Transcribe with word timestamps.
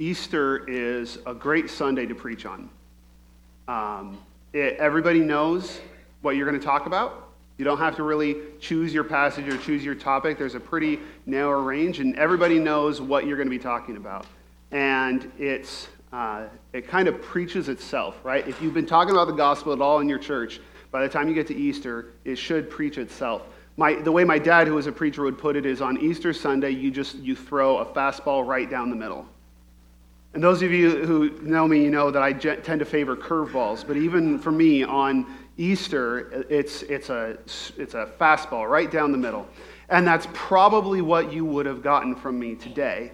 Easter 0.00 0.66
is 0.66 1.18
a 1.26 1.34
great 1.34 1.68
Sunday 1.68 2.06
to 2.06 2.14
preach 2.14 2.46
on. 2.46 2.70
Um, 3.68 4.18
it, 4.54 4.78
everybody 4.78 5.20
knows 5.20 5.78
what 6.22 6.36
you're 6.36 6.48
going 6.48 6.58
to 6.58 6.66
talk 6.66 6.86
about. 6.86 7.28
You 7.58 7.66
don't 7.66 7.76
have 7.76 7.96
to 7.96 8.02
really 8.02 8.36
choose 8.60 8.94
your 8.94 9.04
passage 9.04 9.46
or 9.46 9.58
choose 9.58 9.84
your 9.84 9.94
topic. 9.94 10.38
There's 10.38 10.54
a 10.54 10.60
pretty 10.60 11.00
narrow 11.26 11.60
range, 11.60 12.00
and 12.00 12.16
everybody 12.16 12.58
knows 12.58 12.98
what 12.98 13.26
you're 13.26 13.36
going 13.36 13.46
to 13.46 13.54
be 13.54 13.62
talking 13.62 13.98
about. 13.98 14.24
And 14.70 15.30
it's, 15.38 15.88
uh, 16.14 16.44
it 16.72 16.88
kind 16.88 17.06
of 17.06 17.20
preaches 17.20 17.68
itself, 17.68 18.16
right? 18.24 18.48
If 18.48 18.62
you've 18.62 18.72
been 18.72 18.86
talking 18.86 19.12
about 19.12 19.26
the 19.26 19.34
gospel 19.34 19.74
at 19.74 19.82
all 19.82 20.00
in 20.00 20.08
your 20.08 20.18
church, 20.18 20.60
by 20.90 21.02
the 21.02 21.10
time 21.10 21.28
you 21.28 21.34
get 21.34 21.46
to 21.48 21.54
Easter, 21.54 22.14
it 22.24 22.36
should 22.36 22.70
preach 22.70 22.96
itself. 22.96 23.42
My, 23.76 23.96
the 23.96 24.12
way 24.12 24.24
my 24.24 24.38
dad, 24.38 24.66
who 24.66 24.76
was 24.76 24.86
a 24.86 24.92
preacher, 24.92 25.24
would 25.24 25.36
put 25.36 25.56
it 25.56 25.66
is 25.66 25.82
on 25.82 25.98
Easter 25.98 26.32
Sunday, 26.32 26.70
you 26.70 26.90
just 26.90 27.16
you 27.16 27.36
throw 27.36 27.78
a 27.78 27.84
fastball 27.84 28.46
right 28.46 28.68
down 28.68 28.88
the 28.88 28.96
middle. 28.96 29.28
And 30.32 30.42
those 30.42 30.62
of 30.62 30.70
you 30.70 31.04
who 31.04 31.30
know 31.42 31.66
me, 31.66 31.82
you 31.82 31.90
know 31.90 32.10
that 32.10 32.22
I 32.22 32.32
tend 32.32 32.78
to 32.78 32.84
favor 32.84 33.16
curveballs. 33.16 33.84
But 33.86 33.96
even 33.96 34.38
for 34.38 34.52
me 34.52 34.84
on 34.84 35.26
Easter, 35.56 36.46
it's, 36.48 36.82
it's, 36.82 37.10
a, 37.10 37.36
it's 37.76 37.94
a 37.94 38.12
fastball 38.18 38.68
right 38.70 38.90
down 38.90 39.10
the 39.10 39.18
middle. 39.18 39.48
And 39.88 40.06
that's 40.06 40.28
probably 40.32 41.02
what 41.02 41.32
you 41.32 41.44
would 41.44 41.66
have 41.66 41.82
gotten 41.82 42.14
from 42.14 42.38
me 42.38 42.54
today 42.54 43.10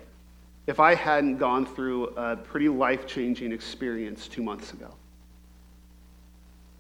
if 0.67 0.79
I 0.79 0.95
hadn't 0.95 1.39
gone 1.39 1.65
through 1.65 2.09
a 2.17 2.37
pretty 2.37 2.69
life 2.69 3.07
changing 3.07 3.53
experience 3.53 4.29
two 4.29 4.43
months 4.43 4.73
ago. 4.73 4.93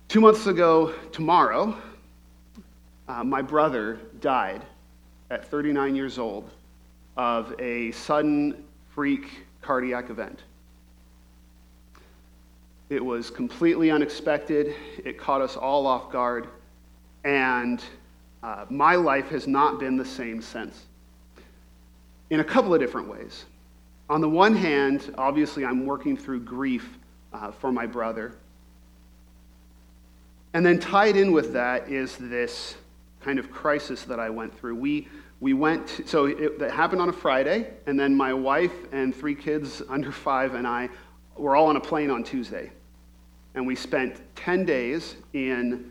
Two 0.08 0.20
months 0.20 0.46
ago, 0.46 0.92
tomorrow, 1.12 1.76
uh, 3.08 3.24
my 3.24 3.40
brother 3.40 4.00
died 4.20 4.62
at 5.30 5.48
39 5.48 5.96
years 5.96 6.18
old 6.18 6.50
of 7.16 7.54
a 7.58 7.90
sudden 7.92 8.64
freak 8.94 9.45
cardiac 9.66 10.10
event. 10.10 10.40
It 12.88 13.04
was 13.04 13.30
completely 13.30 13.90
unexpected. 13.90 14.74
It 15.04 15.18
caught 15.18 15.40
us 15.40 15.56
all 15.56 15.86
off 15.86 16.12
guard. 16.12 16.46
And 17.24 17.82
uh, 18.44 18.66
my 18.70 18.94
life 18.94 19.28
has 19.30 19.48
not 19.48 19.80
been 19.80 19.96
the 19.96 20.04
same 20.04 20.40
since 20.40 20.86
in 22.30 22.40
a 22.40 22.44
couple 22.44 22.72
of 22.72 22.80
different 22.80 23.08
ways. 23.08 23.44
On 24.08 24.20
the 24.20 24.28
one 24.28 24.54
hand, 24.54 25.12
obviously, 25.18 25.64
I'm 25.64 25.84
working 25.84 26.16
through 26.16 26.40
grief 26.40 26.98
uh, 27.32 27.50
for 27.50 27.72
my 27.72 27.86
brother. 27.86 28.36
And 30.54 30.64
then 30.64 30.78
tied 30.78 31.16
in 31.16 31.32
with 31.32 31.52
that 31.54 31.88
is 31.88 32.16
this 32.16 32.76
kind 33.26 33.40
of 33.40 33.50
crisis 33.50 34.04
that 34.04 34.20
I 34.20 34.30
went 34.30 34.56
through. 34.56 34.76
We, 34.76 35.08
we 35.40 35.52
went, 35.52 36.02
so 36.06 36.26
it, 36.26 36.60
that 36.60 36.70
happened 36.70 37.02
on 37.02 37.08
a 37.08 37.12
Friday, 37.12 37.72
and 37.86 37.98
then 37.98 38.14
my 38.14 38.32
wife 38.32 38.72
and 38.92 39.12
three 39.12 39.34
kids 39.34 39.82
under 39.88 40.12
five 40.12 40.54
and 40.54 40.64
I 40.64 40.88
were 41.36 41.56
all 41.56 41.66
on 41.66 41.74
a 41.74 41.80
plane 41.80 42.08
on 42.08 42.22
Tuesday. 42.22 42.70
And 43.56 43.66
we 43.66 43.74
spent 43.74 44.20
10 44.36 44.64
days 44.64 45.16
in 45.32 45.90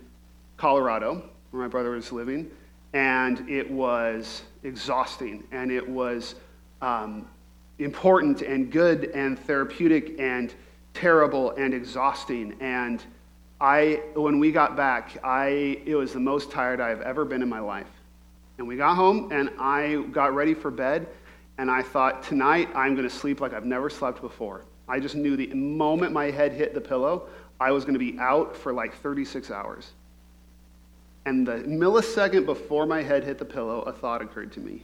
Colorado, 0.55 1.30
where 1.52 1.64
my 1.64 1.67
brother 1.67 1.89
was 1.89 2.14
living, 2.14 2.50
and 2.94 3.49
it 3.49 3.70
was 3.70 4.44
exhausting, 4.64 5.44
and 5.52 5.73
it 5.73 5.86
was 5.86 6.36
um, 6.81 7.27
important 7.80 8.44
and 8.44 8.72
good 8.72 9.11
and 9.14 9.38
therapeutic 9.38 10.17
and 10.22 10.53
terrible 10.94 11.52
and 11.52 11.73
exhausting. 11.73 12.55
And 12.61 13.03
I, 13.66 13.99
when 14.13 14.38
we 14.38 14.52
got 14.52 14.75
back, 14.75 15.17
I, 15.23 15.81
it 15.88 15.95
was 15.95 16.13
the 16.13 16.19
most 16.19 16.52
tired 16.52 16.80
I've 16.80 17.02
ever 17.02 17.25
been 17.25 17.41
in 17.41 17.49
my 17.49 17.59
life. 17.59 17.89
And 18.59 18.67
we 18.67 18.77
got 18.77 18.94
home, 18.94 19.31
and 19.31 19.49
I 19.58 20.05
got 20.11 20.36
ready 20.36 20.53
for 20.53 20.70
bed, 20.70 21.08
and 21.58 21.71
I 21.71 21.81
thought, 21.81 22.21
tonight 22.21 22.70
I'm 22.76 22.93
going 22.93 23.09
to 23.09 23.14
sleep 23.14 23.42
like 23.42 23.53
I've 23.55 23.65
never 23.65 23.89
slept 23.89 24.21
before. 24.21 24.65
I 24.87 24.99
just 24.99 25.15
knew 25.15 25.36
the 25.36 25.48
moment 25.55 26.14
my 26.14 26.30
head 26.30 26.53
hit 26.53 26.76
the 26.76 26.80
pillow, 26.80 27.27
I 27.59 27.71
was 27.71 27.86
going 27.86 27.95
to 27.95 27.99
be 27.99 28.20
out 28.20 28.55
for 28.55 28.71
like 28.71 28.93
36 29.02 29.49
hours. 29.49 29.93
And 31.26 31.47
the 31.47 31.64
millisecond 31.64 32.45
before 32.45 32.86
my 32.86 33.02
head 33.02 33.23
hit 33.23 33.39
the 33.39 33.45
pillow, 33.45 33.82
a 33.82 33.92
thought 33.92 34.21
occurred 34.21 34.52
to 34.52 34.59
me. 34.59 34.83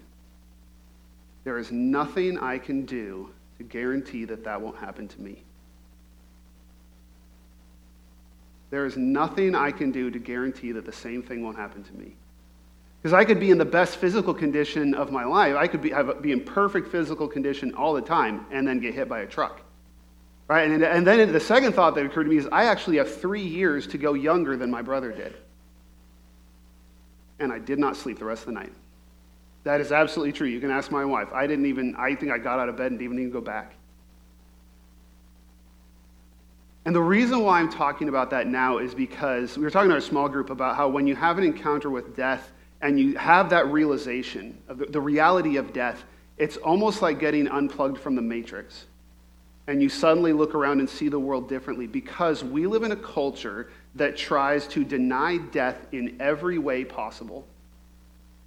There 1.43 1.59
is 1.59 1.71
nothing 1.71 2.39
I 2.39 2.57
can 2.57 2.87
do 2.87 3.29
to 3.59 3.63
guarantee 3.63 4.25
that 4.25 4.43
that 4.43 4.59
won't 4.59 4.77
happen 4.77 5.07
to 5.07 5.21
me. 5.21 5.43
There 8.71 8.85
is 8.85 8.97
nothing 8.97 9.53
I 9.53 9.69
can 9.69 9.91
do 9.91 10.09
to 10.09 10.17
guarantee 10.17 10.71
that 10.71 10.85
the 10.85 10.93
same 10.93 11.21
thing 11.21 11.43
won't 11.43 11.57
happen 11.57 11.83
to 11.83 11.93
me. 11.93 12.15
Because 13.01 13.13
I 13.13 13.25
could 13.25 13.39
be 13.39 13.51
in 13.51 13.57
the 13.57 13.65
best 13.65 13.97
physical 13.97 14.33
condition 14.33 14.93
of 14.93 15.11
my 15.11 15.25
life. 15.25 15.55
I 15.55 15.67
could 15.67 15.81
be, 15.81 15.89
have, 15.89 16.21
be 16.21 16.31
in 16.31 16.41
perfect 16.41 16.87
physical 16.87 17.27
condition 17.27 17.73
all 17.75 17.93
the 17.93 18.01
time 18.01 18.45
and 18.49 18.65
then 18.65 18.79
get 18.79 18.93
hit 18.93 19.09
by 19.09 19.19
a 19.19 19.27
truck. 19.27 19.61
Right? 20.47 20.69
And, 20.69 20.83
and 20.83 21.05
then 21.05 21.31
the 21.31 21.39
second 21.39 21.73
thought 21.73 21.95
that 21.95 22.05
occurred 22.05 22.25
to 22.25 22.29
me 22.29 22.37
is 22.37 22.47
I 22.51 22.65
actually 22.65 22.97
have 22.97 23.13
three 23.13 23.43
years 23.43 23.87
to 23.87 23.97
go 23.97 24.13
younger 24.13 24.55
than 24.55 24.71
my 24.71 24.81
brother 24.81 25.11
did. 25.11 25.35
And 27.39 27.51
I 27.51 27.59
did 27.59 27.79
not 27.79 27.97
sleep 27.97 28.19
the 28.19 28.25
rest 28.25 28.43
of 28.43 28.47
the 28.47 28.53
night. 28.53 28.71
That 29.63 29.81
is 29.81 29.91
absolutely 29.91 30.33
true. 30.33 30.47
You 30.47 30.59
can 30.59 30.71
ask 30.71 30.91
my 30.91 31.03
wife. 31.03 31.27
I 31.33 31.45
didn't 31.47 31.65
even, 31.65 31.95
I 31.97 32.15
think 32.15 32.31
I 32.31 32.37
got 32.37 32.59
out 32.59 32.69
of 32.69 32.77
bed 32.77 32.91
and 32.91 32.99
didn't 32.99 33.19
even 33.19 33.31
go 33.31 33.41
back. 33.41 33.73
And 36.85 36.95
the 36.95 37.01
reason 37.01 37.41
why 37.41 37.59
I'm 37.59 37.69
talking 37.71 38.09
about 38.09 38.31
that 38.31 38.47
now 38.47 38.79
is 38.79 38.95
because 38.95 39.55
we 39.55 39.63
were 39.63 39.69
talking 39.69 39.89
to 39.89 39.95
our 39.95 40.01
small 40.01 40.27
group 40.27 40.49
about 40.49 40.75
how 40.75 40.89
when 40.89 41.05
you 41.05 41.15
have 41.15 41.37
an 41.37 41.43
encounter 41.43 41.89
with 41.89 42.15
death 42.15 42.51
and 42.81 42.99
you 42.99 43.15
have 43.17 43.51
that 43.51 43.67
realization 43.67 44.57
of 44.67 44.79
the, 44.79 44.85
the 44.85 45.01
reality 45.01 45.57
of 45.57 45.73
death, 45.73 46.03
it's 46.37 46.57
almost 46.57 47.03
like 47.03 47.19
getting 47.19 47.47
unplugged 47.47 47.99
from 47.99 48.15
the 48.15 48.21
matrix. 48.21 48.85
And 49.67 49.81
you 49.81 49.89
suddenly 49.89 50.33
look 50.33 50.55
around 50.55 50.79
and 50.79 50.89
see 50.89 51.07
the 51.07 51.19
world 51.19 51.47
differently 51.47 51.85
because 51.85 52.43
we 52.43 52.65
live 52.65 52.81
in 52.81 52.91
a 52.91 52.95
culture 52.95 53.69
that 53.93 54.17
tries 54.17 54.65
to 54.69 54.83
deny 54.83 55.37
death 55.37 55.85
in 55.91 56.17
every 56.19 56.57
way 56.57 56.83
possible. 56.83 57.45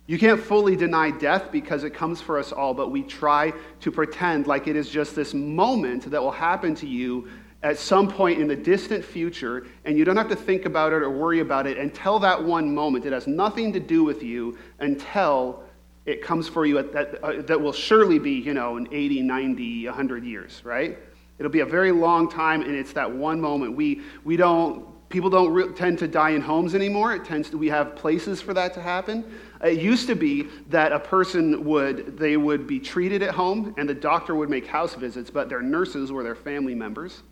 You 0.07 0.19
can't 0.19 0.43
fully 0.43 0.75
deny 0.75 1.13
death 1.13 1.53
because 1.53 1.85
it 1.85 1.91
comes 1.91 2.21
for 2.21 2.39
us 2.39 2.53
all, 2.53 2.75
but 2.75 2.91
we 2.91 3.03
try 3.05 3.53
to 3.81 3.93
pretend 3.93 4.49
like 4.49 4.67
it 4.67 4.75
is 4.75 4.91
just 4.91 5.15
this 5.15 5.33
moment 5.33 6.11
that 6.11 6.21
will 6.21 6.33
happen 6.33 6.75
to 6.77 6.87
you 6.87 7.29
at 7.65 7.79
some 7.79 8.07
point 8.07 8.39
in 8.39 8.47
the 8.47 8.55
distant 8.55 9.03
future, 9.03 9.67
and 9.87 9.97
you 9.97 10.05
don't 10.05 10.19
have 10.19 10.29
to 10.29 10.37
think 10.37 10.67
about 10.67 10.93
it 10.93 10.97
or 10.97 11.09
worry 11.09 11.41
about 11.41 11.67
it 11.67 11.79
until 11.79 12.19
that 12.19 12.45
one 12.45 12.73
moment. 12.73 13.07
It 13.07 13.13
has 13.15 13.27
nothing 13.27 13.73
to 13.73 13.81
do 13.81 14.05
with 14.05 14.23
you 14.23 14.59
until 14.81 15.65
it 16.05 16.23
comes 16.23 16.47
for 16.47 16.67
you 16.67 16.77
at 16.77 16.93
that, 16.93 17.25
uh, 17.25 17.41
that 17.41 17.59
will 17.59 17.73
surely 17.73 18.19
be, 18.19 18.33
you 18.33 18.53
know, 18.53 18.77
in 18.77 18.87
80, 18.93 19.23
90, 19.23 19.87
100 19.87 20.25
years, 20.25 20.61
right? 20.63 20.99
It'll 21.39 21.51
be 21.51 21.61
a 21.61 21.67
very 21.67 21.91
long 21.91 22.31
time, 22.31 22.61
and 22.61 22.75
it's 22.75 22.93
that 22.93 23.11
one 23.11 23.41
moment. 23.41 23.75
We, 23.75 24.03
we 24.25 24.37
don't, 24.37 24.87
people 25.09 25.31
don't 25.31 25.51
re- 25.51 25.73
tend 25.73 25.99
to 26.01 26.07
die 26.07 26.31
in 26.31 26.43
homes 26.43 26.75
anymore. 26.75 27.15
It 27.15 27.25
tends 27.25 27.49
to, 27.49 27.57
we 27.57 27.71
have 27.71 27.97
places 27.97 28.43
for 28.43 28.53
that 28.53 28.75
to 28.75 28.83
happen. 28.83 29.25
It 29.63 29.81
used 29.81 30.07
to 30.09 30.15
be 30.15 30.49
that 30.69 30.93
a 30.93 31.01
person 31.01 31.65
would, 31.65 32.19
they 32.19 32.37
would 32.37 32.67
be 32.67 32.79
treated 32.79 33.23
at 33.23 33.31
home, 33.31 33.75
and 33.79 33.89
the 33.89 33.95
doctor 33.95 34.35
would 34.35 34.51
make 34.51 34.67
house 34.67 34.95
visits, 34.95 35.31
but 35.31 35.49
their 35.49 35.63
nurses 35.63 36.13
were 36.13 36.23
their 36.23 36.35
family 36.35 36.75
members 36.75 37.23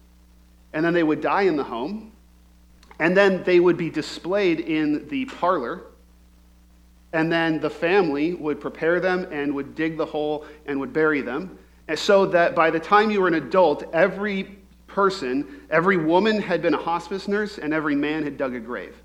and 0.72 0.84
then 0.84 0.92
they 0.92 1.02
would 1.02 1.20
die 1.20 1.42
in 1.42 1.56
the 1.56 1.64
home, 1.64 2.12
and 2.98 3.16
then 3.16 3.42
they 3.44 3.60
would 3.60 3.76
be 3.76 3.90
displayed 3.90 4.60
in 4.60 5.08
the 5.08 5.24
parlor, 5.26 5.82
and 7.12 7.30
then 7.30 7.60
the 7.60 7.70
family 7.70 8.34
would 8.34 8.60
prepare 8.60 9.00
them 9.00 9.26
and 9.30 9.54
would 9.54 9.74
dig 9.74 9.96
the 9.96 10.06
hole 10.06 10.46
and 10.66 10.78
would 10.80 10.92
bury 10.92 11.20
them, 11.20 11.58
and 11.88 11.98
so 11.98 12.26
that 12.26 12.54
by 12.54 12.70
the 12.70 12.80
time 12.80 13.10
you 13.10 13.20
were 13.20 13.28
an 13.28 13.34
adult, 13.34 13.84
every 13.92 14.58
person, 14.86 15.62
every 15.70 15.96
woman 15.96 16.40
had 16.40 16.62
been 16.62 16.74
a 16.74 16.78
hospice 16.78 17.28
nurse, 17.28 17.58
and 17.58 17.74
every 17.74 17.94
man 17.94 18.22
had 18.22 18.36
dug 18.36 18.54
a 18.54 18.60
grave. 18.60 18.96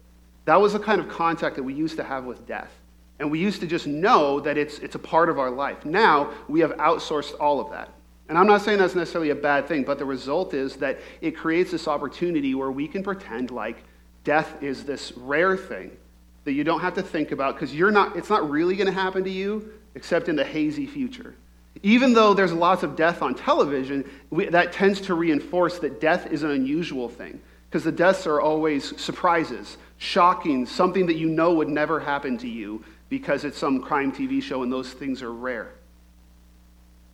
That 0.45 0.61
was 0.61 0.73
the 0.73 0.79
kind 0.79 1.01
of 1.01 1.09
contact 1.09 1.55
that 1.55 1.63
we 1.63 1.73
used 1.73 1.97
to 1.97 2.03
have 2.03 2.23
with 2.25 2.45
death. 2.47 2.71
And 3.19 3.31
we 3.31 3.39
used 3.39 3.61
to 3.61 3.67
just 3.67 3.87
know 3.87 4.39
that 4.41 4.57
it's, 4.57 4.79
it's 4.79 4.95
a 4.95 4.99
part 4.99 5.27
of 5.27 5.39
our 5.39 5.49
life. 5.49 5.83
Now, 5.85 6.31
we 6.47 6.59
have 6.59 6.71
outsourced 6.73 7.33
all 7.39 7.59
of 7.59 7.71
that. 7.71 7.89
And 8.29 8.37
I'm 8.37 8.47
not 8.47 8.61
saying 8.61 8.79
that's 8.79 8.95
necessarily 8.95 9.29
a 9.29 9.35
bad 9.35 9.67
thing, 9.67 9.83
but 9.83 9.97
the 9.97 10.05
result 10.05 10.53
is 10.53 10.75
that 10.77 10.99
it 11.21 11.31
creates 11.31 11.71
this 11.71 11.87
opportunity 11.87 12.55
where 12.55 12.71
we 12.71 12.87
can 12.87 13.03
pretend 13.03 13.51
like 13.51 13.83
death 14.23 14.61
is 14.61 14.83
this 14.83 15.13
rare 15.15 15.55
thing 15.55 15.95
that 16.43 16.51
you 16.53 16.63
don't 16.63 16.81
have 16.81 16.93
to 16.95 17.01
think 17.01 17.31
about 17.31 17.55
because 17.55 17.73
you're 17.73 17.91
not 17.91 18.15
it's 18.15 18.29
not 18.29 18.49
really 18.49 18.75
going 18.75 18.87
to 18.87 18.93
happen 18.93 19.23
to 19.23 19.29
you 19.29 19.71
except 19.95 20.29
in 20.29 20.35
the 20.35 20.43
hazy 20.43 20.85
future. 20.85 21.35
Even 21.83 22.13
though 22.13 22.33
there's 22.33 22.53
lots 22.53 22.83
of 22.83 22.95
death 22.95 23.21
on 23.21 23.35
television, 23.35 24.09
we, 24.29 24.45
that 24.47 24.73
tends 24.73 24.99
to 25.01 25.13
reinforce 25.13 25.79
that 25.79 26.01
death 26.01 26.31
is 26.31 26.43
an 26.43 26.51
unusual 26.51 27.07
thing 27.07 27.39
because 27.69 27.83
the 27.83 27.91
deaths 27.91 28.25
are 28.25 28.41
always 28.41 28.99
surprises, 28.99 29.77
shocking, 29.97 30.65
something 30.65 31.05
that 31.05 31.15
you 31.15 31.27
know 31.27 31.53
would 31.53 31.69
never 31.69 31.99
happen 31.99 32.37
to 32.37 32.47
you 32.47 32.83
because 33.09 33.43
it's 33.43 33.57
some 33.57 33.81
crime 33.81 34.11
TV 34.11 34.41
show 34.41 34.63
and 34.63 34.71
those 34.71 34.91
things 34.91 35.21
are 35.21 35.33
rare. 35.33 35.73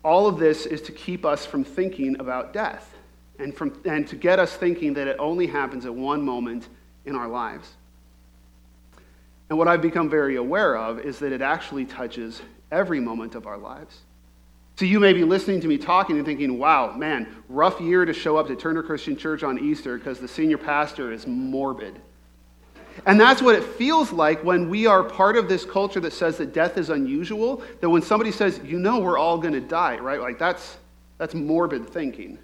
All 0.03 0.27
of 0.27 0.37
this 0.37 0.65
is 0.65 0.81
to 0.83 0.91
keep 0.91 1.25
us 1.25 1.45
from 1.45 1.63
thinking 1.63 2.19
about 2.19 2.53
death 2.53 2.93
and, 3.39 3.55
from, 3.55 3.81
and 3.85 4.07
to 4.07 4.15
get 4.15 4.39
us 4.39 4.55
thinking 4.55 4.93
that 4.95 5.07
it 5.07 5.15
only 5.19 5.47
happens 5.47 5.85
at 5.85 5.93
one 5.93 6.21
moment 6.21 6.67
in 7.05 7.15
our 7.15 7.27
lives. 7.27 7.69
And 9.49 9.57
what 9.57 9.67
I've 9.67 9.81
become 9.81 10.09
very 10.09 10.35
aware 10.35 10.77
of 10.77 10.99
is 10.99 11.19
that 11.19 11.31
it 11.31 11.41
actually 11.41 11.85
touches 11.85 12.41
every 12.71 12.99
moment 12.99 13.35
of 13.35 13.47
our 13.47 13.57
lives. 13.57 13.99
So 14.75 14.85
you 14.85 14.99
may 14.99 15.13
be 15.13 15.23
listening 15.23 15.61
to 15.61 15.67
me 15.67 15.77
talking 15.77 16.17
and 16.17 16.25
thinking, 16.25 16.57
wow, 16.57 16.93
man, 16.93 17.43
rough 17.47 17.79
year 17.79 18.05
to 18.05 18.13
show 18.13 18.37
up 18.37 18.47
to 18.47 18.55
Turner 18.55 18.81
Christian 18.81 19.15
Church 19.15 19.43
on 19.43 19.59
Easter 19.59 19.97
because 19.97 20.19
the 20.19 20.27
senior 20.27 20.57
pastor 20.57 21.11
is 21.11 21.27
morbid. 21.27 22.01
And 23.05 23.19
that's 23.19 23.41
what 23.41 23.55
it 23.55 23.63
feels 23.63 24.11
like 24.11 24.43
when 24.43 24.69
we 24.69 24.85
are 24.85 25.03
part 25.03 25.35
of 25.35 25.49
this 25.49 25.65
culture 25.65 25.99
that 25.99 26.13
says 26.13 26.37
that 26.37 26.53
death 26.53 26.77
is 26.77 26.89
unusual, 26.89 27.63
that 27.81 27.89
when 27.89 28.01
somebody 28.01 28.31
says, 28.31 28.59
you 28.63 28.79
know, 28.79 28.99
we're 28.99 29.17
all 29.17 29.37
going 29.37 29.53
to 29.53 29.61
die, 29.61 29.97
right? 29.97 30.21
Like 30.21 30.37
that's, 30.37 30.77
that's 31.17 31.33
morbid 31.33 31.89
thinking. 31.89 32.37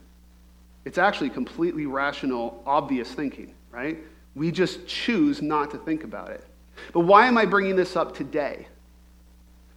It's 0.85 0.97
actually 0.97 1.29
completely 1.29 1.85
rational, 1.85 2.63
obvious 2.65 3.11
thinking, 3.11 3.53
right? 3.71 3.99
We 4.35 4.51
just 4.51 4.87
choose 4.87 5.41
not 5.41 5.71
to 5.71 5.77
think 5.77 6.03
about 6.03 6.31
it. 6.31 6.43
But 6.93 7.01
why 7.01 7.27
am 7.27 7.37
I 7.37 7.45
bringing 7.45 7.75
this 7.75 7.95
up 7.95 8.15
today? 8.15 8.67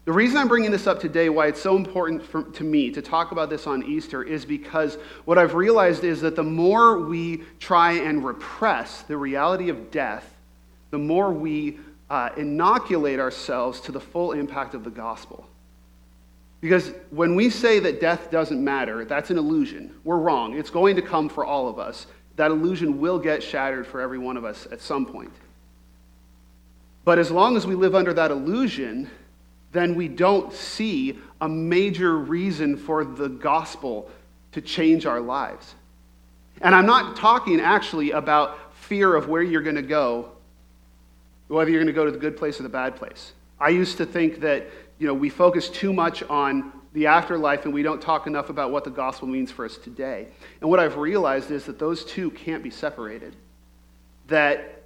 The 0.04 0.12
reason 0.12 0.36
I'm 0.36 0.48
bringing 0.48 0.72
this 0.72 0.88
up 0.88 0.98
today, 1.00 1.28
why 1.28 1.46
it's 1.46 1.60
so 1.60 1.76
important 1.76 2.24
for, 2.24 2.42
to 2.42 2.64
me 2.64 2.90
to 2.90 3.00
talk 3.00 3.30
about 3.30 3.50
this 3.50 3.68
on 3.68 3.84
Easter, 3.84 4.22
is 4.24 4.44
because 4.44 4.96
what 5.26 5.38
I've 5.38 5.54
realized 5.54 6.02
is 6.02 6.20
that 6.22 6.34
the 6.34 6.42
more 6.42 6.98
we 6.98 7.42
try 7.60 7.92
and 7.92 8.24
repress 8.24 9.02
the 9.02 9.16
reality 9.16 9.68
of 9.68 9.92
death, 9.92 10.31
the 10.92 10.98
more 10.98 11.32
we 11.32 11.78
uh, 12.10 12.28
inoculate 12.36 13.18
ourselves 13.18 13.80
to 13.80 13.90
the 13.90 13.98
full 13.98 14.32
impact 14.32 14.74
of 14.74 14.84
the 14.84 14.90
gospel. 14.90 15.48
Because 16.60 16.92
when 17.10 17.34
we 17.34 17.50
say 17.50 17.80
that 17.80 18.00
death 18.00 18.30
doesn't 18.30 18.62
matter, 18.62 19.04
that's 19.04 19.30
an 19.30 19.38
illusion. 19.38 19.92
We're 20.04 20.18
wrong. 20.18 20.56
It's 20.56 20.70
going 20.70 20.94
to 20.96 21.02
come 21.02 21.28
for 21.28 21.44
all 21.44 21.66
of 21.66 21.78
us. 21.78 22.06
That 22.36 22.50
illusion 22.50 23.00
will 23.00 23.18
get 23.18 23.42
shattered 23.42 23.86
for 23.86 24.00
every 24.00 24.18
one 24.18 24.36
of 24.36 24.44
us 24.44 24.68
at 24.70 24.80
some 24.80 25.06
point. 25.06 25.32
But 27.04 27.18
as 27.18 27.30
long 27.30 27.56
as 27.56 27.66
we 27.66 27.74
live 27.74 27.94
under 27.94 28.12
that 28.12 28.30
illusion, 28.30 29.10
then 29.72 29.94
we 29.94 30.08
don't 30.08 30.52
see 30.52 31.18
a 31.40 31.48
major 31.48 32.18
reason 32.18 32.76
for 32.76 33.04
the 33.04 33.28
gospel 33.28 34.10
to 34.52 34.60
change 34.60 35.06
our 35.06 35.20
lives. 35.20 35.74
And 36.60 36.74
I'm 36.74 36.86
not 36.86 37.16
talking 37.16 37.60
actually 37.60 38.10
about 38.10 38.74
fear 38.74 39.16
of 39.16 39.28
where 39.28 39.42
you're 39.42 39.62
going 39.62 39.76
to 39.76 39.82
go, 39.82 40.30
whether 41.52 41.70
you're 41.70 41.80
going 41.80 41.86
to 41.86 41.92
go 41.92 42.04
to 42.04 42.10
the 42.10 42.18
good 42.18 42.36
place 42.36 42.58
or 42.58 42.62
the 42.62 42.68
bad 42.68 42.96
place. 42.96 43.32
I 43.60 43.68
used 43.68 43.98
to 43.98 44.06
think 44.06 44.40
that 44.40 44.66
you 44.98 45.06
know, 45.06 45.14
we 45.14 45.28
focus 45.28 45.68
too 45.68 45.92
much 45.92 46.22
on 46.24 46.72
the 46.92 47.06
afterlife 47.06 47.64
and 47.64 47.74
we 47.74 47.82
don't 47.82 48.00
talk 48.00 48.26
enough 48.26 48.50
about 48.50 48.70
what 48.70 48.84
the 48.84 48.90
gospel 48.90 49.28
means 49.28 49.50
for 49.50 49.64
us 49.64 49.76
today. 49.76 50.28
And 50.60 50.70
what 50.70 50.80
I've 50.80 50.96
realized 50.96 51.50
is 51.50 51.64
that 51.66 51.78
those 51.78 52.04
two 52.04 52.30
can't 52.30 52.62
be 52.62 52.70
separated. 52.70 53.36
That, 54.28 54.82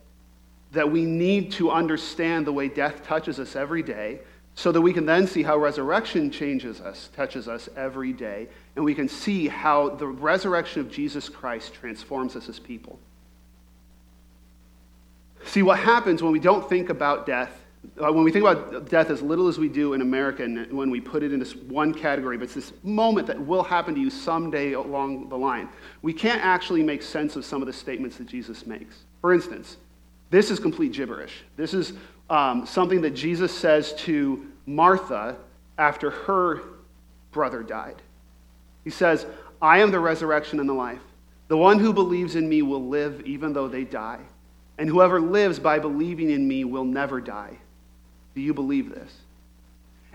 that 0.73 0.91
we 0.91 1.05
need 1.05 1.53
to 1.53 1.71
understand 1.71 2.47
the 2.47 2.53
way 2.53 2.69
death 2.69 3.05
touches 3.05 3.39
us 3.39 3.57
every 3.57 3.83
day 3.83 4.21
so 4.55 4.73
that 4.73 4.81
we 4.81 4.93
can 4.93 5.05
then 5.05 5.27
see 5.27 5.43
how 5.43 5.59
resurrection 5.59 6.31
changes 6.31 6.81
us, 6.81 7.11
touches 7.15 7.47
us 7.47 7.69
every 7.77 8.13
day, 8.13 8.49
and 8.75 8.85
we 8.85 8.95
can 8.95 9.09
see 9.09 9.49
how 9.49 9.91
the 9.91 10.07
resurrection 10.07 10.81
of 10.81 10.91
Jesus 10.91 11.29
Christ 11.29 11.75
transforms 11.75 12.37
us 12.37 12.49
as 12.49 12.59
people. 12.59 12.99
See, 15.47 15.63
what 15.63 15.79
happens 15.79 16.23
when 16.23 16.33
we 16.33 16.41
don't 16.41 16.69
think 16.69 16.91
about 16.91 17.25
death, 17.25 17.51
uh, 17.99 18.13
when 18.13 18.25
we 18.25 18.33
think 18.33 18.45
about 18.45 18.89
death 18.89 19.11
as 19.11 19.23
little 19.23 19.47
as 19.47 19.59
we 19.59 19.69
do 19.69 19.95
in 19.95 20.03
America, 20.03 20.43
and 20.43 20.71
when 20.73 20.91
we 20.91 21.01
put 21.01 21.23
it 21.23 21.33
in 21.33 21.39
this 21.39 21.55
one 21.55 21.95
category, 21.95 22.37
but 22.37 22.45
it's 22.45 22.55
this 22.55 22.73
moment 22.83 23.29
that 23.29 23.41
will 23.41 23.63
happen 23.63 23.95
to 23.95 24.01
you 24.01 24.11
someday 24.11 24.73
along 24.73 25.29
the 25.29 25.39
line, 25.39 25.69
we 26.03 26.13
can't 26.13 26.45
actually 26.45 26.83
make 26.83 27.01
sense 27.01 27.37
of 27.37 27.45
some 27.45 27.63
of 27.63 27.67
the 27.67 27.73
statements 27.73 28.17
that 28.17 28.27
Jesus 28.27 28.67
makes. 28.67 29.05
For 29.21 29.33
instance, 29.33 29.77
this 30.31 30.51
is 30.51 30.59
complete 30.59 30.93
gibberish. 30.93 31.45
This 31.57 31.73
is 31.73 31.93
um, 32.29 32.67
something 32.67 33.01
that 33.03 33.15
Jesus 33.15 33.57
says 33.57 33.93
to 33.95 34.47
Martha 34.67 35.37
after 35.79 36.11
her 36.11 36.63
brother 37.31 37.63
died. 37.63 38.03
He 38.83 38.91
says, 38.91 39.27
I 39.63 39.79
am 39.79 39.93
the 39.93 40.01
resurrection 40.01 40.59
and 40.59 40.69
the 40.69 40.75
life. 40.75 41.03
The 41.49 41.57
one 41.57 41.79
who 41.79 41.93
believes 41.93 42.35
in 42.35 42.49
me 42.49 42.63
will 42.63 42.89
live 42.89 43.21
even 43.25 43.53
though 43.53 43.69
they 43.69 43.85
die. 43.85 44.21
And 44.79 44.89
whoever 44.89 45.21
lives 45.21 45.59
by 45.59 45.79
believing 45.79 46.31
in 46.31 46.47
me 46.47 46.65
will 46.65 46.85
never 46.85 47.21
die. 47.21 47.59
Do 48.35 48.41
you 48.41 48.53
believe 48.53 48.91
this? 48.91 49.13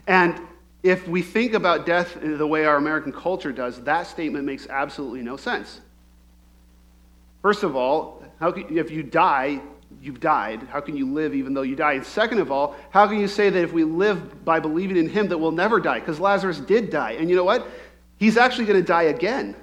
And 0.07 0.39
if 0.83 1.07
we 1.07 1.21
think 1.21 1.53
about 1.53 1.85
death 1.85 2.17
the 2.21 2.45
way 2.45 2.65
our 2.65 2.75
American 2.75 3.11
culture 3.11 3.51
does, 3.51 3.81
that 3.83 4.07
statement 4.07 4.45
makes 4.45 4.67
absolutely 4.67 5.21
no 5.21 5.37
sense. 5.37 5.81
First 7.41 7.63
of 7.63 7.75
all, 7.75 8.23
can, 8.39 8.77
if 8.77 8.91
you 8.91 9.03
die, 9.03 9.61
you've 10.01 10.19
died. 10.19 10.67
How 10.69 10.79
can 10.79 10.95
you 10.95 11.11
live 11.11 11.33
even 11.33 11.53
though 11.53 11.61
you 11.61 11.75
die? 11.75 11.93
And 11.93 12.05
second 12.05 12.39
of 12.39 12.51
all, 12.51 12.75
how 12.91 13.07
can 13.07 13.19
you 13.19 13.27
say 13.27 13.49
that 13.49 13.61
if 13.61 13.73
we 13.73 13.83
live 13.83 14.43
by 14.45 14.59
believing 14.59 14.97
in 14.97 15.09
him 15.09 15.27
that 15.29 15.37
we'll 15.37 15.51
never 15.51 15.79
die? 15.79 15.99
Because 15.99 16.19
Lazarus 16.19 16.59
did 16.59 16.89
die. 16.89 17.13
And 17.13 17.29
you 17.29 17.35
know 17.35 17.43
what? 17.43 17.67
He's 18.17 18.37
actually 18.37 18.65
going 18.65 18.79
to 18.79 18.85
die 18.85 19.03
again. 19.03 19.55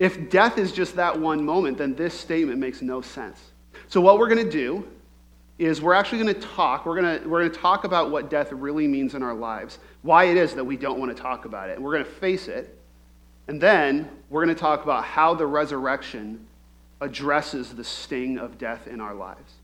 If 0.00 0.28
death 0.30 0.58
is 0.58 0.72
just 0.72 0.96
that 0.96 1.20
one 1.20 1.44
moment, 1.44 1.78
then 1.78 1.94
this 1.94 2.18
statement 2.18 2.58
makes 2.58 2.82
no 2.82 3.00
sense. 3.00 3.38
So 3.86 4.00
what 4.00 4.18
we're 4.18 4.28
going 4.28 4.44
to 4.44 4.50
do 4.50 4.88
is 5.58 5.80
we're 5.80 5.94
actually 5.94 6.22
going 6.22 6.34
to 6.34 6.40
talk 6.40 6.86
we're 6.86 7.00
going 7.00 7.20
to 7.20 7.28
we're 7.28 7.40
going 7.40 7.52
to 7.52 7.58
talk 7.58 7.84
about 7.84 8.10
what 8.10 8.30
death 8.30 8.50
really 8.50 8.88
means 8.88 9.14
in 9.14 9.22
our 9.22 9.34
lives 9.34 9.78
why 10.00 10.24
it 10.24 10.38
is 10.38 10.54
that 10.54 10.64
we 10.64 10.74
don't 10.74 10.98
want 10.98 11.14
to 11.14 11.22
talk 11.22 11.44
about 11.44 11.68
it 11.68 11.76
and 11.76 11.84
we're 11.84 11.92
going 11.92 12.02
to 12.02 12.10
face 12.12 12.48
it 12.48 12.80
and 13.50 13.60
then 13.60 14.08
we're 14.30 14.44
going 14.44 14.54
to 14.54 14.60
talk 14.60 14.84
about 14.84 15.04
how 15.04 15.34
the 15.34 15.44
resurrection 15.44 16.46
addresses 17.00 17.74
the 17.74 17.82
sting 17.82 18.38
of 18.38 18.58
death 18.58 18.86
in 18.86 19.00
our 19.00 19.12
lives. 19.12 19.54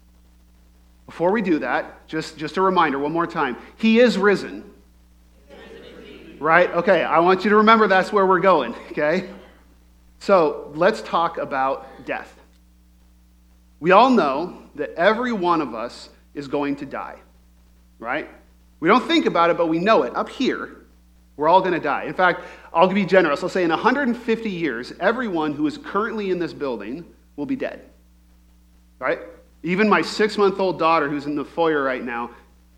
Before 1.06 1.30
we 1.30 1.40
do 1.40 1.60
that, 1.60 2.06
just, 2.08 2.36
just 2.36 2.56
a 2.56 2.62
reminder 2.62 2.98
one 2.98 3.12
more 3.12 3.28
time 3.28 3.56
He 3.76 4.00
is 4.00 4.18
risen. 4.18 4.68
Right? 6.40 6.68
Okay, 6.72 7.02
I 7.02 7.20
want 7.20 7.44
you 7.44 7.50
to 7.50 7.56
remember 7.56 7.86
that's 7.86 8.12
where 8.12 8.26
we're 8.26 8.40
going, 8.40 8.74
okay? 8.90 9.30
So 10.18 10.72
let's 10.74 11.02
talk 11.02 11.38
about 11.38 12.04
death. 12.04 12.32
We 13.80 13.92
all 13.92 14.10
know 14.10 14.62
that 14.74 14.94
every 14.94 15.32
one 15.32 15.60
of 15.60 15.74
us 15.74 16.08
is 16.34 16.48
going 16.48 16.76
to 16.76 16.86
die, 16.86 17.18
right? 17.98 18.28
We 18.80 18.88
don't 18.88 19.06
think 19.06 19.26
about 19.26 19.50
it, 19.50 19.56
but 19.56 19.68
we 19.68 19.78
know 19.78 20.02
it. 20.02 20.14
Up 20.16 20.28
here, 20.28 20.76
we're 21.36 21.48
all 21.48 21.60
going 21.60 21.74
to 21.74 21.80
die. 21.80 22.04
In 22.04 22.14
fact, 22.14 22.42
I'll 22.72 22.88
be 22.88 23.04
generous. 23.04 23.42
I'll 23.42 23.48
say 23.48 23.64
in 23.64 23.70
150 23.70 24.50
years, 24.50 24.92
everyone 25.00 25.52
who 25.52 25.66
is 25.66 25.78
currently 25.78 26.30
in 26.30 26.38
this 26.38 26.52
building 26.52 27.04
will 27.36 27.46
be 27.46 27.56
dead. 27.56 27.82
Right? 28.98 29.20
Even 29.62 29.88
my 29.88 30.02
six 30.02 30.38
month 30.38 30.58
old 30.58 30.78
daughter, 30.78 31.08
who's 31.08 31.26
in 31.26 31.34
the 31.34 31.44
foyer 31.44 31.82
right 31.82 32.04
now, 32.04 32.30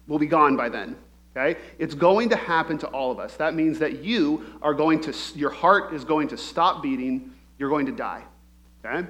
will 0.07 0.19
be 0.19 0.27
gone 0.27 0.57
by 0.57 0.69
then. 0.69 0.97
Okay? 1.39 1.61
It's 1.79 1.95
going 1.95 2.31
to 2.31 2.37
happen 2.37 2.79
to 2.79 2.89
all 2.89 3.11
of 3.11 3.19
us. 3.19 3.37
That 3.37 3.55
means 3.55 3.79
that 3.79 4.03
you 4.03 4.45
are 4.61 4.75
going 4.75 5.01
to, 5.03 5.15
your 5.37 5.51
heart 5.51 5.95
is 5.95 6.05
going 6.05 6.29
to 6.29 6.37
stop 6.37 6.83
beating. 6.83 7.33
You're 7.59 7.71
going 7.71 7.87
to 7.87 7.93
die. 7.93 8.25
Okay? 8.85 9.07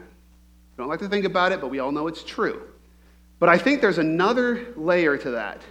Don't 0.77 0.89
like 0.89 1.01
to 1.01 1.09
think 1.09 1.25
about 1.25 1.53
it, 1.53 1.61
but 1.61 1.69
we 1.69 1.79
all 1.79 1.93
know 1.93 2.07
it's 2.07 2.23
true. 2.23 2.63
But 3.39 3.49
I 3.49 3.57
think 3.57 3.81
there's 3.81 3.99
another 3.99 4.73
layer 4.77 5.17
to 5.17 5.31
that. 5.33 5.63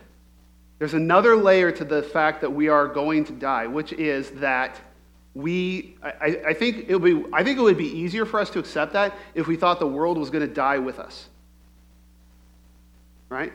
There's 0.79 0.93
another 0.93 1.35
layer 1.35 1.71
to 1.71 1.83
the 1.83 2.01
fact 2.01 2.41
that 2.41 2.51
we 2.51 2.69
are 2.69 2.87
going 2.87 3.25
to 3.25 3.33
die, 3.33 3.67
which 3.67 3.93
is 3.93 4.31
that 4.31 4.79
we, 5.33 5.95
I, 6.03 6.39
I, 6.47 6.53
think 6.53 6.85
it 6.87 6.95
would 6.95 7.03
be, 7.03 7.29
I 7.31 7.43
think 7.43 7.59
it 7.59 7.61
would 7.61 7.77
be 7.77 7.85
easier 7.87 8.25
for 8.25 8.39
us 8.39 8.49
to 8.51 8.59
accept 8.59 8.93
that 8.93 9.15
if 9.35 9.47
we 9.47 9.55
thought 9.55 9.79
the 9.79 9.87
world 9.87 10.17
was 10.17 10.29
going 10.29 10.47
to 10.47 10.53
die 10.53 10.79
with 10.79 10.97
us. 10.97 11.27
Right? 13.29 13.53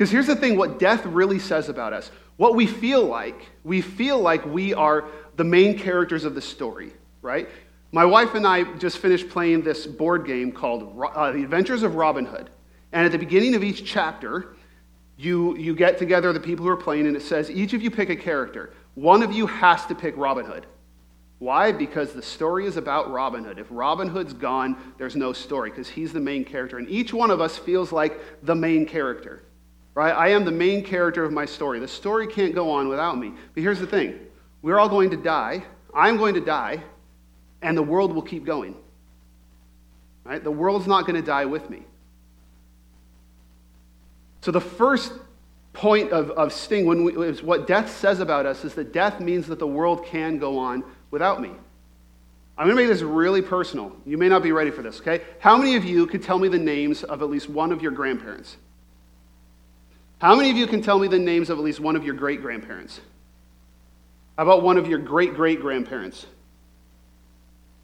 Because 0.00 0.10
here's 0.10 0.28
the 0.28 0.34
thing 0.34 0.56
what 0.56 0.78
death 0.78 1.04
really 1.04 1.38
says 1.38 1.68
about 1.68 1.92
us. 1.92 2.10
What 2.38 2.54
we 2.54 2.66
feel 2.66 3.04
like, 3.04 3.50
we 3.64 3.82
feel 3.82 4.18
like 4.18 4.46
we 4.46 4.72
are 4.72 5.04
the 5.36 5.44
main 5.44 5.76
characters 5.76 6.24
of 6.24 6.34
the 6.34 6.40
story, 6.40 6.94
right? 7.20 7.50
My 7.92 8.06
wife 8.06 8.34
and 8.34 8.46
I 8.46 8.64
just 8.78 8.96
finished 8.96 9.28
playing 9.28 9.60
this 9.60 9.86
board 9.86 10.24
game 10.24 10.52
called 10.52 10.98
uh, 10.98 11.32
The 11.32 11.42
Adventures 11.42 11.82
of 11.82 11.96
Robin 11.96 12.24
Hood. 12.24 12.48
And 12.92 13.04
at 13.04 13.12
the 13.12 13.18
beginning 13.18 13.54
of 13.54 13.62
each 13.62 13.84
chapter, 13.84 14.56
you, 15.18 15.54
you 15.58 15.74
get 15.74 15.98
together 15.98 16.32
the 16.32 16.40
people 16.40 16.64
who 16.64 16.70
are 16.70 16.78
playing, 16.78 17.06
and 17.06 17.14
it 17.14 17.20
says, 17.20 17.50
each 17.50 17.74
of 17.74 17.82
you 17.82 17.90
pick 17.90 18.08
a 18.08 18.16
character. 18.16 18.72
One 18.94 19.22
of 19.22 19.32
you 19.32 19.46
has 19.48 19.84
to 19.84 19.94
pick 19.94 20.16
Robin 20.16 20.46
Hood. 20.46 20.64
Why? 21.40 21.72
Because 21.72 22.14
the 22.14 22.22
story 22.22 22.64
is 22.64 22.78
about 22.78 23.10
Robin 23.10 23.44
Hood. 23.44 23.58
If 23.58 23.66
Robin 23.68 24.08
Hood's 24.08 24.32
gone, 24.32 24.78
there's 24.96 25.14
no 25.14 25.34
story 25.34 25.68
because 25.68 25.90
he's 25.90 26.14
the 26.14 26.20
main 26.20 26.46
character. 26.46 26.78
And 26.78 26.88
each 26.88 27.12
one 27.12 27.30
of 27.30 27.42
us 27.42 27.58
feels 27.58 27.92
like 27.92 28.18
the 28.42 28.54
main 28.54 28.86
character, 28.86 29.42
right? 29.94 30.12
I 30.12 30.28
am 30.28 30.44
the 30.44 30.52
main 30.52 30.84
character 30.84 31.24
of 31.24 31.32
my 31.32 31.44
story. 31.44 31.80
The 31.80 31.88
story 31.88 32.26
can't 32.26 32.54
go 32.54 32.70
on 32.70 32.88
without 32.88 33.18
me. 33.18 33.32
But 33.54 33.62
here's 33.62 33.80
the 33.80 33.86
thing 33.86 34.18
we're 34.62 34.78
all 34.78 34.88
going 34.88 35.10
to 35.10 35.16
die. 35.16 35.64
I'm 35.94 36.16
going 36.16 36.34
to 36.34 36.40
die, 36.40 36.82
and 37.62 37.76
the 37.76 37.82
world 37.82 38.14
will 38.14 38.22
keep 38.22 38.44
going. 38.44 38.76
Right? 40.24 40.42
The 40.42 40.50
world's 40.50 40.86
not 40.86 41.06
going 41.06 41.16
to 41.16 41.26
die 41.26 41.46
with 41.46 41.68
me. 41.70 41.82
So 44.42 44.50
the 44.50 44.60
first 44.60 45.12
point 45.72 46.12
of, 46.12 46.30
of 46.30 46.52
sting 46.52 46.86
when 46.86 47.04
we, 47.04 47.12
is 47.26 47.42
what 47.42 47.66
death 47.66 47.90
says 47.96 48.20
about 48.20 48.46
us 48.46 48.64
is 48.64 48.74
that 48.74 48.92
death 48.92 49.20
means 49.20 49.46
that 49.48 49.58
the 49.58 49.66
world 49.66 50.04
can 50.06 50.38
go 50.38 50.58
on 50.58 50.84
without 51.10 51.40
me. 51.40 51.50
I'm 52.58 52.66
going 52.66 52.76
to 52.76 52.82
make 52.82 52.92
this 52.92 53.02
really 53.02 53.40
personal. 53.40 53.96
You 54.04 54.18
may 54.18 54.28
not 54.28 54.42
be 54.42 54.52
ready 54.52 54.70
for 54.70 54.82
this, 54.82 55.00
okay? 55.00 55.22
How 55.38 55.56
many 55.56 55.76
of 55.76 55.84
you 55.84 56.06
could 56.06 56.22
tell 56.22 56.38
me 56.38 56.48
the 56.48 56.58
names 56.58 57.02
of 57.02 57.22
at 57.22 57.30
least 57.30 57.48
one 57.48 57.72
of 57.72 57.80
your 57.80 57.92
grandparents? 57.92 58.56
How 60.20 60.36
many 60.36 60.50
of 60.50 60.56
you 60.56 60.66
can 60.66 60.82
tell 60.82 60.98
me 60.98 61.08
the 61.08 61.18
names 61.18 61.48
of 61.48 61.58
at 61.58 61.64
least 61.64 61.80
one 61.80 61.96
of 61.96 62.04
your 62.04 62.14
great 62.14 62.42
grandparents? 62.42 63.00
How 64.36 64.42
about 64.42 64.62
one 64.62 64.76
of 64.76 64.86
your 64.86 64.98
great 64.98 65.34
great 65.34 65.60
grandparents? 65.60 66.26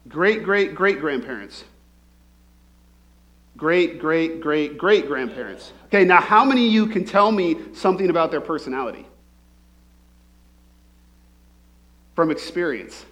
Great 0.07 0.43
great 0.43 0.75
great 0.75 0.99
grandparents. 0.99 1.63
Great 3.57 3.99
great 3.99 4.39
great 4.39 4.77
great 4.77 5.07
grandparents. 5.07 5.73
Okay, 5.87 6.05
now 6.05 6.21
how 6.21 6.45
many 6.45 6.67
of 6.67 6.71
you 6.71 6.85
can 6.85 7.03
tell 7.03 7.31
me 7.31 7.57
something 7.73 8.11
about 8.11 8.29
their 8.29 8.41
personality? 8.41 9.07
From 12.15 12.29
experience. 12.29 13.03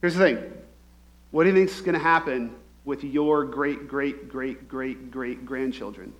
Here's 0.00 0.14
the 0.14 0.20
thing 0.20 0.52
what 1.32 1.42
do 1.42 1.50
you 1.50 1.56
think 1.56 1.70
is 1.70 1.80
going 1.80 1.94
to 1.94 1.98
happen 1.98 2.54
with 2.86 3.04
your 3.04 3.44
great, 3.44 3.88
great, 3.88 4.30
great, 4.30 4.66
great, 4.68 5.10
great 5.10 5.44
grandchildren? 5.44 6.14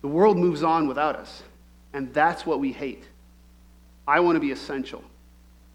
The 0.00 0.08
world 0.08 0.38
moves 0.38 0.62
on 0.62 0.88
without 0.88 1.16
us, 1.16 1.42
and 1.92 2.12
that's 2.14 2.46
what 2.46 2.58
we 2.58 2.72
hate. 2.72 3.04
I 4.08 4.20
want 4.20 4.36
to 4.36 4.40
be 4.40 4.50
essential. 4.50 5.04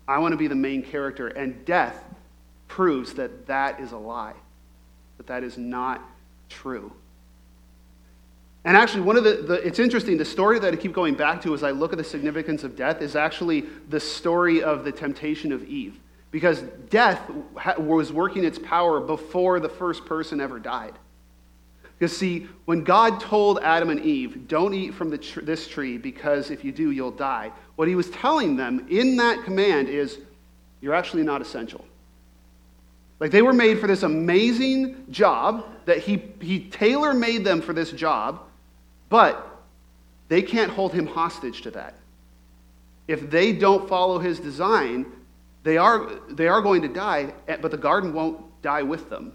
I 0.07 0.17
want 0.19 0.31
to 0.31 0.37
be 0.37 0.47
the 0.47 0.55
main 0.55 0.81
character, 0.81 1.27
and 1.27 1.63
death 1.65 2.03
proves 2.67 3.13
that 3.13 3.45
that 3.47 3.79
is 3.79 3.91
a 3.91 3.97
lie, 3.97 4.33
that 5.17 5.27
that 5.27 5.43
is 5.43 5.57
not 5.57 6.01
true. 6.49 6.91
And 8.65 8.75
actually, 8.75 9.01
one 9.01 9.15
of 9.15 9.23
the, 9.23 9.35
the, 9.35 9.53
it's 9.65 9.79
interesting, 9.79 10.17
the 10.17 10.25
story 10.25 10.59
that 10.59 10.73
I 10.73 10.75
keep 10.75 10.91
going 10.91 11.15
back 11.15 11.41
to 11.43 11.53
as 11.53 11.63
I 11.63 11.71
look 11.71 11.93
at 11.93 11.97
the 11.97 12.03
significance 12.03 12.65
of 12.65 12.75
death 12.75 13.01
is 13.01 13.15
actually 13.15 13.61
the 13.89 13.99
story 13.99 14.61
of 14.61 14.83
the 14.83 14.91
temptation 14.91 15.53
of 15.53 15.63
Eve. 15.63 15.97
Because 16.31 16.61
death 16.89 17.21
was 17.77 18.11
working 18.11 18.43
its 18.43 18.59
power 18.59 18.99
before 18.99 19.59
the 19.59 19.69
first 19.69 20.05
person 20.05 20.41
ever 20.41 20.59
died. 20.59 20.93
Because, 21.97 22.15
see, 22.15 22.47
when 22.65 22.83
God 22.83 23.19
told 23.19 23.59
Adam 23.59 23.89
and 23.89 23.99
Eve, 24.01 24.47
don't 24.47 24.73
eat 24.73 24.93
from 24.93 25.17
tr- 25.17 25.41
this 25.41 25.67
tree 25.67 25.97
because 25.97 26.51
if 26.51 26.63
you 26.63 26.71
do, 26.71 26.91
you'll 26.91 27.09
die, 27.09 27.51
what 27.75 27.87
he 27.87 27.95
was 27.95 28.09
telling 28.11 28.55
them 28.55 28.85
in 28.89 29.15
that 29.17 29.43
command 29.43 29.89
is, 29.89 30.19
you're 30.79 30.93
actually 30.93 31.23
not 31.23 31.41
essential. 31.41 31.83
Like 33.19 33.31
they 33.31 33.41
were 33.41 33.53
made 33.53 33.79
for 33.79 33.87
this 33.87 34.03
amazing 34.03 35.05
job 35.09 35.65
that 35.85 35.99
he, 35.99 36.21
he 36.39 36.59
tailor 36.59 37.13
made 37.13 37.43
them 37.43 37.61
for 37.61 37.73
this 37.73 37.91
job, 37.91 38.41
but 39.09 39.63
they 40.27 40.41
can't 40.41 40.71
hold 40.71 40.93
him 40.93 41.07
hostage 41.07 41.61
to 41.63 41.71
that. 41.71 41.95
If 43.07 43.29
they 43.29 43.53
don't 43.53 43.87
follow 43.89 44.19
his 44.19 44.39
design, 44.39 45.05
they 45.63 45.77
are, 45.77 46.09
they 46.29 46.47
are 46.47 46.61
going 46.61 46.81
to 46.83 46.87
die, 46.87 47.33
eh, 47.47 47.57
but 47.61 47.71
the 47.71 47.77
garden 47.77 48.13
won't 48.13 48.61
die 48.61 48.83
with 48.83 49.09
them. 49.09 49.33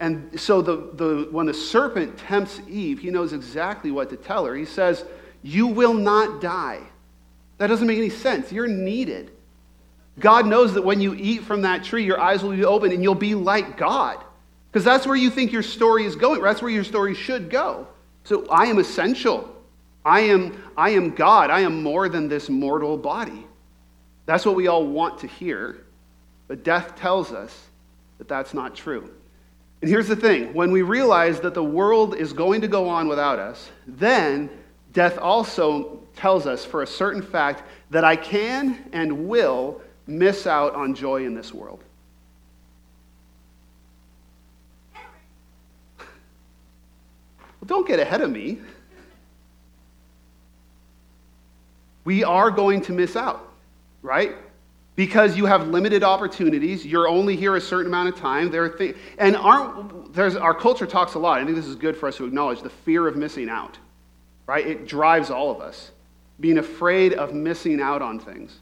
And 0.00 0.38
so 0.38 0.62
the, 0.62 0.90
the, 0.94 1.28
when 1.30 1.46
the 1.46 1.54
serpent 1.54 2.18
tempts 2.18 2.60
Eve, 2.68 3.00
he 3.00 3.10
knows 3.10 3.32
exactly 3.32 3.90
what 3.90 4.10
to 4.10 4.16
tell 4.16 4.44
her. 4.44 4.54
He 4.54 4.64
says, 4.64 5.04
You 5.42 5.66
will 5.66 5.94
not 5.94 6.40
die. 6.40 6.80
That 7.58 7.66
doesn't 7.66 7.86
make 7.86 7.98
any 7.98 8.10
sense. 8.10 8.52
You're 8.52 8.68
needed. 8.68 9.32
God 10.20 10.46
knows 10.46 10.74
that 10.74 10.82
when 10.82 11.00
you 11.00 11.14
eat 11.14 11.42
from 11.42 11.62
that 11.62 11.82
tree, 11.82 12.04
your 12.04 12.20
eyes 12.20 12.42
will 12.42 12.52
be 12.52 12.64
open 12.64 12.92
and 12.92 13.02
you'll 13.02 13.14
be 13.16 13.34
like 13.34 13.76
God. 13.76 14.22
Because 14.70 14.84
that's 14.84 15.06
where 15.06 15.16
you 15.16 15.30
think 15.30 15.50
your 15.50 15.62
story 15.62 16.04
is 16.04 16.14
going. 16.14 16.42
That's 16.42 16.62
where 16.62 16.70
your 16.70 16.84
story 16.84 17.14
should 17.14 17.50
go. 17.50 17.88
So 18.24 18.46
I 18.48 18.66
am 18.66 18.78
essential. 18.78 19.52
I 20.04 20.20
am, 20.20 20.62
I 20.76 20.90
am 20.90 21.14
God. 21.14 21.50
I 21.50 21.60
am 21.60 21.82
more 21.82 22.08
than 22.08 22.28
this 22.28 22.48
mortal 22.48 22.96
body. 22.96 23.47
That's 24.28 24.44
what 24.44 24.56
we 24.56 24.66
all 24.66 24.86
want 24.86 25.20
to 25.20 25.26
hear. 25.26 25.86
But 26.48 26.62
death 26.62 26.96
tells 26.96 27.32
us 27.32 27.58
that 28.18 28.28
that's 28.28 28.52
not 28.52 28.74
true. 28.74 29.10
And 29.80 29.88
here's 29.88 30.06
the 30.06 30.16
thing 30.16 30.52
when 30.52 30.70
we 30.70 30.82
realize 30.82 31.40
that 31.40 31.54
the 31.54 31.64
world 31.64 32.14
is 32.14 32.34
going 32.34 32.60
to 32.60 32.68
go 32.68 32.90
on 32.90 33.08
without 33.08 33.38
us, 33.38 33.70
then 33.86 34.50
death 34.92 35.16
also 35.16 36.02
tells 36.14 36.46
us 36.46 36.62
for 36.62 36.82
a 36.82 36.86
certain 36.86 37.22
fact 37.22 37.62
that 37.88 38.04
I 38.04 38.16
can 38.16 38.90
and 38.92 39.30
will 39.30 39.80
miss 40.06 40.46
out 40.46 40.74
on 40.74 40.94
joy 40.94 41.24
in 41.24 41.32
this 41.32 41.54
world. 41.54 41.82
Well, 44.94 46.06
don't 47.64 47.88
get 47.88 47.98
ahead 47.98 48.20
of 48.20 48.30
me. 48.30 48.58
We 52.04 52.24
are 52.24 52.50
going 52.50 52.82
to 52.82 52.92
miss 52.92 53.16
out, 53.16 53.47
right? 54.02 54.36
because 54.98 55.36
you 55.36 55.46
have 55.46 55.68
limited 55.68 56.02
opportunities. 56.02 56.84
You're 56.84 57.06
only 57.06 57.36
here 57.36 57.54
a 57.54 57.60
certain 57.60 57.86
amount 57.86 58.08
of 58.08 58.16
time. 58.16 58.50
There 58.50 58.64
are 58.64 58.68
things, 58.68 58.96
and 59.16 59.36
aren't, 59.36 60.12
there's, 60.12 60.34
our 60.34 60.52
culture 60.52 60.86
talks 60.86 61.14
a 61.14 61.20
lot. 61.20 61.38
I 61.38 61.44
think 61.44 61.54
this 61.54 61.68
is 61.68 61.76
good 61.76 61.96
for 61.96 62.08
us 62.08 62.16
to 62.16 62.24
acknowledge 62.24 62.62
the 62.62 62.70
fear 62.70 63.06
of 63.06 63.14
missing 63.14 63.48
out, 63.48 63.78
right? 64.48 64.66
It 64.66 64.88
drives 64.88 65.30
all 65.30 65.52
of 65.52 65.60
us, 65.60 65.92
being 66.40 66.58
afraid 66.58 67.12
of 67.12 67.32
missing 67.32 67.80
out 67.80 68.02
on 68.02 68.18
things. 68.18 68.58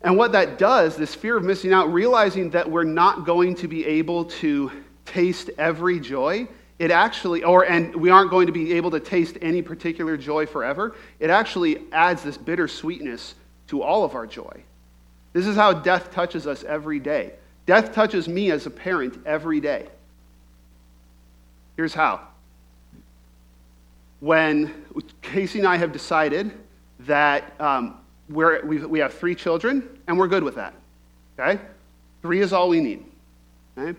And 0.00 0.16
what 0.16 0.32
that 0.32 0.56
does, 0.56 0.96
this 0.96 1.14
fear 1.14 1.36
of 1.36 1.44
missing 1.44 1.74
out, 1.74 1.92
realizing 1.92 2.48
that 2.50 2.70
we're 2.70 2.82
not 2.82 3.26
going 3.26 3.56
to 3.56 3.68
be 3.68 3.84
able 3.84 4.24
to 4.24 4.72
taste 5.04 5.50
every 5.58 6.00
joy, 6.00 6.48
it 6.78 6.90
actually, 6.90 7.44
or 7.44 7.66
and 7.66 7.94
we 7.94 8.08
aren't 8.08 8.30
going 8.30 8.46
to 8.46 8.54
be 8.54 8.72
able 8.72 8.90
to 8.92 9.00
taste 9.00 9.36
any 9.42 9.60
particular 9.60 10.16
joy 10.16 10.46
forever, 10.46 10.96
it 11.20 11.28
actually 11.28 11.82
adds 11.92 12.22
this 12.22 12.38
bitter 12.38 12.68
sweetness 12.68 13.34
to 13.68 13.82
all 13.82 14.04
of 14.04 14.14
our 14.14 14.26
joy. 14.26 14.62
This 15.32 15.46
is 15.46 15.56
how 15.56 15.72
death 15.72 16.12
touches 16.12 16.46
us 16.46 16.64
every 16.64 16.98
day. 16.98 17.32
Death 17.66 17.92
touches 17.92 18.28
me 18.28 18.50
as 18.50 18.66
a 18.66 18.70
parent 18.70 19.18
every 19.26 19.60
day. 19.60 19.86
Here's 21.76 21.92
how. 21.92 22.20
When 24.20 24.84
Casey 25.20 25.58
and 25.58 25.68
I 25.68 25.76
have 25.76 25.92
decided 25.92 26.52
that 27.00 27.60
um, 27.60 27.98
we're, 28.28 28.64
we 28.64 28.98
have 29.00 29.14
three 29.14 29.34
children, 29.34 29.88
and 30.06 30.18
we're 30.18 30.28
good 30.28 30.42
with 30.42 30.54
that. 30.54 30.74
Okay? 31.38 31.60
Three 32.22 32.40
is 32.40 32.52
all 32.52 32.68
we 32.68 32.80
need. 32.80 33.04
Okay? 33.76 33.98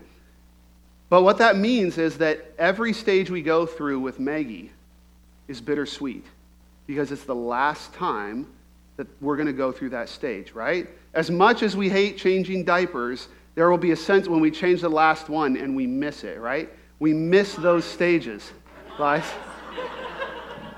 But 1.08 1.22
what 1.22 1.38
that 1.38 1.56
means 1.56 1.98
is 1.98 2.18
that 2.18 2.52
every 2.58 2.92
stage 2.92 3.30
we 3.30 3.42
go 3.42 3.64
through 3.64 4.00
with 4.00 4.18
Maggie 4.18 4.72
is 5.46 5.60
bittersweet 5.60 6.24
because 6.86 7.12
it's 7.12 7.24
the 7.24 7.34
last 7.34 7.94
time 7.94 8.46
that 8.98 9.06
we're 9.22 9.36
going 9.36 9.46
to 9.46 9.52
go 9.52 9.70
through 9.70 9.90
that 9.90 10.08
stage, 10.08 10.50
right? 10.52 10.88
As 11.14 11.30
much 11.30 11.62
as 11.62 11.76
we 11.76 11.88
hate 11.88 12.18
changing 12.18 12.64
diapers, 12.64 13.28
there 13.54 13.70
will 13.70 13.78
be 13.78 13.92
a 13.92 13.96
sense 13.96 14.26
when 14.26 14.40
we 14.40 14.50
change 14.50 14.80
the 14.80 14.88
last 14.88 15.28
one 15.28 15.56
and 15.56 15.74
we 15.74 15.86
miss 15.86 16.24
it, 16.24 16.40
right? 16.40 16.68
We 16.98 17.14
miss 17.14 17.54
those 17.54 17.84
stages, 17.84 18.52
guys. 18.98 19.24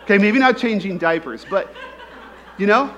Okay, 0.03 0.19
maybe 0.19 0.39
not 0.39 0.59
changing 0.59 0.99
diapers, 0.99 1.47
but 1.49 1.75
you 2.59 2.67
know? 2.67 2.95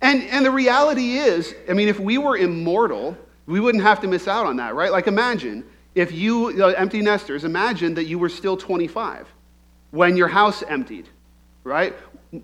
And, 0.00 0.24
and 0.24 0.44
the 0.44 0.50
reality 0.50 1.18
is, 1.18 1.54
I 1.70 1.74
mean, 1.74 1.86
if 1.86 2.00
we 2.00 2.18
were 2.18 2.36
immortal, 2.36 3.16
we 3.46 3.60
wouldn't 3.60 3.84
have 3.84 4.00
to 4.00 4.08
miss 4.08 4.26
out 4.26 4.46
on 4.46 4.56
that, 4.56 4.74
right? 4.74 4.90
Like, 4.90 5.06
imagine 5.06 5.64
if 5.94 6.10
you, 6.10 6.64
empty 6.74 7.00
nesters, 7.00 7.44
imagine 7.44 7.94
that 7.94 8.06
you 8.06 8.18
were 8.18 8.28
still 8.28 8.56
25 8.56 9.28
when 9.92 10.16
your 10.16 10.26
house 10.26 10.64
emptied, 10.64 11.08
right? 11.64 11.94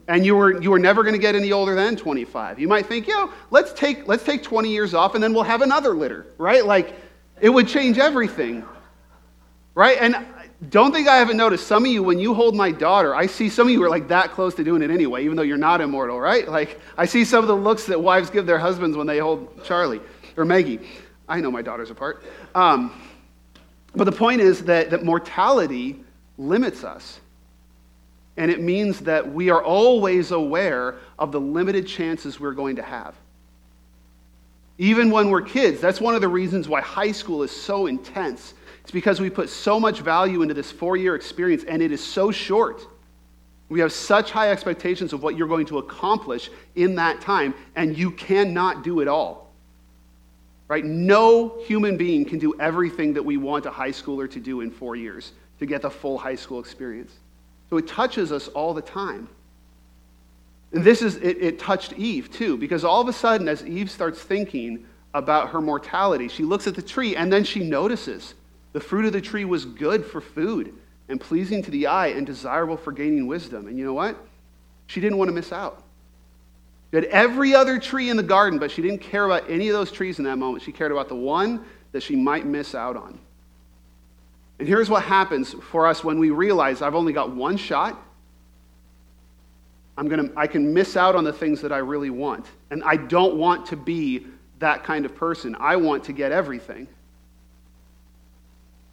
and 0.06 0.24
you 0.24 0.36
were, 0.36 0.60
you 0.60 0.70
were 0.70 0.78
never 0.78 1.02
going 1.02 1.14
to 1.14 1.20
get 1.20 1.34
any 1.34 1.52
older 1.52 1.74
than 1.74 1.96
25. 1.96 2.58
You 2.58 2.68
might 2.68 2.86
think, 2.86 3.06
yo, 3.06 3.32
let's 3.50 3.72
take, 3.72 4.06
let's 4.06 4.22
take 4.22 4.42
20 4.42 4.70
years 4.70 4.92
off 4.92 5.14
and 5.14 5.22
then 5.22 5.32
we'll 5.32 5.44
have 5.44 5.62
another 5.62 5.94
litter, 5.94 6.26
right? 6.36 6.64
Like, 6.64 6.94
it 7.40 7.48
would 7.48 7.68
change 7.68 7.98
everything, 7.98 8.64
right? 9.74 9.96
And 10.00 10.26
don't 10.68 10.92
think 10.92 11.08
I 11.08 11.16
haven't 11.16 11.36
noticed 11.36 11.66
some 11.66 11.84
of 11.86 11.90
you, 11.90 12.02
when 12.02 12.18
you 12.18 12.34
hold 12.34 12.54
my 12.54 12.70
daughter, 12.70 13.14
I 13.14 13.26
see 13.26 13.48
some 13.48 13.68
of 13.68 13.72
you 13.72 13.82
are 13.84 13.88
like 13.88 14.08
that 14.08 14.32
close 14.32 14.54
to 14.56 14.64
doing 14.64 14.82
it 14.82 14.90
anyway, 14.90 15.24
even 15.24 15.36
though 15.36 15.42
you're 15.42 15.56
not 15.56 15.80
immortal, 15.80 16.20
right? 16.20 16.46
Like, 16.46 16.80
I 16.98 17.06
see 17.06 17.24
some 17.24 17.42
of 17.42 17.48
the 17.48 17.56
looks 17.56 17.86
that 17.86 18.00
wives 18.00 18.28
give 18.28 18.44
their 18.44 18.58
husbands 18.58 18.96
when 18.96 19.06
they 19.06 19.18
hold 19.18 19.64
Charlie 19.64 20.00
or 20.36 20.44
Maggie. 20.44 20.80
I 21.28 21.40
know 21.40 21.50
my 21.50 21.62
daughters 21.62 21.90
apart. 21.90 22.24
Um, 22.54 22.92
but 23.94 24.04
the 24.04 24.12
point 24.12 24.40
is 24.40 24.64
that, 24.64 24.90
that 24.90 25.04
mortality 25.04 26.04
limits 26.36 26.84
us. 26.84 27.20
And 28.38 28.52
it 28.52 28.60
means 28.60 29.00
that 29.00 29.30
we 29.30 29.50
are 29.50 29.62
always 29.62 30.30
aware 30.30 30.94
of 31.18 31.32
the 31.32 31.40
limited 31.40 31.88
chances 31.88 32.38
we're 32.38 32.52
going 32.52 32.76
to 32.76 32.82
have. 32.82 33.16
Even 34.78 35.10
when 35.10 35.28
we're 35.28 35.42
kids, 35.42 35.80
that's 35.80 36.00
one 36.00 36.14
of 36.14 36.20
the 36.20 36.28
reasons 36.28 36.68
why 36.68 36.80
high 36.80 37.10
school 37.10 37.42
is 37.42 37.50
so 37.50 37.86
intense. 37.86 38.54
It's 38.82 38.92
because 38.92 39.20
we 39.20 39.28
put 39.28 39.48
so 39.48 39.80
much 39.80 40.00
value 40.00 40.42
into 40.42 40.54
this 40.54 40.70
four 40.70 40.96
year 40.96 41.16
experience, 41.16 41.64
and 41.64 41.82
it 41.82 41.90
is 41.90 42.02
so 42.02 42.30
short. 42.30 42.86
We 43.68 43.80
have 43.80 43.92
such 43.92 44.30
high 44.30 44.52
expectations 44.52 45.12
of 45.12 45.20
what 45.20 45.36
you're 45.36 45.48
going 45.48 45.66
to 45.66 45.78
accomplish 45.78 46.48
in 46.76 46.94
that 46.94 47.20
time, 47.20 47.54
and 47.74 47.98
you 47.98 48.12
cannot 48.12 48.84
do 48.84 49.00
it 49.00 49.08
all. 49.08 49.52
Right? 50.68 50.84
No 50.84 51.58
human 51.66 51.96
being 51.96 52.24
can 52.24 52.38
do 52.38 52.54
everything 52.60 53.14
that 53.14 53.24
we 53.24 53.36
want 53.36 53.66
a 53.66 53.70
high 53.70 53.90
schooler 53.90 54.30
to 54.30 54.38
do 54.38 54.60
in 54.60 54.70
four 54.70 54.94
years 54.94 55.32
to 55.58 55.66
get 55.66 55.82
the 55.82 55.90
full 55.90 56.16
high 56.16 56.36
school 56.36 56.60
experience. 56.60 57.12
So 57.70 57.76
it 57.76 57.86
touches 57.86 58.32
us 58.32 58.48
all 58.48 58.74
the 58.74 58.82
time. 58.82 59.28
And 60.72 60.84
this 60.84 61.02
is, 61.02 61.16
it, 61.16 61.38
it 61.42 61.58
touched 61.58 61.92
Eve 61.94 62.30
too, 62.30 62.56
because 62.56 62.84
all 62.84 63.00
of 63.00 63.08
a 63.08 63.12
sudden, 63.12 63.48
as 63.48 63.64
Eve 63.64 63.90
starts 63.90 64.20
thinking 64.20 64.86
about 65.14 65.50
her 65.50 65.60
mortality, 65.60 66.28
she 66.28 66.44
looks 66.44 66.66
at 66.66 66.74
the 66.74 66.82
tree 66.82 67.16
and 67.16 67.32
then 67.32 67.44
she 67.44 67.60
notices 67.60 68.34
the 68.72 68.80
fruit 68.80 69.06
of 69.06 69.12
the 69.12 69.20
tree 69.20 69.44
was 69.44 69.64
good 69.64 70.04
for 70.04 70.20
food. 70.20 70.74
and 71.08 71.20
pleasing 71.20 71.62
to 71.62 71.70
the 71.70 71.86
eye 71.86 72.08
and 72.08 72.26
desirable 72.26 72.76
for 72.76 72.92
gaining 72.92 73.26
wisdom. 73.26 73.66
And 73.66 73.78
you 73.78 73.84
know 73.84 73.94
what? 73.94 74.16
She 74.86 75.00
didn't 75.00 75.18
want 75.18 75.28
to 75.28 75.34
miss 75.34 75.52
out. 75.52 75.82
She 76.90 76.96
had 76.96 77.04
every 77.06 77.54
other 77.54 77.78
tree 77.78 78.10
in 78.10 78.16
the 78.16 78.22
garden, 78.22 78.58
but 78.58 78.70
she 78.70 78.82
didn't 78.82 79.00
care 79.00 79.24
about 79.24 79.48
any 79.48 79.68
of 79.68 79.74
those 79.74 79.90
trees 79.90 80.18
in 80.18 80.24
that 80.24 80.36
moment. 80.36 80.62
She 80.62 80.72
cared 80.72 80.92
about 80.92 81.08
the 81.08 81.16
one 81.16 81.64
that 81.92 82.02
she 82.02 82.16
might 82.16 82.46
miss 82.46 82.74
out 82.74 82.96
on. 82.96 83.18
And 84.58 84.66
here's 84.66 84.90
what 84.90 85.04
happens 85.04 85.54
for 85.70 85.86
us 85.86 86.02
when 86.02 86.18
we 86.18 86.30
realize 86.30 86.82
I've 86.82 86.94
only 86.94 87.12
got 87.12 87.30
one 87.30 87.56
shot. 87.56 88.02
I'm 89.96 90.08
gonna, 90.08 90.30
I 90.36 90.46
can 90.46 90.72
miss 90.72 90.96
out 90.96 91.16
on 91.16 91.24
the 91.24 91.32
things 91.32 91.60
that 91.62 91.72
I 91.72 91.78
really 91.78 92.10
want. 92.10 92.46
And 92.70 92.82
I 92.84 92.96
don't 92.96 93.36
want 93.36 93.66
to 93.66 93.76
be 93.76 94.26
that 94.58 94.84
kind 94.84 95.04
of 95.04 95.14
person. 95.14 95.56
I 95.58 95.76
want 95.76 96.04
to 96.04 96.12
get 96.12 96.32
everything. 96.32 96.88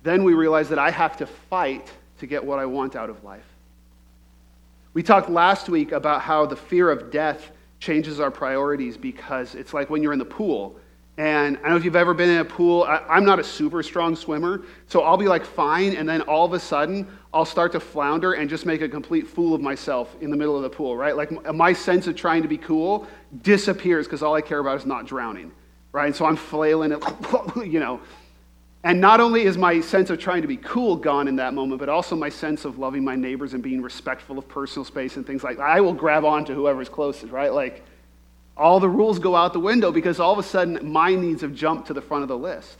Then 0.03 0.23
we 0.23 0.33
realize 0.33 0.69
that 0.69 0.79
I 0.79 0.91
have 0.91 1.17
to 1.17 1.25
fight 1.25 1.91
to 2.19 2.27
get 2.27 2.43
what 2.43 2.59
I 2.59 2.65
want 2.65 2.95
out 2.95 3.09
of 3.09 3.23
life. 3.23 3.45
We 4.93 5.03
talked 5.03 5.29
last 5.29 5.67
week 5.67 5.91
about 5.91 6.21
how 6.21 6.45
the 6.45 6.55
fear 6.55 6.89
of 6.89 7.11
death 7.11 7.51
changes 7.79 8.19
our 8.19 8.31
priorities 8.31 8.97
because 8.97 9.55
it's 9.55 9.73
like 9.73 9.89
when 9.89 10.01
you're 10.01 10.13
in 10.13 10.19
the 10.19 10.25
pool. 10.25 10.79
And 11.17 11.57
I 11.57 11.61
don't 11.61 11.71
know 11.71 11.75
if 11.77 11.85
you've 11.85 11.95
ever 11.95 12.13
been 12.13 12.29
in 12.29 12.39
a 12.39 12.45
pool. 12.45 12.83
I, 12.83 13.17
am 13.17 13.23
not 13.23 13.39
a 13.39 13.43
super 13.43 13.81
strong 13.81 14.17
swimmer, 14.17 14.63
so 14.87 15.03
I'll 15.03 15.15
be 15.15 15.29
like 15.29 15.45
fine, 15.45 15.95
and 15.95 16.07
then 16.07 16.21
all 16.21 16.45
of 16.45 16.51
a 16.51 16.59
sudden 16.59 17.07
I'll 17.33 17.45
start 17.45 17.71
to 17.71 17.79
flounder 17.79 18.33
and 18.33 18.49
just 18.49 18.65
make 18.65 18.81
a 18.81 18.89
complete 18.89 19.25
fool 19.25 19.53
of 19.53 19.61
myself 19.61 20.13
in 20.19 20.29
the 20.29 20.35
middle 20.35 20.57
of 20.57 20.63
the 20.63 20.69
pool, 20.69 20.97
right? 20.97 21.15
Like 21.15 21.31
my 21.53 21.71
sense 21.71 22.07
of 22.07 22.17
trying 22.17 22.41
to 22.41 22.49
be 22.49 22.57
cool 22.57 23.07
disappears 23.43 24.07
because 24.07 24.23
all 24.23 24.35
I 24.35 24.41
care 24.41 24.59
about 24.59 24.77
is 24.77 24.85
not 24.85 25.05
drowning, 25.05 25.53
right? 25.93 26.07
And 26.07 26.15
so 26.15 26.25
I'm 26.25 26.35
flailing, 26.35 26.91
you 27.65 27.79
know. 27.79 28.01
And 28.83 29.01
not 29.01 29.19
only 29.19 29.43
is 29.43 29.57
my 29.57 29.79
sense 29.81 30.09
of 30.09 30.19
trying 30.19 30.43
to 30.43 30.47
be 30.47 30.57
cool 30.57 30.95
gone 30.97 31.27
in 31.27 31.37
that 31.37 31.53
moment, 31.53 31.79
but 31.79 31.89
also 31.89 32.15
my 32.15 32.29
sense 32.29 32.65
of 32.65 32.77
loving 32.77 33.03
my 33.03 33.15
neighbors 33.15 33.53
and 33.53 33.63
being 33.63 33.81
respectful 33.81 34.37
of 34.37 34.47
personal 34.47 34.85
space 34.85 35.15
and 35.15 35.25
things 35.25 35.43
like 35.43 35.57
that. 35.57 35.63
I 35.63 35.81
will 35.81 35.93
grab 35.93 36.23
on 36.23 36.45
to 36.45 36.53
whoever's 36.53 36.89
closest, 36.89 37.31
right? 37.31 37.51
Like, 37.51 37.83
all 38.57 38.79
the 38.79 38.89
rules 38.89 39.19
go 39.19 39.35
out 39.35 39.53
the 39.53 39.59
window 39.59 39.91
because 39.91 40.19
all 40.19 40.31
of 40.31 40.39
a 40.39 40.43
sudden 40.43 40.79
my 40.81 41.13
needs 41.13 41.41
have 41.41 41.53
jumped 41.53 41.87
to 41.87 41.93
the 41.93 42.01
front 42.01 42.23
of 42.23 42.29
the 42.29 42.37
list. 42.37 42.77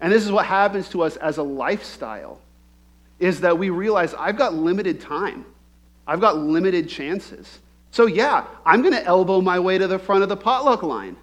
And 0.00 0.12
this 0.12 0.24
is 0.24 0.32
what 0.32 0.46
happens 0.46 0.88
to 0.90 1.02
us 1.02 1.16
as 1.16 1.36
a 1.36 1.42
lifestyle 1.42 2.40
is 3.18 3.40
that 3.40 3.58
we 3.58 3.68
realize 3.68 4.14
I've 4.14 4.38
got 4.38 4.54
limited 4.54 5.00
time. 5.00 5.44
I've 6.06 6.20
got 6.20 6.38
limited 6.38 6.88
chances. 6.88 7.58
So 7.90 8.06
yeah, 8.06 8.46
I'm 8.64 8.80
going 8.80 8.94
to 8.94 9.04
elbow 9.04 9.42
my 9.42 9.58
way 9.58 9.76
to 9.76 9.86
the 9.86 9.98
front 9.98 10.22
of 10.22 10.28
the 10.28 10.36
potluck 10.36 10.82
line. 10.82 11.16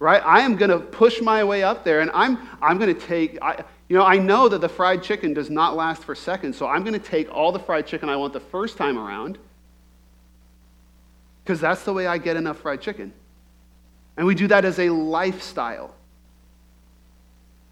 Right? 0.00 0.22
I 0.24 0.42
am 0.42 0.56
going 0.56 0.70
to 0.70 0.78
push 0.78 1.20
my 1.20 1.42
way 1.42 1.62
up 1.62 1.82
there 1.82 2.00
and 2.00 2.10
I'm 2.14 2.38
I'm 2.62 2.78
going 2.78 2.94
to 2.94 3.00
take 3.00 3.38
I, 3.42 3.64
you 3.88 3.96
know, 3.96 4.04
I 4.04 4.18
know 4.18 4.48
that 4.48 4.60
the 4.60 4.68
fried 4.68 5.02
chicken 5.02 5.32
does 5.32 5.48
not 5.48 5.74
last 5.74 6.04
for 6.04 6.14
seconds, 6.14 6.58
so 6.58 6.66
I'm 6.66 6.84
going 6.84 6.92
to 6.92 7.04
take 7.04 7.34
all 7.34 7.52
the 7.52 7.58
fried 7.58 7.86
chicken 7.86 8.08
I 8.10 8.16
want 8.16 8.34
the 8.34 8.40
first 8.40 8.76
time 8.76 8.98
around 8.98 9.38
because 11.48 11.62
that's 11.62 11.82
the 11.84 11.94
way 11.94 12.06
I 12.06 12.18
get 12.18 12.36
enough 12.36 12.58
fried 12.58 12.82
chicken. 12.82 13.10
And 14.18 14.26
we 14.26 14.34
do 14.34 14.48
that 14.48 14.66
as 14.66 14.78
a 14.78 14.90
lifestyle. 14.90 15.94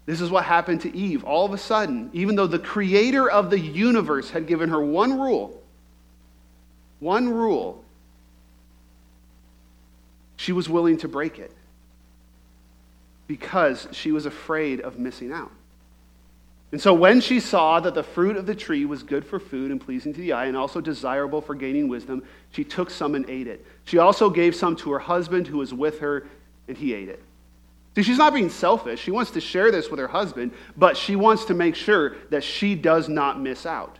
This 0.07 0.19
is 0.19 0.31
what 0.31 0.45
happened 0.45 0.81
to 0.81 0.97
Eve. 0.97 1.23
All 1.23 1.45
of 1.45 1.53
a 1.53 1.59
sudden, 1.59 2.09
even 2.11 2.35
though 2.35 2.47
the 2.47 2.57
creator 2.57 3.29
of 3.29 3.51
the 3.51 3.59
universe 3.59 4.31
had 4.31 4.47
given 4.47 4.69
her 4.69 4.83
one 4.83 5.19
rule, 5.19 5.61
one 7.01 7.29
rule, 7.29 7.85
she 10.37 10.53
was 10.53 10.67
willing 10.67 10.97
to 10.97 11.07
break 11.07 11.37
it 11.37 11.51
because 13.27 13.87
she 13.91 14.11
was 14.11 14.25
afraid 14.25 14.81
of 14.81 14.97
missing 14.97 15.31
out. 15.31 15.51
And 16.71 16.81
so 16.81 16.93
when 16.93 17.21
she 17.21 17.39
saw 17.39 17.79
that 17.79 17.93
the 17.93 18.03
fruit 18.03 18.35
of 18.35 18.45
the 18.45 18.55
tree 18.55 18.83
was 18.83 19.01
good 19.01 19.25
for 19.25 19.39
food 19.39 19.71
and 19.71 19.79
pleasing 19.79 20.13
to 20.13 20.19
the 20.19 20.33
eye 20.33 20.47
and 20.47 20.57
also 20.57 20.81
desirable 20.81 21.39
for 21.39 21.55
gaining 21.55 21.87
wisdom, 21.87 22.23
she 22.51 22.65
took 22.65 22.89
some 22.89 23.15
and 23.15 23.29
ate 23.29 23.47
it. 23.47 23.65
She 23.85 23.99
also 23.99 24.29
gave 24.29 24.53
some 24.53 24.75
to 24.77 24.91
her 24.91 24.99
husband 24.99 25.47
who 25.47 25.59
was 25.59 25.73
with 25.73 25.99
her, 25.99 26.27
and 26.67 26.77
he 26.77 26.93
ate 26.93 27.07
it. 27.07 27.23
See, 27.95 28.03
she's 28.03 28.17
not 28.17 28.33
being 28.33 28.49
selfish. 28.49 28.99
She 28.99 29.11
wants 29.11 29.31
to 29.31 29.41
share 29.41 29.71
this 29.71 29.89
with 29.89 29.99
her 29.99 30.09
husband, 30.09 30.51
but 30.75 30.97
she 30.97 31.15
wants 31.15 31.45
to 31.45 31.53
make 31.53 31.73
sure 31.73 32.17
that 32.31 32.43
she 32.43 32.75
does 32.75 33.07
not 33.07 33.39
miss 33.39 33.65
out. 33.65 33.97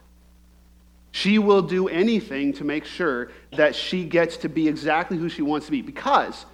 She 1.12 1.40
will 1.40 1.62
do 1.62 1.88
anything 1.88 2.52
to 2.54 2.66
make 2.66 2.84
sure 2.84 3.32
that 3.54 3.76
she 3.76 4.04
gets 4.04 4.38
to 4.38 4.50
be 4.50 4.68
exactly 4.68 5.18
who 5.18 5.30
she 5.30 5.42
wants 5.42 5.68
to 5.68 5.72
be 5.72 5.82
because 5.82 6.46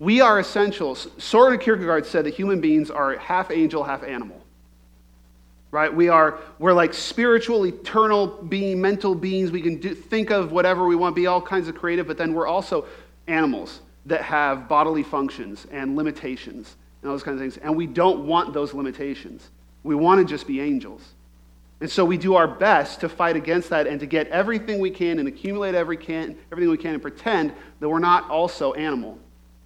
we 0.00 0.20
are 0.20 0.40
essentials. 0.40 1.06
Soren 1.18 1.58
Kierkegaard 1.60 2.04
said 2.04 2.26
that 2.26 2.34
human 2.34 2.60
beings 2.60 2.90
are 2.90 3.16
half 3.16 3.52
angel, 3.52 3.84
half 3.84 4.02
animal 4.02 4.41
right? 5.72 5.92
We 5.92 6.08
are 6.08 6.38
we're 6.60 6.74
like 6.74 6.94
spiritual 6.94 7.66
eternal 7.66 8.28
being 8.28 8.80
mental 8.80 9.16
beings. 9.16 9.50
We 9.50 9.62
can 9.62 9.80
do, 9.80 9.94
think 9.94 10.30
of 10.30 10.52
whatever 10.52 10.86
we 10.86 10.94
want 10.94 11.16
be 11.16 11.26
all 11.26 11.42
kinds 11.42 11.66
of 11.66 11.74
creative 11.74 12.06
but 12.06 12.16
then 12.16 12.32
we're 12.32 12.46
also 12.46 12.86
animals 13.26 13.80
that 14.06 14.22
have 14.22 14.68
bodily 14.68 15.02
functions 15.02 15.66
and 15.72 15.96
limitations 15.96 16.76
and 17.00 17.08
all 17.08 17.14
those 17.14 17.22
kinds 17.22 17.36
of 17.36 17.40
things. 17.40 17.56
And 17.56 17.76
we 17.76 17.86
don't 17.86 18.26
want 18.26 18.52
those 18.52 18.74
limitations. 18.74 19.50
We 19.82 19.94
want 19.94 20.20
to 20.20 20.24
just 20.24 20.46
be 20.46 20.60
angels. 20.60 21.02
And 21.80 21.90
so 21.90 22.04
we 22.04 22.16
do 22.16 22.36
our 22.36 22.46
best 22.46 23.00
to 23.00 23.08
fight 23.08 23.34
against 23.34 23.70
that 23.70 23.88
and 23.88 23.98
to 23.98 24.06
get 24.06 24.28
everything 24.28 24.78
we 24.78 24.90
can 24.90 25.18
and 25.18 25.26
accumulate 25.26 25.74
every 25.74 25.96
can, 25.96 26.36
everything 26.52 26.70
we 26.70 26.76
can 26.76 26.94
and 26.94 27.02
pretend 27.02 27.52
that 27.80 27.88
we're 27.88 27.98
not 27.98 28.30
also 28.30 28.72
animal. 28.74 29.18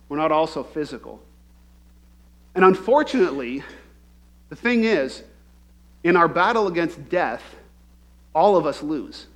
We're 0.09 0.17
not 0.17 0.33
also 0.33 0.63
physical. 0.63 1.21
And 2.55 2.65
unfortunately 2.65 3.65
the 4.49 4.57
thing 4.57 4.85
is 4.85 5.25
in 6.07 6.15
our 6.15 6.29
battle 6.29 6.69
against 6.69 7.09
death, 7.09 7.43
all 8.33 8.57
of 8.57 8.65
us 8.65 8.81
lose 8.81 9.27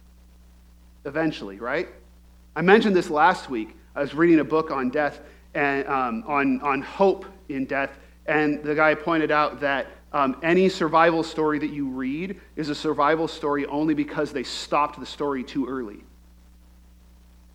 eventually, 1.05 1.59
right? 1.59 1.89
I 2.55 2.63
mentioned 2.63 2.95
this 2.95 3.11
last 3.11 3.51
week. 3.51 3.75
I 3.97 4.01
was 4.03 4.15
reading 4.15 4.39
a 4.39 4.45
book 4.45 4.71
on 4.71 4.89
death 4.89 5.19
and 5.55 5.85
um, 5.89 6.23
on, 6.29 6.61
on 6.61 6.81
hope 6.81 7.27
in 7.49 7.65
death, 7.65 7.99
and 8.27 8.63
the 8.63 8.77
guy 8.77 8.95
pointed 8.95 9.33
out 9.33 9.59
that 9.61 9.89
um, 10.13 10.37
any 10.45 10.69
survival 10.69 11.25
story 11.25 11.59
that 11.59 11.71
you 11.71 11.89
read 11.89 12.41
is 12.55 12.69
a 12.69 12.75
survival 12.75 13.27
story 13.27 13.67
only 13.67 13.95
because 13.95 14.33
they 14.33 14.45
stopped 14.45 15.01
the 15.01 15.07
story 15.07 15.43
too 15.43 15.67
early. 15.67 16.05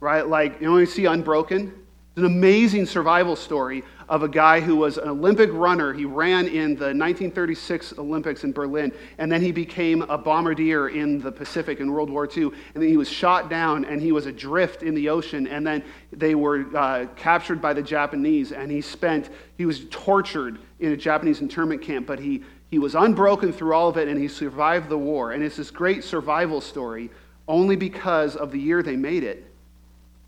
Right? 0.02 0.28
Like, 0.28 0.60
you 0.60 0.70
know, 0.70 0.84
see 0.84 1.06
Unbroken? 1.06 1.68
It's 1.68 2.18
an 2.18 2.26
amazing 2.26 2.86
survival 2.86 3.38
story 3.38 3.86
of 4.08 4.24
a 4.24 4.28
guy 4.28 4.60
who 4.60 4.76
was 4.76 4.98
an 4.98 5.10
Olympic 5.10 5.50
runner. 5.52 5.94
He 5.94 6.06
ran 6.06 6.48
in 6.48 6.76
the 6.76 6.94
1936 6.94 7.94
Olympics 7.98 8.44
in 8.44 8.52
Berlin, 8.52 8.92
and 9.18 9.32
then 9.32 9.42
he 9.42 9.52
became 9.52 10.04
a 10.04 10.18
bombardier 10.18 10.90
in 10.90 11.20
the 11.20 11.32
Pacific 11.32 11.80
in 11.80 11.92
World 11.92 12.10
War 12.10 12.26
II. 12.26 12.44
And 12.44 12.84
then 12.84 12.88
he 12.90 12.98
was 12.98 13.10
shot 13.10 13.50
down, 13.50 13.86
and 13.86 14.02
he 14.02 14.12
was 14.12 14.26
adrift 14.26 14.84
in 14.84 14.94
the 14.94 15.10
ocean. 15.10 15.48
And 15.48 15.66
then 15.66 15.84
they 16.12 16.36
were 16.36 16.66
uh, 16.76 17.06
captured 17.16 17.62
by 17.62 17.74
the 17.74 17.82
Japanese, 17.82 18.52
and 18.52 18.72
he 18.72 18.82
spent, 18.82 19.30
he 19.58 19.66
was 19.66 19.86
tortured 19.90 20.60
in 20.80 20.92
a 20.92 20.98
Japanese 20.98 21.42
internment 21.42 21.82
camp, 21.82 22.06
but 22.06 22.20
he, 22.20 22.44
he 22.70 22.80
was 22.80 22.96
unbroken 22.96 23.52
through 23.52 23.74
all 23.74 23.90
of 23.90 23.98
it, 23.98 24.08
and 24.08 24.20
he 24.20 24.28
survived 24.28 24.90
the 24.90 24.98
war. 24.98 25.32
And 25.32 25.44
it's 25.44 25.58
this 25.58 25.72
great 25.72 26.04
survival 26.04 26.62
story 26.62 27.10
only 27.48 27.76
because 27.76 28.36
of 28.36 28.52
the 28.52 28.60
year 28.60 28.84
they 28.84 28.96
made 28.96 29.24
it. 29.24 29.46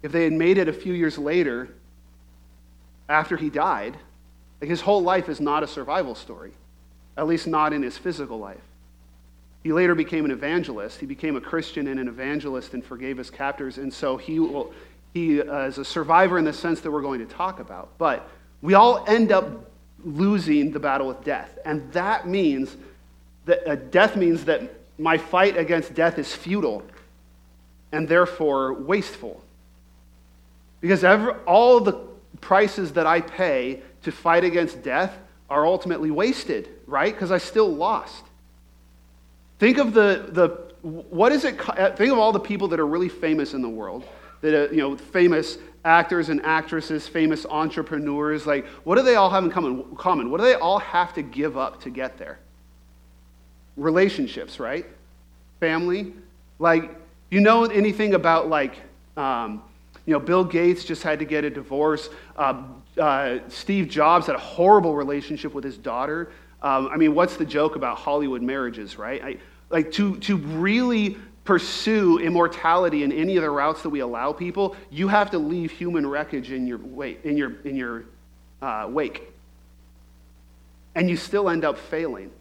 If 0.04 0.12
they 0.12 0.24
had 0.24 0.34
made 0.34 0.58
it 0.58 0.68
a 0.68 0.74
few 0.74 0.94
years 0.94 1.18
later, 1.18 1.70
after 3.10 3.38
he 3.38 3.50
died. 3.50 3.98
Like 4.62 4.70
his 4.70 4.82
whole 4.82 5.02
life 5.02 5.30
is 5.30 5.40
not 5.40 5.64
a 5.64 5.68
survival 5.68 6.16
story, 6.16 6.52
at 7.16 7.28
least 7.28 7.48
not 7.48 7.74
in 7.74 7.84
his 7.84 7.98
physical 7.98 8.40
life. 8.40 8.62
He 9.64 9.74
later 9.74 9.96
became 9.96 10.26
an 10.26 10.32
evangelist. 10.32 11.00
He 11.00 11.06
became 11.06 11.36
a 11.36 11.42
Christian 11.42 11.88
and 11.88 12.00
an 12.00 12.08
evangelist 12.08 12.74
and 12.74 12.84
forgave 12.84 13.18
his 13.18 13.30
captors. 13.30 13.78
And 13.78 13.94
so 13.94 14.18
he, 14.18 14.40
will, 14.40 14.74
he 15.14 15.42
uh, 15.42 15.68
is 15.68 15.78
a 15.78 15.86
survivor 15.86 16.38
in 16.38 16.46
the 16.46 16.54
sense 16.54 16.80
that 16.82 16.92
we're 16.92 17.02
going 17.02 17.20
to 17.20 17.34
talk 17.34 17.60
about. 17.60 17.90
But 17.98 18.28
we 18.62 18.76
all 18.76 19.04
end 19.08 19.32
up 19.32 19.70
losing 20.04 20.72
the 20.72 20.80
battle 20.80 21.08
with 21.08 21.24
death. 21.24 21.58
And 21.66 21.92
that 21.92 22.28
means 22.28 22.78
that 23.46 23.70
uh, 23.70 23.76
death 23.76 24.16
means 24.16 24.46
that 24.46 24.74
my 24.98 25.18
fight 25.18 25.58
against 25.58 25.94
death 25.94 26.18
is 26.18 26.34
futile 26.34 26.84
and 27.92 28.08
therefore 28.08 28.74
wasteful. 28.74 29.42
Because 30.82 31.04
every, 31.04 31.34
all 31.46 31.80
the 31.80 32.08
prices 32.42 32.94
that 32.94 33.06
I 33.06 33.22
pay 33.22 33.82
to 34.04 34.12
fight 34.12 34.44
against 34.44 34.84
death 34.84 35.18
are 35.50 35.66
ultimately 35.66 36.12
wasted, 36.12 36.70
right? 36.86 37.14
Because 37.14 37.32
I 37.32 37.38
still 37.38 37.74
lost. 37.74 38.24
Think 39.60 39.78
of 39.78 39.94
the, 39.94 40.30
the 40.30 40.68
what 40.82 41.32
is 41.32 41.44
it, 41.44 41.60
think 41.98 42.12
of 42.12 42.18
all 42.18 42.32
the 42.32 42.40
people 42.40 42.68
that 42.70 42.80
are 42.80 42.88
really 42.88 43.10
famous 43.10 43.54
in 43.54 43.62
the 43.62 43.70
world, 43.70 44.04
that, 44.42 44.54
are, 44.54 44.74
you 44.74 44.80
know, 44.80 44.96
famous 44.96 45.58
actors 45.84 46.30
and 46.30 46.42
actresses, 46.44 47.08
famous 47.08 47.46
entrepreneurs, 47.46 48.46
like, 48.46 48.66
what 48.84 48.96
do 48.96 49.02
they 49.02 49.16
all 49.16 49.30
have 49.30 49.44
in 49.44 49.50
common? 49.50 49.96
common? 49.96 50.30
What 50.30 50.38
do 50.40 50.44
they 50.44 50.54
all 50.54 50.80
have 50.80 51.14
to 51.16 51.22
give 51.22 51.58
up 51.58 51.82
to 51.82 51.90
get 51.90 52.18
there? 52.18 52.40
Relationships, 53.76 54.60
right? 54.60 54.86
Family. 55.60 56.14
Like, 56.60 56.96
you 57.30 57.40
know 57.40 57.66
anything 57.66 58.14
about, 58.14 58.50
like, 58.50 58.76
um, 59.16 59.64
you 60.08 60.14
know, 60.14 60.20
Bill 60.20 60.44
Gates 60.44 60.84
just 60.84 61.04
had 61.04 61.20
to 61.20 61.26
get 61.26 61.44
a 61.44 61.50
divorce. 61.52 62.10
Uh, 62.36 62.64
uh, 62.98 63.40
Steve 63.50 63.90
Jobs 63.90 64.26
had 64.26 64.36
a 64.36 64.40
horrible 64.40 64.96
relationship 64.96 65.54
with 65.54 65.64
his 65.64 65.78
daughter. 65.78 66.32
Um, 66.64 66.88
I 66.88 66.98
mean, 66.98 67.14
what's 67.14 67.38
the 67.38 67.46
joke 67.46 67.76
about 67.76 67.98
Hollywood 67.98 68.42
marriages, 68.42 68.98
right? 68.98 69.24
I, 69.24 69.38
like 69.70 69.92
to, 69.92 70.18
to 70.20 70.38
really 70.38 71.18
pursue 71.44 72.20
immortality 72.20 73.04
in 73.04 73.12
any 73.12 73.36
of 73.36 73.44
the 73.44 73.50
routes 73.50 73.82
that 73.82 73.90
we 73.90 74.00
allow 74.00 74.32
people, 74.32 74.76
you 74.90 75.08
have 75.10 75.30
to 75.32 75.38
leave 75.38 75.72
human 75.72 76.08
wreckage 76.08 76.52
in 76.52 76.66
your, 76.66 76.78
wake, 76.78 77.20
in 77.24 77.38
your, 77.38 77.60
in 77.66 77.76
your 77.76 78.06
uh, 78.62 78.88
wake. 78.90 79.34
And 80.96 81.10
you 81.10 81.18
still 81.18 81.50
end 81.50 81.64
up 81.66 81.78
failing. 81.78 82.32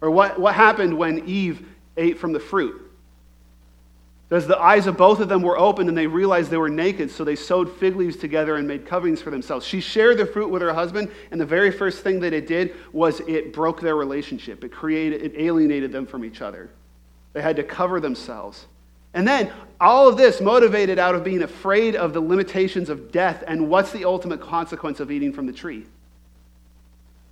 Or 0.00 0.10
what, 0.10 0.38
what 0.38 0.54
happened 0.54 0.96
when 0.96 1.26
Eve 1.26 1.66
ate 1.96 2.18
from 2.18 2.32
the 2.32 2.40
fruit? 2.40 2.83
As 4.30 4.46
the 4.46 4.58
eyes 4.58 4.86
of 4.86 4.96
both 4.96 5.20
of 5.20 5.28
them 5.28 5.42
were 5.42 5.58
opened 5.58 5.88
and 5.88 5.96
they 5.96 6.06
realized 6.06 6.50
they 6.50 6.56
were 6.56 6.68
naked, 6.68 7.10
so 7.10 7.24
they 7.24 7.36
sewed 7.36 7.70
fig 7.70 7.94
leaves 7.94 8.16
together 8.16 8.56
and 8.56 8.66
made 8.66 8.86
coverings 8.86 9.22
for 9.22 9.30
themselves. 9.30 9.64
She 9.66 9.80
shared 9.80 10.18
the 10.18 10.26
fruit 10.26 10.48
with 10.48 10.62
her 10.62 10.72
husband, 10.72 11.10
and 11.30 11.40
the 11.40 11.46
very 11.46 11.70
first 11.70 12.02
thing 12.02 12.20
that 12.20 12.32
it 12.32 12.46
did 12.46 12.74
was 12.92 13.20
it 13.20 13.52
broke 13.52 13.80
their 13.80 13.96
relationship. 13.96 14.64
It 14.64 14.72
created, 14.72 15.22
it 15.22 15.34
alienated 15.36 15.92
them 15.92 16.06
from 16.06 16.24
each 16.24 16.40
other. 16.40 16.70
They 17.32 17.42
had 17.42 17.56
to 17.56 17.62
cover 17.62 18.00
themselves. 18.00 18.66
And 19.12 19.28
then 19.28 19.52
all 19.80 20.08
of 20.08 20.16
this 20.16 20.40
motivated 20.40 20.98
out 20.98 21.14
of 21.14 21.22
being 21.22 21.42
afraid 21.42 21.94
of 21.94 22.12
the 22.12 22.20
limitations 22.20 22.88
of 22.88 23.12
death. 23.12 23.44
And 23.46 23.68
what's 23.68 23.92
the 23.92 24.04
ultimate 24.04 24.40
consequence 24.40 24.98
of 24.98 25.12
eating 25.12 25.32
from 25.32 25.46
the 25.46 25.52
tree? 25.52 25.84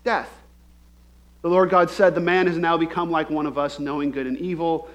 Death. 0.05 0.31
The 1.43 1.49
Lord 1.49 1.71
God 1.71 1.91
said, 1.91 2.15
The 2.15 2.21
man 2.21 2.47
has 2.47 2.57
now 2.57 2.77
become 2.77 3.11
like 3.11 3.31
one 3.31 3.47
of 3.47 3.59
us, 3.59 3.81
knowing 3.81 4.13
good 4.13 4.29
and 4.29 4.39
evil. 4.39 4.89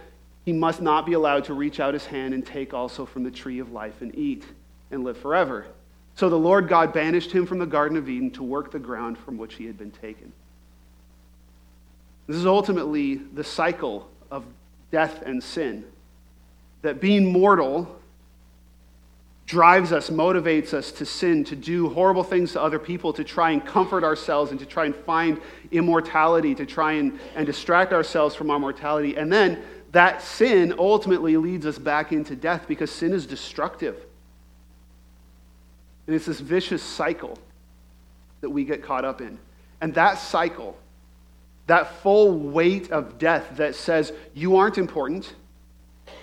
He 0.48 0.54
must 0.54 0.82
not 0.82 1.06
be 1.06 1.12
allowed 1.12 1.44
to 1.44 1.54
reach 1.54 1.82
out 1.82 1.94
his 1.94 2.06
hand 2.06 2.34
and 2.34 2.46
take 2.46 2.74
also 2.74 3.06
from 3.06 3.24
the 3.26 3.30
tree 3.30 3.60
of 3.60 3.74
life 3.74 4.02
and 4.02 4.18
eat 4.18 4.46
and 4.92 5.04
live 5.04 5.18
forever. 5.18 5.68
So 6.16 6.30
the 6.30 6.40
Lord 6.40 6.70
God 6.70 6.94
banished 6.94 7.34
him 7.34 7.46
from 7.46 7.60
the 7.60 7.66
Garden 7.66 7.98
of 7.98 8.08
Eden 8.08 8.32
to 8.32 8.44
work 8.44 8.72
the 8.72 8.80
ground 8.80 9.18
from 9.18 9.38
which 9.38 9.56
he 9.56 9.66
had 9.66 9.78
been 9.78 9.92
taken. 9.92 10.32
This 12.28 12.38
is 12.38 12.46
ultimately 12.46 13.16
the 13.16 13.44
cycle 13.44 14.10
of 14.32 14.46
death 14.90 15.22
and 15.22 15.44
sin. 15.44 15.84
That 16.82 17.02
being 17.02 17.26
mortal 17.26 18.00
drives 19.48 19.92
us, 19.92 20.10
motivates 20.10 20.74
us 20.74 20.94
to 20.94 21.06
sin, 21.06 21.44
to 21.44 21.58
do 21.58 21.90
horrible 21.90 22.24
things 22.24 22.54
to 22.54 22.62
other 22.62 22.80
people, 22.80 23.12
to 23.12 23.26
try 23.26 23.52
and 23.52 23.66
comfort 23.66 24.06
ourselves 24.06 24.52
and 24.52 24.60
to 24.62 24.66
try 24.66 24.86
and 24.86 24.96
find 24.96 25.42
immortality, 25.72 26.56
to 26.56 26.66
try 26.66 26.94
and, 26.94 27.20
and 27.36 27.46
distract 27.46 27.92
ourselves 27.92 28.34
from 28.34 28.50
our 28.50 28.60
mortality. 28.60 29.18
And 29.18 29.32
then 29.32 29.62
that 29.92 30.22
sin 30.22 30.76
ultimately 30.78 31.38
leads 31.38 31.66
us 31.66 31.78
back 31.78 32.12
into 32.12 32.36
death 32.36 32.68
because 32.68 32.92
sin 32.92 33.14
is 33.14 33.26
destructive. 33.26 33.96
And 36.06 36.16
it's 36.16 36.26
this 36.26 36.40
vicious 36.40 36.84
cycle 36.84 37.38
that 38.42 38.50
we 38.50 38.64
get 38.64 38.84
caught 38.84 39.06
up 39.06 39.22
in. 39.22 39.38
And 39.82 39.94
that 39.94 40.18
cycle 40.20 40.78
that 41.68 41.98
full 42.02 42.34
weight 42.34 42.92
of 42.92 43.20
death 43.20 43.46
that 43.58 43.76
says, 43.76 44.14
you 44.34 44.56
aren't 44.56 44.78
important, 44.78 45.36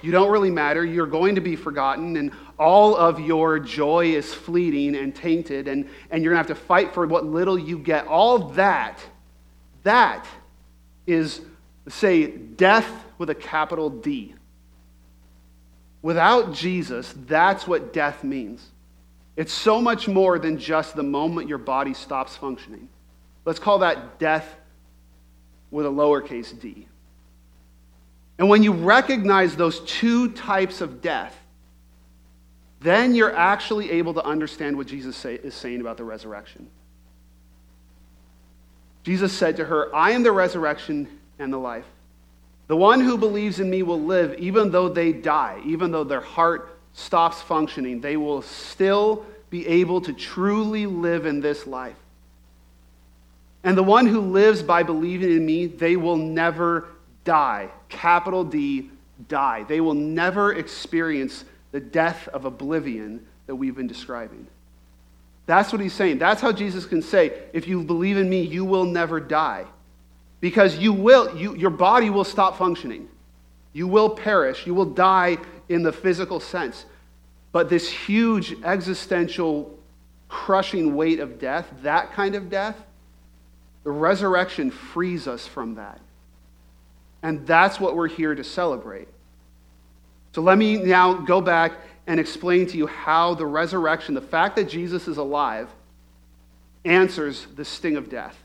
you 0.03 0.11
don't 0.11 0.31
really 0.31 0.50
matter, 0.50 0.85
you're 0.85 1.07
going 1.07 1.35
to 1.35 1.40
be 1.40 1.55
forgotten, 1.55 2.16
and 2.16 2.33
all 2.59 2.96
of 2.96 3.20
your 3.20 3.59
joy 3.59 4.07
is 4.07 4.33
fleeting 4.33 4.96
and 4.96 5.14
tainted, 5.14 5.68
and, 5.68 5.88
and 6.11 6.24
you're 6.24 6.33
going 6.33 6.42
to 6.42 6.48
have 6.48 6.59
to 6.59 6.66
fight 6.66 6.94
for 6.94 7.07
what 7.07 7.27
little 7.27 7.59
you 7.59 7.79
get. 7.79 8.07
All 8.07 8.38
that, 8.50 8.98
that 9.83 10.27
is, 11.07 11.42
say, 11.88 12.27
death 12.27 13.03
with 13.18 13.31
a 13.31 13.35
capital 13.35 13.90
D. 13.90 14.35
Without 16.03 16.53
Jesus, 16.53 17.14
that's 17.27 17.66
what 17.66 17.92
death 17.92 18.24
means. 18.24 18.66
It's 19.37 19.53
so 19.53 19.81
much 19.81 20.07
more 20.07 20.38
than 20.38 20.59
just 20.59 20.94
the 20.94 21.03
moment 21.03 21.48
your 21.48 21.59
body 21.59 21.94
stops 21.94 22.37
functioning. 22.37 22.88
Let's 23.44 23.59
call 23.59 23.79
that 23.81 24.18
death 24.18 24.57
with 25.70 25.87
a 25.87 25.90
lowercase 25.90 26.59
d. 26.61 26.87
And 28.38 28.48
when 28.48 28.62
you 28.62 28.72
recognize 28.72 29.57
those 29.57 29.81
two 29.81 30.31
types 30.33 30.81
of 30.81 31.00
death, 31.00 31.37
then 32.81 33.14
you're 33.14 33.35
actually 33.35 33.90
able 33.92 34.14
to 34.14 34.24
understand 34.24 34.77
what 34.77 34.87
Jesus 34.87 35.16
say, 35.16 35.35
is 35.37 35.55
saying 35.55 35.81
about 35.81 35.96
the 35.96 36.05
resurrection. 36.05 36.68
Jesus 39.03 39.33
said 39.33 39.57
to 39.57 39.64
her, 39.64 39.94
I 39.94 40.12
am 40.12 40.22
the 40.22 40.33
resurrection 40.33 41.09
and 41.38 41.53
the 41.53 41.59
life. 41.59 41.87
The 42.66 42.77
one 42.77 43.00
who 43.00 43.18
believes 43.18 43.61
in 43.61 43.68
me 43.68 43.83
will 43.83 44.00
live 44.00 44.38
even 44.38 44.70
though 44.70 44.88
they 44.88 45.12
die, 45.12 45.61
even 45.66 45.90
though 45.90 46.05
their 46.05 46.20
heart 46.20 46.79
stops 46.94 47.42
functioning. 47.42 48.00
They 48.00 48.16
will 48.16 48.42
still 48.42 49.27
be 49.50 49.66
able 49.66 50.00
to 50.03 50.12
truly 50.12 50.87
live 50.87 51.27
in 51.27 51.40
this 51.40 51.66
life. 51.66 51.96
And 53.62 53.77
the 53.77 53.83
one 53.83 54.07
who 54.07 54.20
lives 54.20 54.62
by 54.62 54.83
believing 54.83 55.31
in 55.31 55.44
me, 55.44 55.66
they 55.66 55.96
will 55.96 56.16
never 56.16 56.88
die. 57.24 57.70
Capital 57.88 58.44
D, 58.44 58.90
die. 59.29 59.64
They 59.64 59.81
will 59.81 59.94
never 59.94 60.53
experience 60.53 61.44
the 61.72 61.81
death 61.81 62.29
of 62.29 62.44
oblivion 62.44 63.27
that 63.46 63.57
we've 63.57 63.74
been 63.74 63.87
describing. 63.87 64.46
That's 65.46 65.72
what 65.72 65.81
he's 65.81 65.92
saying. 65.92 66.18
That's 66.18 66.40
how 66.40 66.53
Jesus 66.53 66.87
can 66.87 67.03
say, 67.03 67.42
if 67.53 67.68
you 67.68 67.83
believe 67.83 68.16
in 68.16 68.29
me, 68.29 68.42
you 68.42 68.64
will 68.64 68.85
never 68.85 69.20
die. 69.20 69.66
Because 70.44 70.76
you 70.76 70.92
will, 70.92 71.35
you, 71.35 71.57
your 71.57 71.70
body 71.70 72.11
will 72.11 72.22
stop 72.22 72.59
functioning. 72.59 73.09
You 73.72 73.88
will 73.88 74.11
perish. 74.11 74.66
You 74.66 74.74
will 74.74 74.85
die 74.85 75.38
in 75.70 75.83
the 75.83 75.90
physical 75.90 76.38
sense. 76.38 76.85
But 77.50 77.70
this 77.70 77.88
huge 77.88 78.54
existential, 78.62 79.78
crushing 80.28 80.96
weight 80.96 81.18
of 81.18 81.38
death, 81.38 81.66
that 81.80 82.12
kind 82.12 82.35
of 82.35 82.50
death, 82.50 82.76
the 83.85 83.90
resurrection 83.90 84.70
frees 84.70 85.26
us 85.26 85.46
from 85.46 85.76
that. 85.76 85.98
And 87.22 87.46
that's 87.46 87.80
what 87.80 87.96
we're 87.96 88.07
here 88.07 88.35
to 88.35 88.44
celebrate. 88.44 89.09
So 90.35 90.42
let 90.42 90.59
me 90.59 90.76
now 90.76 91.14
go 91.14 91.40
back 91.40 91.72
and 92.07 92.20
explain 92.20 92.66
to 92.66 92.76
you 92.76 92.87
how 92.87 93.33
the 93.33 93.46
resurrection, 93.46 94.14
the 94.14 94.20
fact 94.20 94.57
that 94.57 94.68
Jesus 94.68 95.09
is 95.09 95.16
alive, 95.16 95.70
answers 96.85 97.46
the 97.57 97.64
sting 97.64 97.96
of 97.96 98.11
death. 98.11 98.37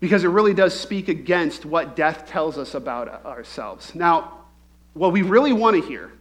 Because 0.00 0.24
it 0.24 0.28
really 0.28 0.54
does 0.54 0.78
speak 0.78 1.08
against 1.08 1.66
what 1.66 1.96
death 1.96 2.26
tells 2.28 2.56
us 2.56 2.74
about 2.74 3.24
ourselves. 3.24 3.94
Now, 3.94 4.44
what 4.94 5.12
we 5.12 5.22
really 5.22 5.52
want 5.52 5.80
to 5.80 5.86
hear 5.86 6.12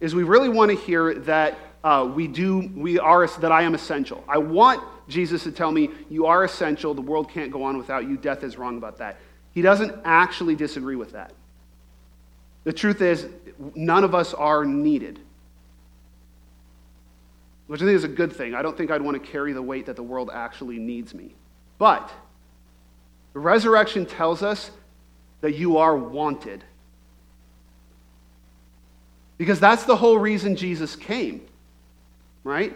is 0.00 0.14
we 0.14 0.22
really 0.22 0.48
want 0.48 0.70
to 0.70 0.76
hear 0.76 1.14
that 1.14 1.58
uh, 1.84 2.10
we 2.14 2.26
do, 2.26 2.70
we 2.74 2.98
are, 2.98 3.26
that 3.26 3.52
I 3.52 3.62
am 3.62 3.74
essential. 3.74 4.24
I 4.28 4.38
want 4.38 4.82
Jesus 5.08 5.42
to 5.44 5.52
tell 5.52 5.72
me, 5.72 5.90
You 6.08 6.26
are 6.26 6.44
essential. 6.44 6.94
The 6.94 7.00
world 7.02 7.30
can't 7.30 7.50
go 7.50 7.62
on 7.62 7.78
without 7.78 8.08
you. 8.08 8.16
Death 8.16 8.42
is 8.42 8.56
wrong 8.56 8.76
about 8.78 8.98
that. 8.98 9.16
He 9.52 9.62
doesn't 9.62 9.94
actually 10.04 10.54
disagree 10.54 10.96
with 10.96 11.12
that. 11.12 11.32
The 12.64 12.72
truth 12.72 13.00
is, 13.00 13.26
none 13.74 14.04
of 14.04 14.14
us 14.14 14.34
are 14.34 14.64
needed, 14.64 15.18
which 17.66 17.80
I 17.80 17.86
think 17.86 17.96
is 17.96 18.04
a 18.04 18.08
good 18.08 18.32
thing. 18.32 18.54
I 18.54 18.62
don't 18.62 18.76
think 18.76 18.90
I'd 18.90 19.02
want 19.02 19.22
to 19.22 19.30
carry 19.30 19.52
the 19.52 19.62
weight 19.62 19.86
that 19.86 19.96
the 19.96 20.02
world 20.02 20.30
actually 20.32 20.78
needs 20.78 21.14
me. 21.14 21.34
But 21.78 22.12
the 23.32 23.40
resurrection 23.40 24.06
tells 24.06 24.42
us 24.42 24.70
that 25.40 25.54
you 25.54 25.78
are 25.78 25.96
wanted. 25.96 26.64
Because 29.38 29.58
that's 29.58 29.84
the 29.84 29.96
whole 29.96 30.18
reason 30.18 30.56
Jesus 30.56 30.96
came, 30.96 31.40
right? 32.44 32.74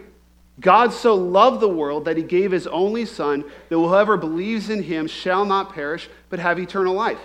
God 0.59 0.93
so 0.93 1.15
loved 1.15 1.59
the 1.59 1.69
world 1.69 2.05
that 2.05 2.17
he 2.17 2.23
gave 2.23 2.51
his 2.51 2.65
only 2.65 3.05
Son, 3.05 3.43
that 3.69 3.75
whoever 3.75 4.17
believes 4.17 4.69
in 4.69 4.81
him 4.81 5.07
shall 5.07 5.45
not 5.45 5.73
perish, 5.73 6.09
but 6.29 6.39
have 6.39 6.57
eternal 6.57 6.93
life. 6.93 7.19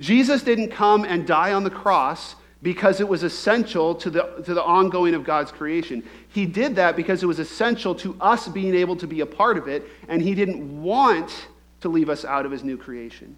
Jesus 0.00 0.42
didn't 0.42 0.70
come 0.70 1.04
and 1.04 1.26
die 1.26 1.52
on 1.52 1.64
the 1.64 1.70
cross 1.70 2.36
because 2.62 3.00
it 3.00 3.08
was 3.08 3.22
essential 3.22 3.94
to 3.96 4.10
the, 4.10 4.22
to 4.44 4.54
the 4.54 4.62
ongoing 4.62 5.14
of 5.14 5.24
God's 5.24 5.50
creation. 5.50 6.04
He 6.28 6.46
did 6.46 6.76
that 6.76 6.96
because 6.96 7.22
it 7.22 7.26
was 7.26 7.38
essential 7.38 7.94
to 7.96 8.16
us 8.20 8.48
being 8.48 8.74
able 8.74 8.96
to 8.96 9.06
be 9.06 9.20
a 9.20 9.26
part 9.26 9.58
of 9.58 9.68
it, 9.68 9.84
and 10.08 10.22
he 10.22 10.34
didn't 10.34 10.82
want 10.82 11.48
to 11.80 11.88
leave 11.88 12.08
us 12.08 12.24
out 12.24 12.46
of 12.46 12.52
his 12.52 12.64
new 12.64 12.76
creation. 12.76 13.36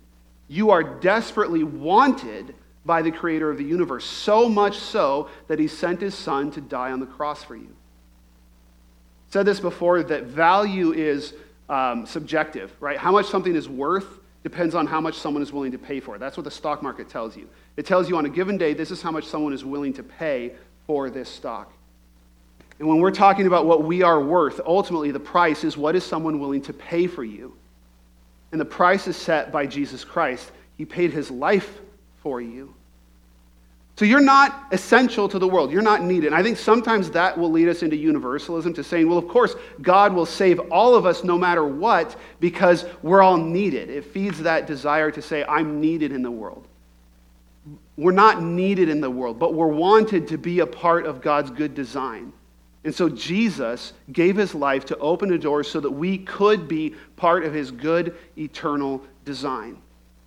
You 0.49 0.71
are 0.71 0.83
desperately 0.83 1.63
wanted 1.63 2.55
by 2.85 3.03
the 3.03 3.11
creator 3.11 3.51
of 3.51 3.59
the 3.59 3.65
universe, 3.65 4.05
so 4.05 4.49
much 4.49 4.79
so 4.79 5.29
that 5.49 5.59
he 5.59 5.69
sent 5.69 6.01
his 6.01 6.15
son 6.15 6.51
to 6.53 6.61
die 6.61 6.93
on 6.93 7.01
the 7.01 7.07
cross 7.07 7.45
for 7.45 7.57
you 7.57 7.77
I 9.31 9.33
said 9.33 9.47
this 9.47 9.61
before 9.61 10.03
that 10.03 10.25
value 10.25 10.93
is 10.93 11.35
um, 11.69 12.05
subjective, 12.05 12.73
right? 12.81 12.99
How 12.99 13.13
much 13.13 13.27
something 13.27 13.55
is 13.55 13.69
worth 13.69 14.19
depends 14.43 14.75
on 14.75 14.89
how 14.89 15.01
much 15.01 15.17
someone 15.17 15.41
is 15.41 15.53
willing 15.53 15.71
to 15.71 15.79
pay 15.79 16.01
for 16.01 16.17
it. 16.17 16.19
That's 16.19 16.37
what 16.37 16.45
the 16.45 16.51
stock 16.51 16.83
market 16.83 17.09
tells 17.09 17.37
you. 17.37 17.49
It 17.77 17.87
tells 17.87 18.09
you 18.09 18.17
on 18.17 18.27
a 18.27 18.29
given 18.29 18.59
day, 18.59 18.75
this 18.75 18.91
is 18.91 19.03
how 19.03 19.13
much 19.13 19.25
someone 19.25 19.53
is 19.53 19.65
willing 19.65 19.93
to 19.93 20.03
pay 20.03 20.53
for 20.87 21.11
this 21.11 21.29
stock. 21.29 21.73
And 22.81 22.89
when 22.89 22.99
we're 22.99 23.13
talking 23.13 23.47
about 23.47 23.67
what 23.67 23.85
we 23.85 24.03
are 24.03 24.21
worth, 24.21 24.61
ultimately 24.67 25.11
the 25.11 25.21
price 25.21 25.63
is 25.63 25.77
what 25.77 25.95
is 25.95 26.03
someone 26.03 26.41
willing 26.41 26.63
to 26.63 26.73
pay 26.73 27.07
for 27.07 27.23
you. 27.23 27.55
And 28.53 28.61
the 28.61 28.65
price 28.65 29.07
is 29.07 29.17
set 29.17 29.53
by 29.53 29.67
Jesus 29.67 30.05
Christ. 30.05 30.51
He 30.77 30.85
paid 30.85 31.13
his 31.13 31.31
life 31.31 31.81
for 32.23 32.41
you. 32.41 32.75
So 33.97 34.07
you're 34.07 34.21
not 34.21 34.65
essential 34.73 35.29
to 35.29 35.39
the 35.39 35.47
world. 35.47 35.71
You're 35.71 35.83
not 35.83 36.03
needed. 36.03 36.29
And 36.29 36.35
I 36.35 36.43
think 36.43 36.57
sometimes 36.57 37.11
that 37.11 37.37
will 37.37 37.51
lead 37.51 37.69
us 37.69 37.83
into 37.83 37.97
universalism 37.97 38.73
to 38.73 38.83
saying, 38.83 39.07
well, 39.07 39.19
of 39.19 39.29
course, 39.29 39.55
God 39.83 40.15
will 40.15 40.25
save 40.25 40.59
all 40.71 40.95
of 40.95 41.05
us 41.05 41.23
no 41.23 41.37
matter 41.37 41.67
what 41.67 42.19
because 42.41 42.87
we're 43.03 43.21
all 43.21 43.37
needed. 43.37 43.91
It 43.91 44.07
feeds 44.07 44.41
that 44.41 44.67
desire 44.67 45.11
to 45.11 45.21
say, 45.21 45.45
I'm 45.45 45.83
needed 45.83 46.13
in 46.13 46.23
the 46.23 46.31
world. 46.31 46.67
We're 47.99 48.13
not 48.13 48.43
needed 48.43 48.89
in 48.89 49.03
the 49.03 49.11
world, 49.11 49.39
but 49.39 49.53
we're 49.53 49.67
wanted 49.67 50.29
to 50.29 50.39
be 50.39 50.61
a 50.61 50.67
part 50.67 51.05
of 51.05 51.21
God's 51.21 51.51
good 51.51 51.75
design. 51.75 52.33
And 52.85 52.95
so 52.95 53.09
Jesus 53.09 53.93
gave 54.11 54.37
his 54.37 54.55
life 54.55 54.87
to 54.87 54.97
open 54.99 55.33
a 55.33 55.39
door 55.39 55.63
so 55.63 55.81
that 55.81 55.91
we 55.91 56.19
could 56.19 56.67
be 56.67 56.95
part 57.17 57.45
of 57.45 57.53
his 57.53 57.71
good 57.71 58.17
eternal 58.39 59.03
design. 59.25 59.77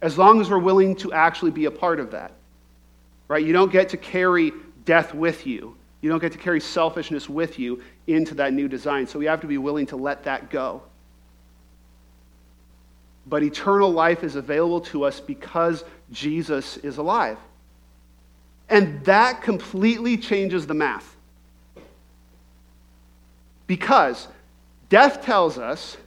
As 0.01 0.17
long 0.17 0.39
as 0.39 0.49
we're 0.49 0.59
willing 0.59 0.95
to 0.97 1.13
actually 1.13 1.51
be 1.51 1.65
a 1.65 1.71
part 1.71 1.99
of 1.99 2.11
that. 2.11 2.33
Right? 3.27 3.43
You 3.43 3.53
don't 3.53 3.71
get 3.71 3.89
to 3.89 3.97
carry 3.97 4.51
death 4.85 5.13
with 5.13 5.47
you. 5.47 5.75
You 6.01 6.09
don't 6.09 6.19
get 6.19 6.33
to 6.33 6.37
carry 6.37 6.59
selfishness 6.59 7.29
with 7.29 7.57
you 7.57 7.81
into 8.07 8.35
that 8.35 8.53
new 8.53 8.67
design. 8.67 9.07
So 9.07 9.17
we 9.17 9.25
have 9.25 9.41
to 9.41 9.47
be 9.47 9.57
willing 9.57 9.85
to 9.87 9.95
let 9.95 10.23
that 10.25 10.49
go. 10.49 10.83
But 13.25 13.41
eternal 13.41 13.89
life 13.89 14.23
is 14.23 14.35
available 14.35 14.81
to 14.81 15.05
us 15.05 15.21
because 15.21 15.85
Jesus 16.11 16.77
is 16.77 16.97
alive. 16.97 17.37
And 18.69 19.03
that 19.05 19.41
completely 19.41 20.17
changes 20.17 20.67
the 20.67 20.73
math. 20.73 21.12
Because 23.67 24.27
death 24.89 25.23
tells 25.23 25.57
us 25.57 25.97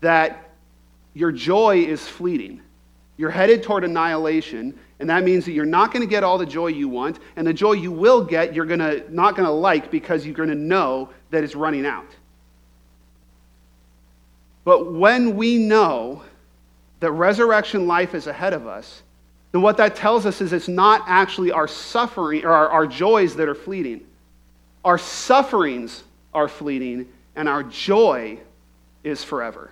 that 0.00 0.50
your 1.14 1.32
joy 1.32 1.78
is 1.78 2.06
fleeting. 2.06 2.60
You're 3.16 3.30
headed 3.30 3.62
toward 3.62 3.84
annihilation, 3.84 4.78
and 4.98 5.10
that 5.10 5.22
means 5.24 5.44
that 5.44 5.52
you're 5.52 5.64
not 5.64 5.92
going 5.92 6.00
to 6.02 6.10
get 6.10 6.24
all 6.24 6.38
the 6.38 6.46
joy 6.46 6.68
you 6.68 6.88
want, 6.88 7.18
and 7.36 7.46
the 7.46 7.52
joy 7.52 7.72
you 7.72 7.92
will 7.92 8.24
get, 8.24 8.54
you're 8.54 8.66
gonna, 8.66 9.02
not 9.10 9.36
going 9.36 9.46
to 9.46 9.52
like 9.52 9.90
because 9.90 10.24
you're 10.24 10.34
going 10.34 10.48
to 10.48 10.54
know 10.54 11.10
that 11.30 11.44
it's 11.44 11.54
running 11.54 11.86
out. 11.86 12.06
But 14.64 14.92
when 14.92 15.36
we 15.36 15.58
know 15.58 16.22
that 17.00 17.10
resurrection 17.10 17.86
life 17.86 18.14
is 18.14 18.26
ahead 18.26 18.52
of 18.52 18.66
us, 18.66 19.02
then 19.50 19.60
what 19.60 19.76
that 19.76 19.96
tells 19.96 20.24
us 20.24 20.40
is 20.40 20.52
it's 20.52 20.68
not 20.68 21.02
actually 21.06 21.52
our 21.52 21.68
suffering 21.68 22.44
or 22.44 22.52
our, 22.52 22.68
our 22.68 22.86
joys 22.86 23.36
that 23.36 23.48
are 23.48 23.54
fleeting. 23.54 24.06
Our 24.84 24.98
sufferings 24.98 26.04
are 26.34 26.48
fleeting, 26.48 27.08
and 27.36 27.48
our 27.48 27.62
joy 27.62 28.38
is 29.04 29.22
forever. 29.24 29.70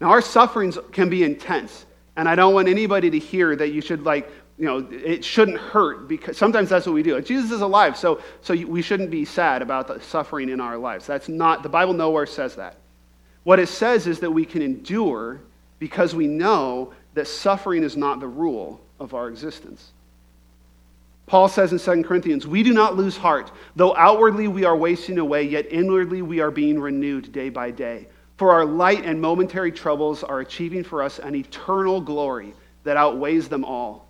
Now, 0.00 0.10
our 0.10 0.20
sufferings 0.20 0.78
can 0.92 1.08
be 1.08 1.24
intense, 1.24 1.86
and 2.16 2.28
I 2.28 2.34
don't 2.34 2.52
want 2.52 2.68
anybody 2.68 3.10
to 3.10 3.18
hear 3.18 3.56
that 3.56 3.68
you 3.68 3.80
should, 3.80 4.02
like, 4.02 4.30
you 4.58 4.66
know, 4.66 4.86
it 4.90 5.24
shouldn't 5.24 5.58
hurt 5.58 6.06
because 6.08 6.36
sometimes 6.36 6.68
that's 6.68 6.86
what 6.86 6.92
we 6.92 7.02
do. 7.02 7.20
Jesus 7.20 7.50
is 7.50 7.60
alive, 7.60 7.96
so, 7.96 8.20
so 8.40 8.54
we 8.54 8.82
shouldn't 8.82 9.10
be 9.10 9.24
sad 9.24 9.62
about 9.62 9.88
the 9.88 10.00
suffering 10.00 10.48
in 10.48 10.60
our 10.60 10.76
lives. 10.76 11.06
That's 11.06 11.28
not, 11.28 11.62
the 11.62 11.68
Bible 11.68 11.92
nowhere 11.92 12.26
says 12.26 12.54
that. 12.56 12.76
What 13.42 13.58
it 13.58 13.68
says 13.68 14.06
is 14.06 14.20
that 14.20 14.30
we 14.30 14.44
can 14.44 14.62
endure 14.62 15.40
because 15.78 16.14
we 16.14 16.26
know 16.26 16.92
that 17.14 17.26
suffering 17.26 17.82
is 17.82 17.96
not 17.96 18.20
the 18.20 18.28
rule 18.28 18.80
of 19.00 19.14
our 19.14 19.28
existence. 19.28 19.92
Paul 21.26 21.48
says 21.48 21.72
in 21.72 21.78
2 21.78 22.06
Corinthians, 22.06 22.46
We 22.46 22.62
do 22.62 22.72
not 22.72 22.96
lose 22.96 23.16
heart. 23.16 23.50
Though 23.76 23.96
outwardly 23.96 24.48
we 24.48 24.64
are 24.64 24.76
wasting 24.76 25.18
away, 25.18 25.44
yet 25.44 25.66
inwardly 25.70 26.22
we 26.22 26.40
are 26.40 26.50
being 26.50 26.78
renewed 26.78 27.32
day 27.32 27.48
by 27.48 27.70
day. 27.70 28.08
For 28.36 28.52
our 28.52 28.64
light 28.64 29.04
and 29.04 29.20
momentary 29.20 29.72
troubles 29.72 30.22
are 30.22 30.40
achieving 30.40 30.84
for 30.84 31.02
us 31.02 31.18
an 31.18 31.34
eternal 31.34 32.00
glory 32.00 32.52
that 32.82 32.96
outweighs 32.96 33.48
them 33.48 33.64
all. 33.64 34.06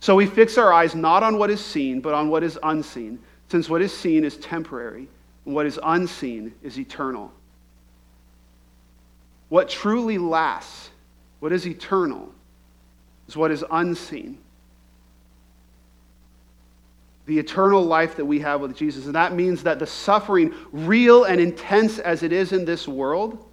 So 0.00 0.14
we 0.14 0.26
fix 0.26 0.56
our 0.56 0.72
eyes 0.72 0.94
not 0.94 1.22
on 1.22 1.38
what 1.38 1.50
is 1.50 1.62
seen, 1.62 2.00
but 2.00 2.14
on 2.14 2.30
what 2.30 2.42
is 2.42 2.58
unseen, 2.62 3.18
since 3.48 3.68
what 3.68 3.82
is 3.82 3.92
seen 3.92 4.24
is 4.24 4.36
temporary, 4.36 5.08
and 5.44 5.54
what 5.54 5.66
is 5.66 5.78
unseen 5.82 6.54
is 6.62 6.78
eternal. 6.78 7.32
What 9.48 9.68
truly 9.68 10.18
lasts, 10.18 10.90
what 11.40 11.52
is 11.52 11.66
eternal, 11.66 12.32
is 13.26 13.36
what 13.36 13.50
is 13.50 13.64
unseen 13.70 14.38
the 17.28 17.38
eternal 17.38 17.84
life 17.84 18.16
that 18.16 18.24
we 18.24 18.40
have 18.40 18.62
with 18.62 18.74
Jesus. 18.74 19.04
And 19.04 19.14
that 19.14 19.34
means 19.34 19.62
that 19.64 19.78
the 19.78 19.86
suffering, 19.86 20.54
real 20.72 21.24
and 21.24 21.38
intense 21.38 21.98
as 21.98 22.22
it 22.22 22.32
is 22.32 22.52
in 22.52 22.64
this 22.64 22.88
world, 22.88 23.44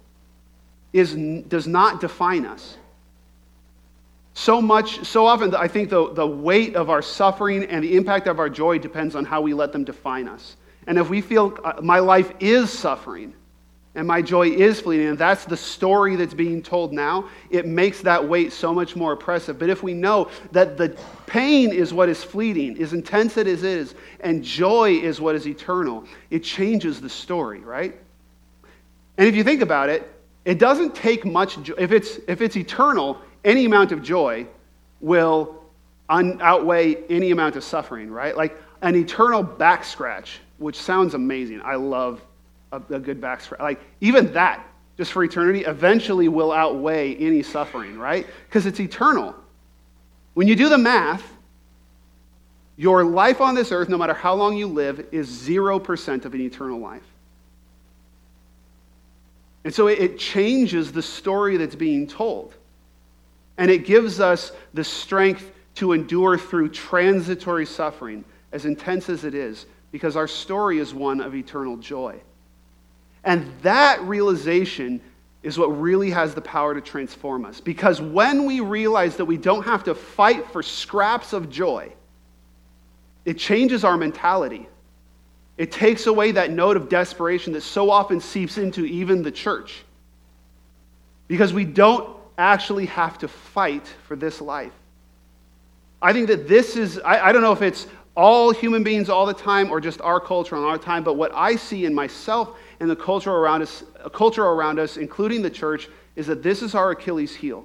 is, 0.94 1.14
does 1.42 1.66
not 1.66 2.00
define 2.00 2.46
us. 2.46 2.78
So 4.32 4.62
much, 4.62 5.04
so 5.04 5.26
often, 5.26 5.54
I 5.54 5.68
think 5.68 5.90
the, 5.90 6.10
the 6.14 6.26
weight 6.26 6.74
of 6.74 6.88
our 6.88 7.02
suffering 7.02 7.64
and 7.64 7.84
the 7.84 7.98
impact 7.98 8.28
of 8.28 8.38
our 8.38 8.48
joy 8.48 8.78
depends 8.78 9.14
on 9.14 9.26
how 9.26 9.42
we 9.42 9.52
let 9.52 9.72
them 9.72 9.84
define 9.84 10.26
us. 10.26 10.56
And 10.86 10.98
if 10.98 11.10
we 11.10 11.20
feel 11.20 11.58
uh, 11.62 11.74
my 11.82 11.98
life 11.98 12.32
is 12.40 12.70
suffering, 12.70 13.34
and 13.96 14.06
my 14.06 14.20
joy 14.20 14.48
is 14.50 14.78
fleeting, 14.78 15.08
and 15.08 15.18
that's 15.18 15.46
the 15.46 15.56
story 15.56 16.16
that's 16.16 16.34
being 16.34 16.62
told 16.62 16.92
now, 16.92 17.28
it 17.50 17.66
makes 17.66 18.02
that 18.02 18.22
weight 18.22 18.52
so 18.52 18.72
much 18.72 18.94
more 18.94 19.12
oppressive. 19.12 19.58
But 19.58 19.70
if 19.70 19.82
we 19.82 19.94
know 19.94 20.30
that 20.52 20.76
the 20.76 20.94
pain 21.26 21.72
is 21.72 21.94
what 21.94 22.10
is 22.10 22.22
fleeting, 22.22 22.80
as 22.80 22.92
intense 22.92 23.38
as 23.38 23.46
it 23.46 23.64
is, 23.64 23.94
and 24.20 24.44
joy 24.44 24.90
is 24.90 25.18
what 25.18 25.34
is 25.34 25.48
eternal, 25.48 26.04
it 26.30 26.44
changes 26.44 27.00
the 27.00 27.08
story, 27.08 27.60
right? 27.60 27.96
And 29.16 29.26
if 29.26 29.34
you 29.34 29.42
think 29.42 29.62
about 29.62 29.88
it, 29.88 30.12
it 30.44 30.58
doesn't 30.58 30.94
take 30.94 31.24
much, 31.24 31.56
if, 31.78 31.90
it's, 31.90 32.18
if 32.28 32.42
it's 32.42 32.56
eternal, 32.56 33.18
any 33.44 33.64
amount 33.64 33.92
of 33.92 34.02
joy 34.02 34.46
will 35.00 35.64
un- 36.10 36.38
outweigh 36.42 36.96
any 37.08 37.30
amount 37.30 37.56
of 37.56 37.64
suffering, 37.64 38.10
right? 38.10 38.36
Like 38.36 38.60
an 38.82 38.94
eternal 38.94 39.42
back 39.42 39.84
scratch, 39.84 40.40
which 40.58 40.76
sounds 40.76 41.14
amazing. 41.14 41.62
I 41.64 41.76
love 41.76 42.20
a, 42.72 42.76
a 42.90 42.98
good 42.98 43.20
back 43.20 43.40
scratch. 43.40 43.60
Like, 43.60 43.80
even 44.00 44.32
that, 44.32 44.66
just 44.96 45.12
for 45.12 45.22
eternity, 45.22 45.64
eventually 45.64 46.28
will 46.28 46.52
outweigh 46.52 47.14
any 47.16 47.42
suffering, 47.42 47.98
right? 47.98 48.26
Because 48.48 48.66
it's 48.66 48.80
eternal. 48.80 49.34
When 50.34 50.48
you 50.48 50.56
do 50.56 50.68
the 50.68 50.78
math, 50.78 51.22
your 52.76 53.04
life 53.04 53.40
on 53.40 53.54
this 53.54 53.72
earth, 53.72 53.88
no 53.88 53.96
matter 53.96 54.14
how 54.14 54.34
long 54.34 54.56
you 54.56 54.66
live, 54.66 55.06
is 55.12 55.28
0% 55.28 56.24
of 56.24 56.34
an 56.34 56.40
eternal 56.40 56.78
life. 56.78 57.06
And 59.64 59.74
so 59.74 59.88
it 59.88 60.18
changes 60.18 60.92
the 60.92 61.02
story 61.02 61.56
that's 61.56 61.74
being 61.74 62.06
told. 62.06 62.54
And 63.58 63.70
it 63.70 63.86
gives 63.86 64.20
us 64.20 64.52
the 64.74 64.84
strength 64.84 65.50
to 65.76 65.92
endure 65.92 66.38
through 66.38 66.68
transitory 66.68 67.66
suffering, 67.66 68.24
as 68.52 68.64
intense 68.64 69.08
as 69.08 69.24
it 69.24 69.34
is, 69.34 69.66
because 69.90 70.16
our 70.16 70.28
story 70.28 70.78
is 70.78 70.94
one 70.94 71.20
of 71.20 71.34
eternal 71.34 71.76
joy. 71.78 72.20
And 73.26 73.52
that 73.62 74.00
realization 74.02 75.00
is 75.42 75.58
what 75.58 75.66
really 75.66 76.10
has 76.10 76.34
the 76.34 76.40
power 76.40 76.74
to 76.74 76.80
transform 76.80 77.44
us. 77.44 77.60
Because 77.60 78.00
when 78.00 78.46
we 78.46 78.60
realize 78.60 79.16
that 79.16 79.24
we 79.24 79.36
don't 79.36 79.64
have 79.64 79.84
to 79.84 79.94
fight 79.94 80.50
for 80.50 80.62
scraps 80.62 81.32
of 81.32 81.50
joy, 81.50 81.92
it 83.24 83.36
changes 83.36 83.84
our 83.84 83.96
mentality. 83.96 84.68
It 85.58 85.72
takes 85.72 86.06
away 86.06 86.32
that 86.32 86.50
note 86.50 86.76
of 86.76 86.88
desperation 86.88 87.52
that 87.54 87.62
so 87.62 87.90
often 87.90 88.20
seeps 88.20 88.58
into 88.58 88.84
even 88.84 89.22
the 89.22 89.32
church. 89.32 89.84
Because 91.26 91.52
we 91.52 91.64
don't 91.64 92.16
actually 92.38 92.86
have 92.86 93.18
to 93.18 93.28
fight 93.28 93.86
for 94.06 94.14
this 94.14 94.40
life. 94.40 94.72
I 96.00 96.12
think 96.12 96.28
that 96.28 96.46
this 96.46 96.76
is, 96.76 96.98
I, 96.98 97.28
I, 97.28 97.32
don't 97.32 97.42
know 97.42 97.52
if 97.52 97.62
it's 97.62 97.86
all 98.16 98.50
human 98.50 98.82
beings 98.82 99.10
all 99.10 99.26
the 99.26 99.34
time 99.34 99.70
or 99.70 99.80
just 99.80 100.00
our 100.00 100.18
culture 100.18 100.56
on 100.56 100.64
our 100.64 100.78
time, 100.78 101.04
but 101.04 101.14
what 101.14 101.32
I 101.34 101.54
see 101.54 101.84
in 101.84 101.94
myself 101.94 102.56
and 102.80 102.88
the 102.88 102.96
culture 102.96 103.32
around 103.32 103.62
us, 103.62 103.84
culture 104.12 104.44
around 104.44 104.78
us, 104.78 104.96
including 104.96 105.42
the 105.42 105.50
church, 105.50 105.88
is 106.16 106.26
that 106.26 106.42
this 106.42 106.62
is 106.62 106.74
our 106.74 106.92
Achilles 106.92 107.34
heel. 107.34 107.64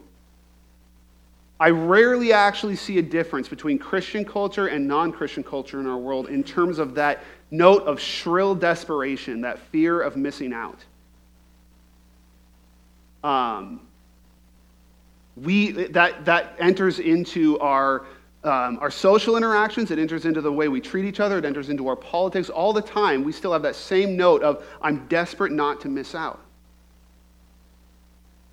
I 1.60 1.70
rarely 1.70 2.34
actually 2.34 2.76
see 2.76 2.98
a 2.98 3.02
difference 3.04 3.48
between 3.48 3.78
Christian 3.78 4.26
culture 4.26 4.68
and 4.68 4.88
non 4.88 5.12
Christian 5.12 5.44
culture 5.44 5.80
in 5.80 5.88
our 5.88 5.98
world 5.98 6.28
in 6.28 6.44
terms 6.44 6.80
of 6.80 6.96
that 6.96 7.24
note 7.52 7.84
of 7.84 8.00
shrill 8.00 8.56
desperation, 8.56 9.42
that 9.42 9.60
fear 9.60 10.02
of 10.02 10.18
missing 10.18 10.54
out. 10.54 10.84
Um, 13.24 13.82
we, 15.38 15.72
that, 15.72 16.26
that 16.26 16.56
enters 16.60 17.00
into 17.00 17.60
our 17.60 18.06
um, 18.43 18.80
our 18.82 18.89
social 18.89 19.38
interactions, 19.38 19.91
it 19.91 19.99
enters 19.99 20.25
into 20.25 20.41
the 20.41 20.51
way 20.51 20.67
we 20.67 20.82
treat 20.82 21.06
each 21.06 21.19
other, 21.19 21.38
it 21.38 21.45
enters 21.45 21.69
into 21.69 21.88
our 21.88 21.95
politics. 21.95 22.49
All 22.49 22.73
the 22.73 22.82
time, 22.82 23.23
we 23.23 23.32
still 23.32 23.54
have 23.54 23.62
that 23.62 23.75
same 23.75 24.17
note 24.17 24.41
of, 24.41 24.65
I'm 24.82 25.08
desperate 25.08 25.51
not 25.51 25.82
to 25.82 25.89
miss 25.89 26.15
out. 26.15 26.39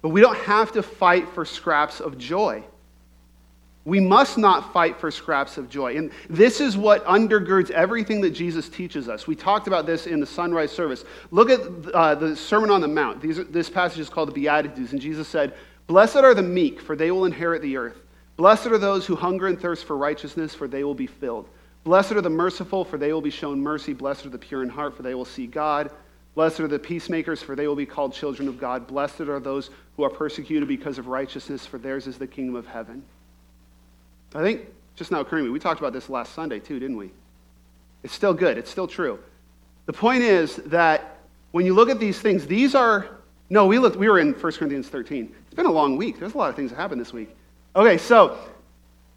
But 0.02 0.10
we 0.10 0.20
don't 0.20 0.38
have 0.38 0.72
to 0.72 0.82
fight 0.82 1.28
for 1.30 1.44
scraps 1.44 2.00
of 2.00 2.18
joy. 2.18 2.62
We 3.84 4.00
must 4.00 4.36
not 4.36 4.74
fight 4.74 5.00
for 5.00 5.10
scraps 5.10 5.56
of 5.56 5.70
joy. 5.70 5.96
And 5.96 6.10
this 6.28 6.60
is 6.60 6.76
what 6.76 7.02
undergirds 7.06 7.70
everything 7.70 8.20
that 8.20 8.30
Jesus 8.30 8.68
teaches 8.68 9.08
us. 9.08 9.26
We 9.26 9.34
talked 9.34 9.66
about 9.66 9.86
this 9.86 10.06
in 10.06 10.20
the 10.20 10.26
sunrise 10.26 10.70
service. 10.70 11.06
Look 11.30 11.48
at 11.48 11.60
uh, 11.94 12.14
the 12.14 12.36
Sermon 12.36 12.68
on 12.68 12.82
the 12.82 12.88
Mount. 12.88 13.22
These, 13.22 13.46
this 13.46 13.70
passage 13.70 14.00
is 14.00 14.10
called 14.10 14.28
the 14.28 14.32
Beatitudes. 14.32 14.92
And 14.92 15.00
Jesus 15.00 15.26
said, 15.26 15.54
Blessed 15.86 16.16
are 16.16 16.34
the 16.34 16.42
meek, 16.42 16.82
for 16.82 16.96
they 16.96 17.10
will 17.10 17.24
inherit 17.24 17.62
the 17.62 17.78
earth. 17.78 17.96
Blessed 18.38 18.68
are 18.68 18.78
those 18.78 19.04
who 19.04 19.16
hunger 19.16 19.48
and 19.48 19.60
thirst 19.60 19.84
for 19.84 19.96
righteousness, 19.96 20.54
for 20.54 20.68
they 20.68 20.84
will 20.84 20.94
be 20.94 21.08
filled. 21.08 21.48
Blessed 21.82 22.12
are 22.12 22.20
the 22.20 22.30
merciful, 22.30 22.84
for 22.84 22.96
they 22.96 23.12
will 23.12 23.20
be 23.20 23.30
shown 23.30 23.60
mercy. 23.60 23.92
Blessed 23.92 24.26
are 24.26 24.30
the 24.30 24.38
pure 24.38 24.62
in 24.62 24.68
heart, 24.68 24.96
for 24.96 25.02
they 25.02 25.14
will 25.14 25.24
see 25.24 25.48
God. 25.48 25.90
Blessed 26.36 26.60
are 26.60 26.68
the 26.68 26.78
peacemakers, 26.78 27.42
for 27.42 27.56
they 27.56 27.66
will 27.66 27.74
be 27.74 27.84
called 27.84 28.12
children 28.14 28.46
of 28.46 28.60
God. 28.60 28.86
Blessed 28.86 29.22
are 29.22 29.40
those 29.40 29.70
who 29.96 30.04
are 30.04 30.10
persecuted 30.10 30.68
because 30.68 30.98
of 30.98 31.08
righteousness, 31.08 31.66
for 31.66 31.78
theirs 31.78 32.06
is 32.06 32.16
the 32.16 32.28
kingdom 32.28 32.54
of 32.54 32.64
heaven. 32.64 33.02
I 34.36 34.42
think, 34.42 34.66
just 34.94 35.10
now 35.10 35.18
occurring 35.18 35.42
to 35.42 35.48
me, 35.48 35.52
we 35.52 35.58
talked 35.58 35.80
about 35.80 35.92
this 35.92 36.08
last 36.08 36.32
Sunday 36.32 36.60
too, 36.60 36.78
didn't 36.78 36.96
we? 36.96 37.10
It's 38.04 38.14
still 38.14 38.34
good, 38.34 38.56
it's 38.56 38.70
still 38.70 38.86
true. 38.86 39.18
The 39.86 39.92
point 39.92 40.22
is 40.22 40.56
that 40.66 41.18
when 41.50 41.66
you 41.66 41.74
look 41.74 41.90
at 41.90 41.98
these 41.98 42.20
things, 42.20 42.46
these 42.46 42.76
are, 42.76 43.08
no, 43.50 43.66
we, 43.66 43.80
looked, 43.80 43.96
we 43.96 44.08
were 44.08 44.20
in 44.20 44.32
1 44.32 44.52
Corinthians 44.52 44.86
13. 44.86 45.34
It's 45.46 45.54
been 45.54 45.66
a 45.66 45.72
long 45.72 45.96
week. 45.96 46.20
There's 46.20 46.34
a 46.34 46.38
lot 46.38 46.50
of 46.50 46.54
things 46.54 46.70
that 46.70 46.76
happened 46.76 47.00
this 47.00 47.12
week. 47.12 47.34
Okay, 47.78 47.96
so 47.96 48.36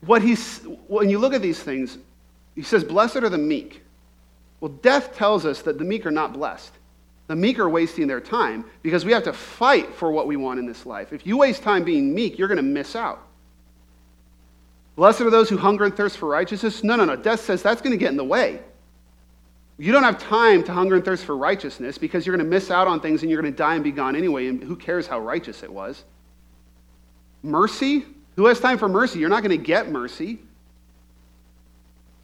what 0.02 0.22
he's, 0.22 0.60
when 0.88 1.10
you 1.10 1.18
look 1.18 1.34
at 1.34 1.42
these 1.42 1.60
things, 1.60 1.98
he 2.54 2.62
says, 2.62 2.84
Blessed 2.84 3.18
are 3.18 3.30
the 3.30 3.38
meek. 3.38 3.82
Well, 4.60 4.70
death 4.70 5.16
tells 5.16 5.48
us 5.48 5.64
that 5.64 5.80
the 5.80 5.84
meek 5.84 6.06
are 6.06 6.12
not 6.12 6.32
blessed. 6.32 6.72
The 7.26 7.36
meek 7.36 7.58
are 7.58 7.68
wasting 7.68 8.06
their 8.06 8.22
time 8.22 8.64
because 8.84 9.04
we 9.04 9.14
have 9.14 9.24
to 9.24 9.34
fight 9.34 9.96
for 9.96 10.12
what 10.12 10.28
we 10.28 10.36
want 10.36 10.60
in 10.60 10.68
this 10.68 10.86
life. 10.86 11.12
If 11.12 11.26
you 11.26 11.38
waste 11.38 11.64
time 11.64 11.84
being 11.84 12.14
meek, 12.14 12.38
you're 12.38 12.48
going 12.48 12.58
to 12.58 12.62
miss 12.62 12.96
out. 12.96 13.26
Blessed 14.96 15.22
are 15.22 15.32
those 15.32 15.50
who 15.50 15.58
hunger 15.58 15.86
and 15.86 15.98
thirst 15.98 16.20
for 16.20 16.30
righteousness. 16.30 16.84
No, 16.84 16.96
no, 16.96 17.06
no. 17.06 17.16
Death 17.16 17.40
says 17.40 17.64
that's 17.64 17.82
going 17.82 17.94
to 17.94 17.98
get 17.98 18.12
in 18.12 18.18
the 18.18 18.24
way. 18.24 18.60
You 19.80 19.92
don't 19.92 20.04
have 20.04 20.20
time 20.20 20.64
to 20.66 20.72
hunger 20.72 20.96
and 20.98 21.04
thirst 21.04 21.26
for 21.26 21.36
righteousness 21.36 21.98
because 21.98 22.28
you're 22.28 22.38
going 22.38 22.46
to 22.46 22.52
miss 22.52 22.70
out 22.70 22.88
on 22.88 23.00
things 23.00 23.24
and 23.24 23.32
you're 23.32 23.42
going 23.42 23.52
to 23.52 23.58
die 23.58 23.74
and 23.74 23.84
be 23.84 23.92
gone 23.92 24.16
anyway, 24.16 24.46
and 24.46 24.64
who 24.64 24.76
cares 24.76 25.08
how 25.08 25.20
righteous 25.20 25.64
it 25.64 25.74
was? 25.74 26.04
Mercy? 27.42 28.06
Who 28.42 28.48
has 28.48 28.60
time 28.60 28.80
for 28.80 28.90
mercy? 28.90 29.20
You're 29.20 29.30
not 29.30 29.44
going 29.44 29.56
to 29.56 29.64
get 29.64 29.92
mercy. 29.92 30.40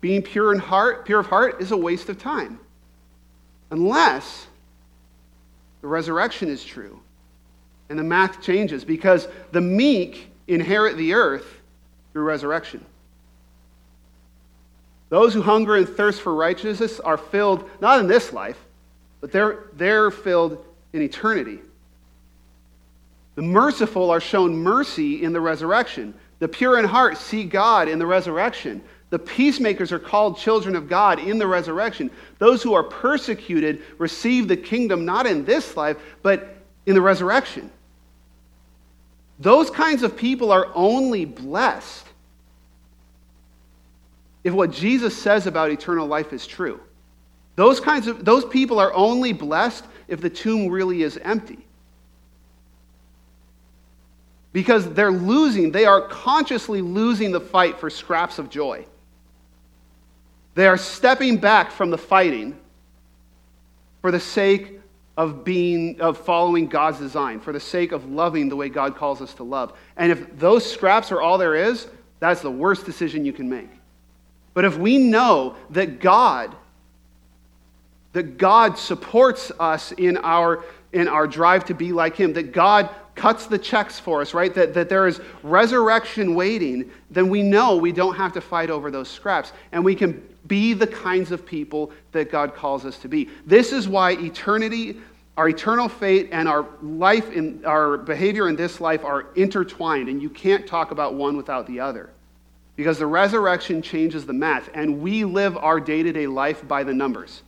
Being 0.01 0.23
pure 0.23 0.51
in 0.51 0.58
heart, 0.58 1.06
pure 1.06 1.19
of 1.19 1.27
heart 1.27 1.62
is 1.62 1.69
a 1.69 1.77
waste 1.77 2.10
of 2.10 2.17
time. 2.17 2.60
Unless 3.69 4.47
the 5.82 5.88
resurrection 5.88 6.49
is 6.49 6.65
true. 6.65 6.99
And 7.89 7.99
the 7.99 8.03
math 8.03 8.41
changes 8.41 8.84
because 8.84 9.27
the 9.51 9.62
meek 9.62 10.32
inherit 10.47 10.97
the 10.97 11.13
earth 11.13 11.45
through 12.13 12.23
resurrection. 12.23 12.84
Those 15.10 15.36
who 15.36 15.43
hunger 15.43 15.75
and 15.75 15.88
thirst 15.88 16.21
for 16.21 16.34
righteousness 16.34 16.99
are 16.99 17.17
filled 17.17 17.69
not 17.80 17.99
in 17.99 18.08
this 18.08 18.34
life, 18.34 18.58
but 19.21 19.32
they're, 19.32 19.65
they're 19.73 20.10
filled 20.10 20.65
in 20.93 21.03
eternity. 21.03 21.60
The 23.38 23.43
merciful 23.43 24.10
are 24.10 24.19
shown 24.19 24.58
mercy 24.58 25.23
in 25.23 25.32
the 25.32 25.39
resurrection. 25.39 26.15
The 26.39 26.47
pure 26.47 26.80
in 26.80 26.86
heart 26.86 27.17
see 27.17 27.43
God 27.43 27.88
in 27.88 28.00
the 28.00 28.06
resurrection. 28.08 28.82
The 29.12 29.19
peacemakers 29.19 29.91
are 29.91 30.00
called 30.00 30.39
children 30.39 30.76
of 30.76 30.89
God 30.89 31.19
in 31.19 31.38
the 31.38 31.45
resurrection. 31.45 32.10
Those 32.39 32.63
who 32.63 32.73
are 32.73 32.82
persecuted 32.82 33.84
receive 34.00 34.47
the 34.47 34.58
kingdom 34.58 35.06
not 35.06 35.28
in 35.28 35.45
this 35.45 35.78
life, 35.78 35.97
but 36.23 36.58
in 36.88 36.95
the 36.95 37.02
resurrection. 37.02 37.69
Those 39.38 39.69
kinds 39.69 40.02
of 40.02 40.17
people 40.17 40.52
are 40.52 40.71
only 40.73 41.26
blessed 41.26 42.08
if 44.43 44.52
what 44.52 44.71
Jesus 44.71 45.15
says 45.15 45.45
about 45.45 45.69
eternal 45.69 46.08
life 46.08 46.34
is 46.34 46.47
true. 46.47 46.80
Those 47.56 47.80
kinds 47.80 48.08
of 48.08 48.26
those 48.26 48.45
people 48.45 48.80
are 48.80 48.91
only 48.95 49.32
blessed 49.32 49.86
if 50.08 50.21
the 50.21 50.30
tomb 50.32 50.69
really 50.69 51.04
is 51.04 51.17
empty. 51.17 51.66
Because 54.58 54.91
they're 54.91 55.12
losing, 55.12 55.72
they 55.72 55.86
are 55.86 56.02
consciously 56.02 56.82
losing 56.82 57.32
the 57.32 57.39
fight 57.39 57.78
for 57.80 57.91
scraps 57.91 58.39
of 58.39 58.50
joy. 58.50 58.88
They 60.56 60.65
are 60.65 60.80
stepping 60.80 61.38
back 61.38 61.70
from 61.70 61.91
the 61.91 61.98
fighting 62.00 62.58
for 64.02 64.10
the 64.10 64.20
sake 64.20 64.80
of 65.15 65.43
being 65.43 66.02
of 66.02 66.17
following 66.17 66.65
God's 66.65 66.98
design, 66.98 67.39
for 67.39 67.54
the 67.54 67.60
sake 67.60 67.91
of 67.91 68.10
loving 68.10 68.50
the 68.50 68.56
way 68.56 68.67
God 68.67 68.96
calls 68.96 69.22
us 69.22 69.36
to 69.36 69.43
love. 69.43 69.78
And 69.96 70.12
if 70.12 70.39
those 70.39 70.65
scraps 70.67 71.12
are 71.12 71.22
all 71.22 71.38
there 71.38 71.54
is, 71.54 71.86
that's 72.20 72.41
the 72.41 72.50
worst 72.50 72.84
decision 72.84 73.26
you 73.26 73.34
can 73.34 73.48
make. 73.48 73.70
But 74.56 74.65
if 74.65 74.76
we 74.76 74.98
know 74.98 75.56
that 75.70 76.00
God 76.00 76.56
that 78.13 78.39
God 78.39 78.80
supports 78.80 79.52
us 79.60 79.91
in 79.91 80.17
our 80.17 80.65
in 80.93 81.08
our 81.08 81.28
drive 81.28 81.65
to 81.65 81.76
be 81.76 81.93
like 81.93 82.15
him, 82.15 82.34
that 82.34 82.54
God 82.54 82.89
cuts 83.17 83.47
the 83.47 83.58
checks 83.58 83.99
for 83.99 84.21
us, 84.21 84.34
right? 84.34 84.53
That, 84.53 84.73
that 84.75 84.88
there 84.88 85.08
is 85.08 85.19
resurrection 85.43 86.36
waiting, 86.36 86.89
then 87.10 87.27
we 87.30 87.41
know 87.41 87.75
we 87.75 87.91
don't 87.91 88.15
have 88.15 88.32
to 88.34 88.41
fight 88.41 88.69
over 88.69 88.91
those 88.91 89.10
scraps. 89.10 89.51
And 89.71 89.84
we 89.84 89.95
can 89.95 90.23
be 90.47 90.73
the 90.73 90.88
kinds 90.88 91.32
of 91.32 91.45
people 91.45 91.91
that 92.13 92.32
God 92.32 92.56
calls 92.56 92.86
us 92.86 92.97
to 92.99 93.10
be. 93.10 93.30
This 93.45 93.73
is 93.73 93.88
why 93.88 94.12
eternity, 94.12 94.97
our 95.36 95.49
eternal 95.49 95.89
fate, 95.89 96.30
and 96.32 96.47
our 96.47 96.65
life 96.82 97.32
in 97.32 97.65
our 97.65 97.97
behavior 97.97 98.47
in 98.47 98.56
this 98.56 98.80
life 98.80 99.03
are 99.03 99.27
intertwined, 99.36 100.08
and 100.08 100.21
you 100.21 100.30
can't 100.30 100.65
talk 100.65 100.91
about 100.91 101.15
one 101.15 101.36
without 101.36 101.67
the 101.67 101.80
other. 101.80 102.12
Because 102.75 102.99
the 102.99 103.08
resurrection 103.08 103.82
changes 103.82 104.25
the 104.25 104.34
math, 104.34 104.69
and 104.73 105.01
we 105.01 105.25
live 105.25 105.58
our 105.58 105.80
day 105.80 106.03
to 106.03 106.13
day 106.13 106.27
life 106.27 106.65
by 106.67 106.84
the 106.84 106.93
numbers. 106.93 107.41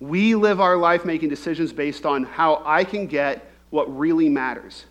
We 0.00 0.34
live 0.34 0.60
our 0.60 0.76
life 0.76 1.04
making 1.04 1.28
decisions 1.28 1.72
based 1.72 2.06
on 2.06 2.24
how 2.24 2.62
I 2.64 2.82
can 2.82 3.06
get 3.06 3.51
what 3.72 3.98
really 3.98 4.28
matters, 4.28 4.84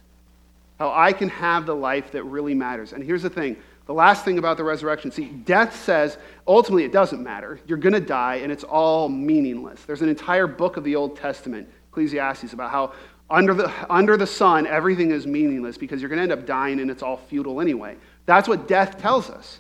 how 0.80 0.91
I 0.91 1.13
can 1.13 1.30
have 1.30 1.65
the 1.65 1.76
life 1.76 2.12
that 2.12 2.24
really 2.24 2.56
matters. 2.56 2.94
And 2.94 3.04
here's 3.04 3.22
the 3.22 3.30
thing 3.30 3.56
the 3.86 3.94
last 3.94 4.26
thing 4.26 4.38
about 4.38 4.58
the 4.58 4.63
resurrection 4.63 5.12
see, 5.12 5.26
death 5.26 5.76
says 5.76 6.17
ultimately 6.48 6.84
it 6.84 6.91
doesn't 6.91 7.22
matter. 7.22 7.60
You're 7.67 7.78
going 7.78 7.94
to 7.94 8.00
die 8.00 8.36
and 8.36 8.52
it's 8.52 8.63
all 8.63 9.08
meaningless. 9.08 9.84
There's 9.86 10.02
an 10.02 10.10
entire 10.10 10.48
book 10.48 10.78
of 10.78 10.84
the 10.84 10.96
Old 10.96 11.15
Testament, 11.17 11.70
Ecclesiastes, 11.89 12.54
about 12.54 12.72
how 12.72 12.94
under 13.30 13.54
the, 13.54 13.72
under 13.89 14.17
the 14.17 14.28
sun 14.28 14.65
everything 14.65 15.12
is 15.12 15.28
meaningless 15.28 15.78
because 15.78 16.02
you're 16.02 16.10
going 16.10 16.17
to 16.17 16.24
end 16.24 16.32
up 16.32 16.46
dying 16.46 16.80
and 16.80 16.89
it's 16.89 17.04
all 17.04 17.17
futile 17.17 17.62
anyway. 17.62 17.96
That's 18.26 18.48
what 18.48 18.67
death 18.67 19.00
tells 19.00 19.30
us. 19.30 19.60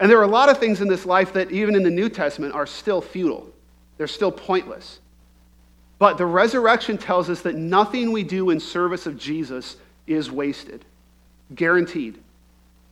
And 0.00 0.10
there 0.10 0.18
are 0.18 0.24
a 0.24 0.28
lot 0.28 0.48
of 0.48 0.58
things 0.58 0.80
in 0.80 0.88
this 0.88 1.06
life 1.06 1.34
that, 1.34 1.50
even 1.52 1.76
in 1.76 1.82
the 1.82 1.90
New 1.90 2.08
Testament, 2.08 2.54
are 2.54 2.66
still 2.66 3.00
futile, 3.00 3.48
they're 3.98 4.06
still 4.06 4.32
pointless. 4.32 5.00
But 5.98 6.18
the 6.18 6.26
resurrection 6.26 6.98
tells 6.98 7.30
us 7.30 7.42
that 7.42 7.54
nothing 7.54 8.12
we 8.12 8.22
do 8.22 8.50
in 8.50 8.60
service 8.60 9.06
of 9.06 9.18
Jesus 9.18 9.76
is 10.06 10.30
wasted, 10.30 10.84
guaranteed. 11.54 12.18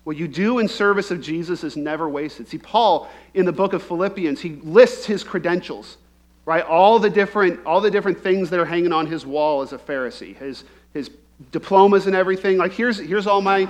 What 0.04 0.16
you 0.16 0.26
do 0.26 0.58
in 0.58 0.68
service 0.68 1.10
of 1.10 1.20
Jesus 1.20 1.62
is 1.62 1.76
never 1.76 2.08
wasted. 2.08 2.48
See, 2.48 2.58
Paul 2.58 3.08
in 3.34 3.44
the 3.44 3.52
book 3.52 3.72
of 3.72 3.82
Philippians, 3.82 4.40
he 4.40 4.50
lists 4.62 5.06
his 5.06 5.22
credentials, 5.22 5.96
right? 6.44 6.64
All 6.64 6.98
the 6.98 7.10
different, 7.10 7.64
all 7.64 7.80
the 7.80 7.90
different 7.90 8.20
things 8.20 8.50
that 8.50 8.58
are 8.58 8.64
hanging 8.64 8.92
on 8.92 9.06
his 9.06 9.24
wall 9.24 9.62
as 9.62 9.72
a 9.72 9.78
Pharisee, 9.78 10.36
his, 10.36 10.64
his 10.92 11.10
diplomas 11.52 12.06
and 12.06 12.16
everything. 12.16 12.56
Like, 12.56 12.72
here's, 12.72 12.98
here's 12.98 13.28
all 13.28 13.40
my, 13.40 13.68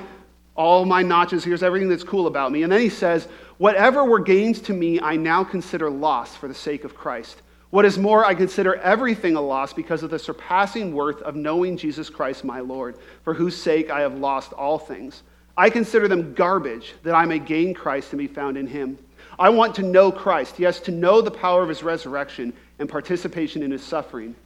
all 0.57 0.85
my 0.87 1.03
notches, 1.03 1.45
here's 1.45 1.63
everything 1.63 1.89
that's 1.89 2.05
cool 2.05 2.27
about 2.27 2.51
me. 2.51 2.63
And 2.63 2.73
then 2.73 2.81
he 2.81 2.89
says, 2.89 3.29
Whatever 3.59 4.05
were 4.05 4.19
gains 4.19 4.61
to 4.63 4.73
me, 4.73 5.01
I 5.01 5.17
now 5.17 5.45
consider 5.45 5.89
loss 5.89 6.35
for 6.35 6.49
the 6.49 6.55
sake 6.55 6.83
of 6.83 6.97
Christ. 6.97 7.43
What 7.73 7.87
is 7.87 7.97
more, 7.97 8.23
I 8.23 8.35
consider 8.35 8.75
everything 8.75 9.35
a 9.35 9.41
loss 9.41 9.73
because 9.73 10.03
of 10.03 10.11
the 10.11 10.19
surpassing 10.19 10.93
worth 10.93 11.23
of 11.23 11.37
knowing 11.37 11.79
Jesus 11.79 12.11
Christ 12.11 12.45
my 12.45 12.61
Lord, 12.61 12.99
for 13.25 13.33
whose 13.33 13.57
sake 13.57 13.91
I 13.91 14.03
have 14.03 14.19
lost 14.19 14.53
all 14.53 14.79
things. 14.79 15.23
I 15.57 15.71
consider 15.71 16.07
them 16.07 16.35
garbage 16.35 16.93
that 17.03 17.15
I 17.15 17.25
may 17.25 17.39
gain 17.39 17.73
Christ 17.73 18.13
and 18.13 18.19
be 18.19 18.27
found 18.27 18.59
in 18.59 18.67
him. 18.67 18.99
I 19.39 19.49
want 19.49 19.75
to 19.77 19.83
know 19.83 20.13
Christ, 20.13 20.59
yes, 20.59 20.81
to 20.81 20.91
know 20.91 21.23
the 21.23 21.31
power 21.31 21.63
of 21.63 21.71
his 21.71 21.83
resurrection 21.83 22.53
and 22.79 22.91
participation 22.91 23.63
in 23.63 23.71
his 23.71 23.83
suffering, 23.83 24.37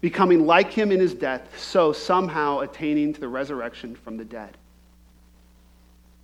becoming 0.00 0.44
like 0.44 0.72
him 0.72 0.90
in 0.90 0.98
his 0.98 1.14
death, 1.14 1.56
so 1.56 1.92
somehow 1.92 2.58
attaining 2.58 3.12
to 3.12 3.20
the 3.20 3.28
resurrection 3.28 3.94
from 3.94 4.16
the 4.16 4.24
dead. 4.24 4.56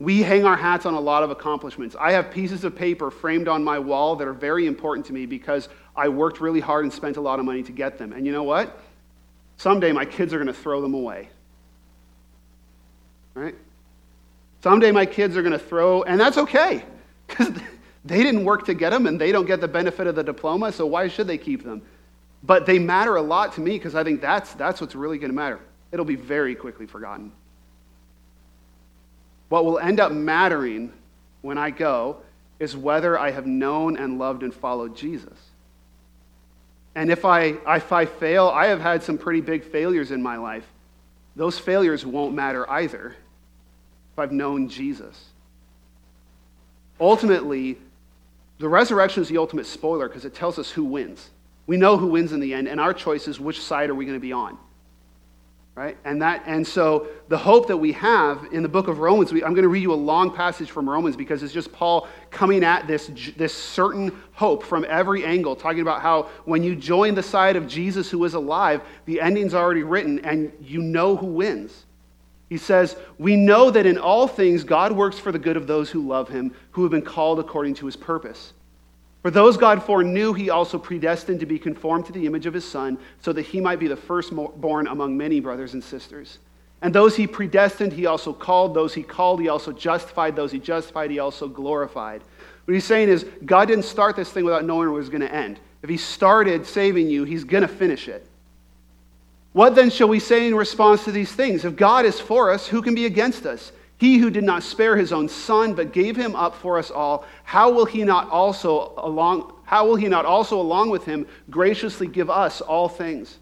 We 0.00 0.22
hang 0.22 0.46
our 0.46 0.56
hats 0.56 0.86
on 0.86 0.94
a 0.94 1.00
lot 1.00 1.22
of 1.22 1.30
accomplishments. 1.30 1.94
I 2.00 2.12
have 2.12 2.30
pieces 2.30 2.64
of 2.64 2.74
paper 2.74 3.10
framed 3.10 3.48
on 3.48 3.62
my 3.62 3.78
wall 3.78 4.16
that 4.16 4.26
are 4.26 4.32
very 4.32 4.66
important 4.66 5.06
to 5.06 5.12
me 5.12 5.26
because 5.26 5.68
I 5.94 6.08
worked 6.08 6.40
really 6.40 6.60
hard 6.60 6.84
and 6.84 6.92
spent 6.92 7.18
a 7.18 7.20
lot 7.20 7.38
of 7.38 7.44
money 7.44 7.62
to 7.62 7.72
get 7.72 7.98
them. 7.98 8.14
And 8.14 8.24
you 8.24 8.32
know 8.32 8.42
what? 8.42 8.80
Someday 9.58 9.92
my 9.92 10.06
kids 10.06 10.32
are 10.32 10.38
going 10.38 10.46
to 10.46 10.54
throw 10.54 10.80
them 10.80 10.94
away. 10.94 11.28
Right? 13.34 13.54
Someday 14.62 14.90
my 14.90 15.04
kids 15.04 15.36
are 15.36 15.42
going 15.42 15.52
to 15.52 15.58
throw, 15.58 16.02
and 16.02 16.18
that's 16.18 16.38
okay, 16.38 16.82
because 17.26 17.50
they 18.06 18.22
didn't 18.22 18.44
work 18.44 18.64
to 18.66 18.74
get 18.74 18.90
them 18.90 19.06
and 19.06 19.20
they 19.20 19.32
don't 19.32 19.46
get 19.46 19.60
the 19.60 19.68
benefit 19.68 20.06
of 20.06 20.14
the 20.14 20.24
diploma, 20.24 20.72
so 20.72 20.86
why 20.86 21.08
should 21.08 21.26
they 21.26 21.38
keep 21.38 21.62
them? 21.62 21.82
But 22.42 22.64
they 22.64 22.78
matter 22.78 23.16
a 23.16 23.22
lot 23.22 23.52
to 23.54 23.60
me 23.60 23.72
because 23.72 23.94
I 23.94 24.02
think 24.02 24.22
that's, 24.22 24.54
that's 24.54 24.80
what's 24.80 24.94
really 24.94 25.18
going 25.18 25.30
to 25.30 25.36
matter. 25.36 25.60
It'll 25.92 26.06
be 26.06 26.16
very 26.16 26.54
quickly 26.54 26.86
forgotten. 26.86 27.32
What 29.50 29.66
will 29.66 29.78
end 29.78 30.00
up 30.00 30.12
mattering 30.12 30.92
when 31.42 31.58
I 31.58 31.68
go 31.68 32.22
is 32.58 32.74
whether 32.74 33.18
I 33.18 33.30
have 33.30 33.46
known 33.46 33.98
and 33.98 34.18
loved 34.18 34.42
and 34.42 34.54
followed 34.54 34.96
Jesus. 34.96 35.38
And 36.94 37.10
if 37.10 37.26
I, 37.26 37.56
if 37.66 37.92
I 37.92 38.06
fail, 38.06 38.48
I 38.48 38.66
have 38.66 38.80
had 38.80 39.02
some 39.02 39.18
pretty 39.18 39.42
big 39.42 39.62
failures 39.62 40.10
in 40.10 40.22
my 40.22 40.36
life 40.36 40.66
those 41.36 41.58
failures 41.58 42.04
won't 42.04 42.34
matter 42.34 42.68
either 42.70 43.16
if 44.12 44.18
I've 44.18 44.32
known 44.32 44.68
Jesus. 44.68 45.26
Ultimately, 47.00 47.78
the 48.58 48.68
resurrection 48.68 49.22
is 49.22 49.28
the 49.28 49.38
ultimate 49.38 49.66
spoiler 49.66 50.08
because 50.08 50.24
it 50.24 50.34
tells 50.34 50.58
us 50.58 50.70
who 50.70 50.84
wins. 50.84 51.30
We 51.66 51.76
know 51.76 51.96
who 51.96 52.08
wins 52.08 52.32
in 52.32 52.40
the 52.40 52.52
end, 52.52 52.68
and 52.68 52.80
our 52.80 52.92
choice 52.92 53.28
is 53.28 53.40
which 53.40 53.62
side 53.62 53.90
are 53.90 53.94
we 53.94 54.04
going 54.04 54.16
to 54.16 54.20
be 54.20 54.32
on. 54.32 54.58
Right? 55.76 55.96
And, 56.04 56.20
that, 56.20 56.42
and 56.46 56.66
so 56.66 57.06
the 57.28 57.38
hope 57.38 57.68
that 57.68 57.76
we 57.76 57.92
have 57.92 58.48
in 58.52 58.62
the 58.62 58.68
book 58.68 58.88
of 58.88 58.98
Romans, 58.98 59.32
we, 59.32 59.42
I'm 59.42 59.54
going 59.54 59.62
to 59.62 59.68
read 59.68 59.82
you 59.82 59.92
a 59.92 59.94
long 59.94 60.34
passage 60.34 60.70
from 60.70 60.88
Romans 60.88 61.16
because 61.16 61.42
it's 61.42 61.54
just 61.54 61.72
Paul 61.72 62.06
coming 62.30 62.64
at 62.64 62.86
this, 62.86 63.10
this 63.36 63.54
certain 63.54 64.12
hope 64.32 64.62
from 64.62 64.84
every 64.88 65.24
angle, 65.24 65.56
talking 65.56 65.80
about 65.80 66.02
how 66.02 66.24
when 66.44 66.62
you 66.62 66.76
join 66.76 67.14
the 67.14 67.22
side 67.22 67.56
of 67.56 67.66
Jesus 67.66 68.10
who 68.10 68.22
is 68.24 68.34
alive, 68.34 68.82
the 69.06 69.20
ending's 69.20 69.54
already 69.54 69.82
written 69.82 70.18
and 70.20 70.52
you 70.60 70.82
know 70.82 71.16
who 71.16 71.26
wins. 71.26 71.86
He 72.50 72.58
says, 72.58 72.96
We 73.18 73.36
know 73.36 73.70
that 73.70 73.86
in 73.86 73.96
all 73.96 74.26
things 74.26 74.64
God 74.64 74.92
works 74.92 75.18
for 75.18 75.30
the 75.30 75.38
good 75.38 75.56
of 75.56 75.68
those 75.68 75.88
who 75.88 76.06
love 76.06 76.28
him, 76.28 76.52
who 76.72 76.82
have 76.82 76.90
been 76.90 77.00
called 77.00 77.38
according 77.38 77.74
to 77.76 77.86
his 77.86 77.96
purpose. 77.96 78.52
For 79.22 79.30
those 79.30 79.56
God 79.56 79.82
foreknew, 79.82 80.32
he 80.32 80.48
also 80.48 80.78
predestined 80.78 81.40
to 81.40 81.46
be 81.46 81.58
conformed 81.58 82.06
to 82.06 82.12
the 82.12 82.26
image 82.26 82.46
of 82.46 82.54
his 82.54 82.64
Son, 82.64 82.98
so 83.20 83.32
that 83.32 83.42
he 83.42 83.60
might 83.60 83.78
be 83.78 83.86
the 83.86 83.96
firstborn 83.96 84.86
among 84.86 85.16
many 85.16 85.40
brothers 85.40 85.74
and 85.74 85.84
sisters. 85.84 86.38
And 86.82 86.94
those 86.94 87.14
he 87.14 87.26
predestined, 87.26 87.92
he 87.92 88.06
also 88.06 88.32
called. 88.32 88.72
Those 88.72 88.94
he 88.94 89.02
called, 89.02 89.40
he 89.40 89.48
also 89.48 89.72
justified. 89.72 90.34
Those 90.34 90.52
he 90.52 90.58
justified, 90.58 91.10
he 91.10 91.18
also 91.18 91.46
glorified. 91.46 92.22
What 92.64 92.74
he's 92.74 92.84
saying 92.84 93.10
is, 93.10 93.26
God 93.44 93.68
didn't 93.68 93.84
start 93.84 94.16
this 94.16 94.30
thing 94.30 94.44
without 94.44 94.64
knowing 94.64 94.88
where 94.88 94.96
it 94.96 95.02
was 95.02 95.10
going 95.10 95.20
to 95.20 95.34
end. 95.34 95.60
If 95.82 95.90
he 95.90 95.98
started 95.98 96.66
saving 96.66 97.08
you, 97.08 97.24
he's 97.24 97.44
going 97.44 97.62
to 97.62 97.68
finish 97.68 98.08
it. 98.08 98.26
What 99.52 99.74
then 99.74 99.90
shall 99.90 100.08
we 100.08 100.20
say 100.20 100.46
in 100.46 100.54
response 100.54 101.04
to 101.04 101.12
these 101.12 101.32
things? 101.32 101.64
If 101.64 101.76
God 101.76 102.06
is 102.06 102.20
for 102.20 102.50
us, 102.50 102.66
who 102.66 102.80
can 102.80 102.94
be 102.94 103.06
against 103.06 103.44
us? 103.44 103.72
He 104.00 104.16
who 104.16 104.30
did 104.30 104.44
not 104.44 104.62
spare 104.62 104.96
his 104.96 105.12
own 105.12 105.28
son, 105.28 105.74
but 105.74 105.92
gave 105.92 106.16
him 106.16 106.34
up 106.34 106.54
for 106.54 106.78
us 106.78 106.90
all, 106.90 107.26
how 107.44 107.70
will 107.70 107.84
he 107.84 108.02
not 108.02 108.30
also 108.30 108.94
along, 108.96 109.52
how 109.66 109.86
will 109.86 109.96
he 109.96 110.08
not 110.08 110.24
also 110.24 110.58
along 110.58 110.88
with 110.88 111.04
him 111.04 111.26
graciously 111.50 112.06
give 112.06 112.30
us 112.30 112.62
all 112.62 112.88
things? 112.88 113.36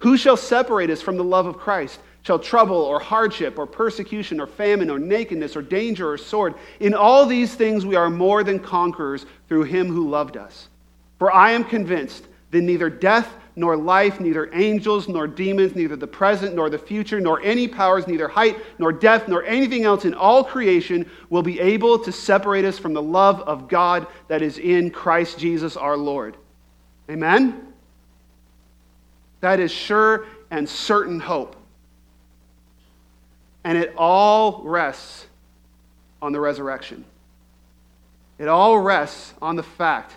Who 0.00 0.18
shall 0.18 0.36
separate 0.36 0.90
us 0.90 1.00
from 1.00 1.16
the 1.16 1.24
love 1.24 1.46
of 1.46 1.56
Christ? 1.56 1.98
Shall 2.24 2.38
trouble 2.38 2.76
or 2.76 3.00
hardship 3.00 3.58
or 3.58 3.64
persecution 3.64 4.38
or 4.38 4.46
famine 4.46 4.90
or 4.90 4.98
nakedness 4.98 5.56
or 5.56 5.62
danger 5.62 6.12
or 6.12 6.18
sword? 6.18 6.56
In 6.78 6.92
all 6.92 7.24
these 7.24 7.54
things 7.54 7.86
we 7.86 7.96
are 7.96 8.10
more 8.10 8.44
than 8.44 8.58
conquerors 8.58 9.24
through 9.48 9.62
him 9.62 9.88
who 9.88 10.10
loved 10.10 10.36
us. 10.36 10.68
For 11.18 11.32
I 11.32 11.52
am 11.52 11.64
convinced 11.64 12.26
that 12.50 12.60
neither 12.60 12.90
death 12.90 13.34
nor 13.54 13.76
life, 13.76 14.18
neither 14.18 14.52
angels, 14.54 15.08
nor 15.08 15.26
demons, 15.26 15.74
neither 15.74 15.96
the 15.96 16.06
present, 16.06 16.54
nor 16.54 16.70
the 16.70 16.78
future, 16.78 17.20
nor 17.20 17.40
any 17.42 17.68
powers, 17.68 18.06
neither 18.06 18.28
height, 18.28 18.56
nor 18.78 18.92
depth, 18.92 19.28
nor 19.28 19.44
anything 19.44 19.84
else 19.84 20.04
in 20.04 20.14
all 20.14 20.42
creation 20.42 21.08
will 21.28 21.42
be 21.42 21.60
able 21.60 21.98
to 21.98 22.10
separate 22.10 22.64
us 22.64 22.78
from 22.78 22.94
the 22.94 23.02
love 23.02 23.40
of 23.42 23.68
God 23.68 24.06
that 24.28 24.40
is 24.40 24.58
in 24.58 24.90
Christ 24.90 25.38
Jesus 25.38 25.76
our 25.76 25.96
Lord. 25.96 26.36
Amen? 27.10 27.72
That 29.40 29.60
is 29.60 29.70
sure 29.70 30.26
and 30.50 30.68
certain 30.68 31.20
hope. 31.20 31.56
And 33.64 33.76
it 33.76 33.94
all 33.96 34.62
rests 34.64 35.26
on 36.22 36.32
the 36.32 36.40
resurrection. 36.40 37.04
It 38.38 38.48
all 38.48 38.78
rests 38.78 39.34
on 39.42 39.56
the 39.56 39.62
fact 39.62 40.14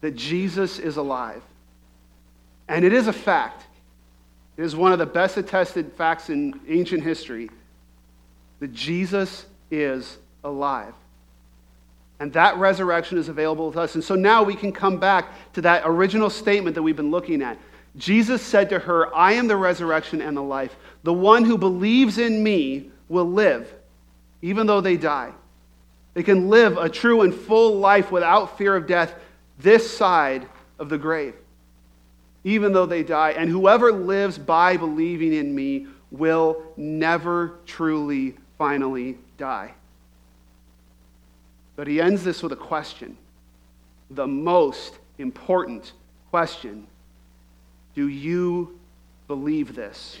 that 0.00 0.16
Jesus 0.16 0.78
is 0.78 0.96
alive. 0.96 1.42
And 2.70 2.84
it 2.84 2.92
is 2.92 3.08
a 3.08 3.12
fact. 3.12 3.64
It 4.56 4.62
is 4.62 4.76
one 4.76 4.92
of 4.92 5.00
the 5.00 5.06
best 5.06 5.36
attested 5.36 5.92
facts 5.94 6.30
in 6.30 6.60
ancient 6.68 7.02
history 7.02 7.50
that 8.60 8.72
Jesus 8.72 9.44
is 9.72 10.18
alive. 10.44 10.94
And 12.20 12.32
that 12.34 12.58
resurrection 12.58 13.18
is 13.18 13.28
available 13.28 13.72
to 13.72 13.80
us. 13.80 13.96
And 13.96 14.04
so 14.04 14.14
now 14.14 14.44
we 14.44 14.54
can 14.54 14.70
come 14.70 14.98
back 15.00 15.52
to 15.54 15.62
that 15.62 15.82
original 15.84 16.30
statement 16.30 16.76
that 16.76 16.82
we've 16.82 16.96
been 16.96 17.10
looking 17.10 17.42
at. 17.42 17.58
Jesus 17.96 18.40
said 18.40 18.68
to 18.70 18.78
her, 18.78 19.12
I 19.16 19.32
am 19.32 19.48
the 19.48 19.56
resurrection 19.56 20.22
and 20.22 20.36
the 20.36 20.42
life. 20.42 20.76
The 21.02 21.12
one 21.12 21.44
who 21.44 21.58
believes 21.58 22.18
in 22.18 22.40
me 22.40 22.90
will 23.08 23.28
live, 23.28 23.72
even 24.42 24.68
though 24.68 24.80
they 24.80 24.96
die. 24.96 25.32
They 26.14 26.22
can 26.22 26.48
live 26.48 26.76
a 26.76 26.88
true 26.88 27.22
and 27.22 27.34
full 27.34 27.78
life 27.78 28.12
without 28.12 28.56
fear 28.56 28.76
of 28.76 28.86
death 28.86 29.14
this 29.58 29.96
side 29.96 30.46
of 30.78 30.88
the 30.88 30.98
grave 30.98 31.34
even 32.44 32.72
though 32.72 32.86
they 32.86 33.02
die. 33.02 33.30
And 33.30 33.50
whoever 33.50 33.92
lives 33.92 34.38
by 34.38 34.76
believing 34.76 35.32
in 35.32 35.54
me 35.54 35.86
will 36.10 36.62
never 36.76 37.58
truly, 37.66 38.36
finally 38.58 39.18
die. 39.38 39.74
But 41.76 41.86
he 41.86 42.00
ends 42.00 42.24
this 42.24 42.42
with 42.42 42.52
a 42.52 42.56
question 42.56 43.16
the 44.10 44.26
most 44.26 44.98
important 45.18 45.92
question 46.30 46.86
Do 47.94 48.08
you 48.08 48.78
believe 49.28 49.74
this? 49.74 50.18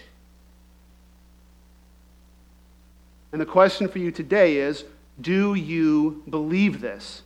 And 3.32 3.40
the 3.40 3.46
question 3.46 3.88
for 3.88 3.98
you 3.98 4.10
today 4.10 4.56
is 4.56 4.84
Do 5.20 5.54
you 5.54 6.22
believe 6.28 6.80
this? 6.80 7.22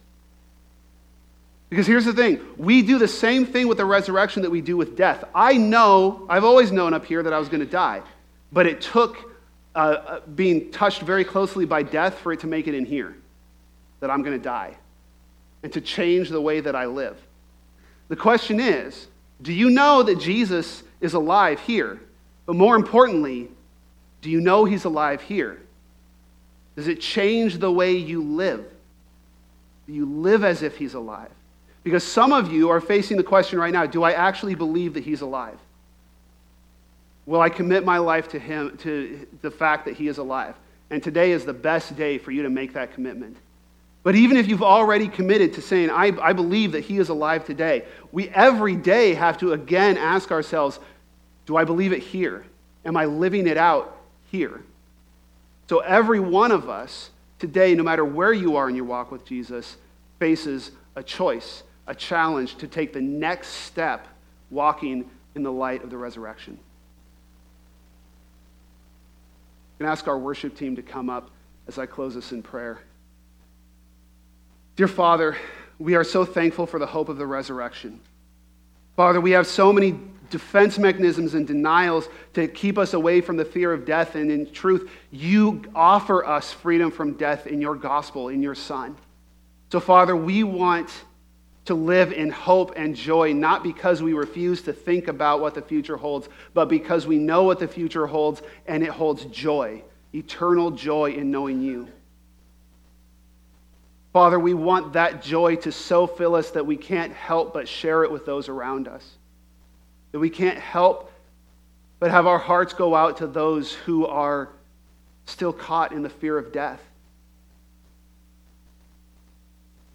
Because 1.71 1.87
here's 1.87 2.05
the 2.05 2.12
thing 2.12 2.41
we 2.57 2.83
do 2.83 2.99
the 2.99 3.09
same 3.09 3.47
thing 3.47 3.69
with 3.69 3.79
the 3.79 3.85
resurrection 3.85 4.43
that 4.43 4.51
we 4.51 4.61
do 4.61 4.77
with 4.77 4.97
death. 4.97 5.25
I 5.35 5.57
know, 5.57 6.27
I've 6.29 6.45
always 6.45 6.73
known 6.73 6.95
up 6.95 7.05
here 7.05 7.23
that 7.23 7.33
I 7.33 7.39
was 7.39 7.49
going 7.49 7.65
to 7.65 7.71
die, 7.71 8.03
but 8.53 8.67
it 8.67 8.81
took 8.81 9.35
uh, 9.75 9.79
uh, 9.79 10.21
being 10.35 10.71
touched 10.71 11.03
very 11.03 11.25
closely 11.25 11.65
by 11.65 11.83
death 11.83 12.19
for 12.19 12.33
it 12.33 12.41
to 12.41 12.47
make 12.47 12.69
it 12.69 12.75
in 12.75 12.85
here 12.85 13.17
that 14.01 14.11
I'm 14.11 14.23
going 14.23 14.39
to 14.39 14.43
die 14.43 14.77
and 15.62 15.73
to 15.73 15.81
change 15.81 16.29
the 16.29 16.41
way 16.41 16.61
that 16.61 16.77
I 16.77 16.87
live. 16.87 17.17
The 18.09 18.17
question 18.17 18.61
is 18.61 19.09
do 19.43 19.53
you 19.53 19.71
know 19.71 20.03
that 20.03 20.21
Jesus 20.21 20.83
is 21.01 21.15
alive 21.15 21.59
here? 21.61 22.01
But 22.47 22.57
more 22.57 22.77
importantly, 22.77 23.49
do 24.23 24.31
you 24.31 24.41
know 24.41 24.65
he's 24.65 24.85
alive 24.85 25.23
here? 25.23 25.61
Does 26.77 26.89
it 26.89 27.01
change 27.01 27.59
the 27.59 27.71
way 27.71 27.97
you 27.97 28.23
live? 28.23 28.65
Do 29.87 29.93
you 29.93 30.07
live 30.07 30.45
as 30.45 30.62
if 30.62 30.77
he's 30.77 30.95
alive? 30.95 31.31
Because 31.85 32.03
some 32.03 32.32
of 32.32 32.51
you 32.51 32.70
are 32.70 32.80
facing 32.80 33.18
the 33.18 33.22
question 33.22 33.59
right 33.59 33.72
now 33.72 33.87
do 33.87 34.03
I 34.03 34.12
actually 34.12 34.55
believe 34.55 34.95
that 34.95 35.05
he's 35.05 35.20
alive? 35.20 35.59
Will 37.26 37.41
I 37.41 37.51
commit 37.51 37.85
my 37.85 37.99
life 37.99 38.28
to 38.30 38.39
him, 38.39 38.76
to 38.78 39.26
the 39.43 39.51
fact 39.51 39.85
that 39.85 39.95
he 39.95 40.09
is 40.09 40.18
alive? 40.18 40.55
And 40.91 41.03
today 41.03 41.32
is 41.32 41.45
the 41.45 41.55
best 41.55 41.97
day 41.97 42.18
for 42.18 42.30
you 42.30 42.43
to 42.43 42.51
make 42.51 42.72
that 42.74 42.93
commitment. 42.93 43.37
But 44.03 44.14
even 44.14 44.37
if 44.37 44.49
you've 44.49 44.62
already 44.62 45.09
committed 45.09 45.55
to 45.55 45.62
saying, 45.62 45.89
I, 45.89 46.12
I 46.20 46.35
believe 46.35 46.72
that 46.72 46.85
he 46.85 46.99
is 46.99 47.09
alive 47.09 47.47
today, 47.47 47.85
we 48.12 48.28
every 48.30 48.76
day 48.76 49.14
have 49.14 49.39
to 49.39 49.53
again 49.53 49.97
ask 49.97 50.30
ourselves, 50.30 50.78
do 51.47 51.57
I 51.57 51.64
believe 51.64 51.93
it 51.93 52.03
here? 52.03 52.45
Am 52.85 52.97
I 52.99 53.07
living 53.07 53.47
it 53.47 53.57
out 53.57 53.97
here? 54.30 54.62
So 55.70 55.78
every 55.78 56.20
one 56.20 56.53
of 56.53 56.68
us 56.68 57.11
today, 57.39 57.74
no 57.74 57.82
matter 57.82 58.05
where 58.05 58.32
you 58.32 58.57
are 58.57 58.68
in 58.68 58.76
your 58.76 58.85
walk 58.85 59.11
with 59.11 59.24
Jesus, 59.24 59.78
faces 60.18 60.70
a 60.97 61.03
choice 61.03 61.62
a 61.87 61.95
challenge 61.95 62.57
to 62.57 62.66
take 62.66 62.93
the 62.93 63.01
next 63.01 63.49
step 63.49 64.07
walking 64.51 65.09
in 65.35 65.43
the 65.43 65.53
light 65.53 65.82
of 65.82 65.91
the 65.91 65.97
resurrection. 65.97 66.59
I'm 69.72 69.87
going 69.87 69.89
to 69.89 69.93
ask 69.93 70.07
our 70.07 70.18
worship 70.18 70.57
team 70.57 70.76
to 70.76 70.82
come 70.82 71.11
up 71.11 71.30
as 71.66 71.78
I 71.78 71.87
close 71.87 72.14
this 72.14 72.32
in 72.32 72.43
prayer. 72.43 72.80
Dear 74.76 74.89
Father, 74.89 75.37
we 75.78 75.95
are 75.95 76.05
so 76.05 76.24
thankful 76.24 76.66
for 76.66 76.78
the 76.78 76.87
hope 76.87 77.09
of 77.09 77.16
the 77.16 77.26
resurrection. 77.26 78.01
Father, 78.97 79.20
we 79.20 79.32
have 79.32 79.47
so 79.47 79.72
many 79.72 79.99
defense 80.30 80.78
mechanisms 80.78 81.35
and 81.35 81.47
denials 81.47 82.09
to 82.32 82.49
keep 82.49 82.78
us 82.78 82.95
away 82.95 83.20
from 83.20 83.37
the 83.37 83.45
fear 83.45 83.72
of 83.72 83.85
death. 83.85 84.14
And 84.14 84.30
in 84.30 84.51
truth, 84.53 84.91
you 85.11 85.62
offer 85.74 86.24
us 86.24 86.53
freedom 86.53 86.91
from 86.91 87.14
death 87.14 87.47
in 87.47 87.61
your 87.61 87.74
gospel, 87.74 88.28
in 88.28 88.43
your 88.43 88.55
Son. 88.55 88.97
So, 89.70 89.80
Father, 89.80 90.16
we 90.16 90.45
want 90.45 90.91
to 91.65 91.75
live 91.75 92.12
in 92.12 92.31
hope 92.31 92.75
and 92.77 92.95
joy, 92.95 93.33
not 93.33 93.62
because 93.62 94.03
we 94.03 94.12
refuse 94.12 94.62
to 94.62 94.73
think 94.73 95.09
about 95.09 95.41
what 95.41 95.55
the 95.55 95.62
future 95.62 95.97
holds, 95.97 96.29
but 96.53 96.67
because 96.67 97.07
we 97.07 97.19
know 97.19 97.45
what 97.45 97.59
the 97.59 97.69
future 97.69 98.07
holds 98.07 98.43
and 98.67 98.83
it 98.83 98.91
holds 98.91 99.25
joy, 99.27 99.83
eternal 100.15 100.71
joy 100.71 101.12
in 101.12 101.31
knowing 101.31 101.62
you. 101.62 101.89
Father, 104.12 104.39
we 104.39 104.55
want 104.55 104.93
that 104.93 105.23
joy 105.23 105.57
to 105.57 105.73
so 105.73 106.07
fill 106.07 106.35
us 106.37 106.51
that 106.51 106.65
we 106.65 106.77
can't 106.77 107.12
help 107.12 107.53
but 107.53 107.67
share 107.67 108.05
it 108.05 108.12
with 108.12 108.25
those 108.25 108.49
around 108.49 108.87
us. 108.87 109.05
That 110.12 110.21
we 110.21 110.31
can't 110.31 110.59
help 110.59 111.11
but 111.99 112.11
have 112.11 112.27
our 112.27 112.39
hearts 112.39 112.75
go 112.75 112.95
out 112.95 113.17
to 113.17 113.27
those 113.27 113.73
who 113.73 114.07
are 114.07 114.51
still 115.27 115.53
caught 115.53 115.93
in 115.93 116.03
the 116.03 116.11
fear 116.11 116.37
of 116.37 116.53
death. 116.53 116.81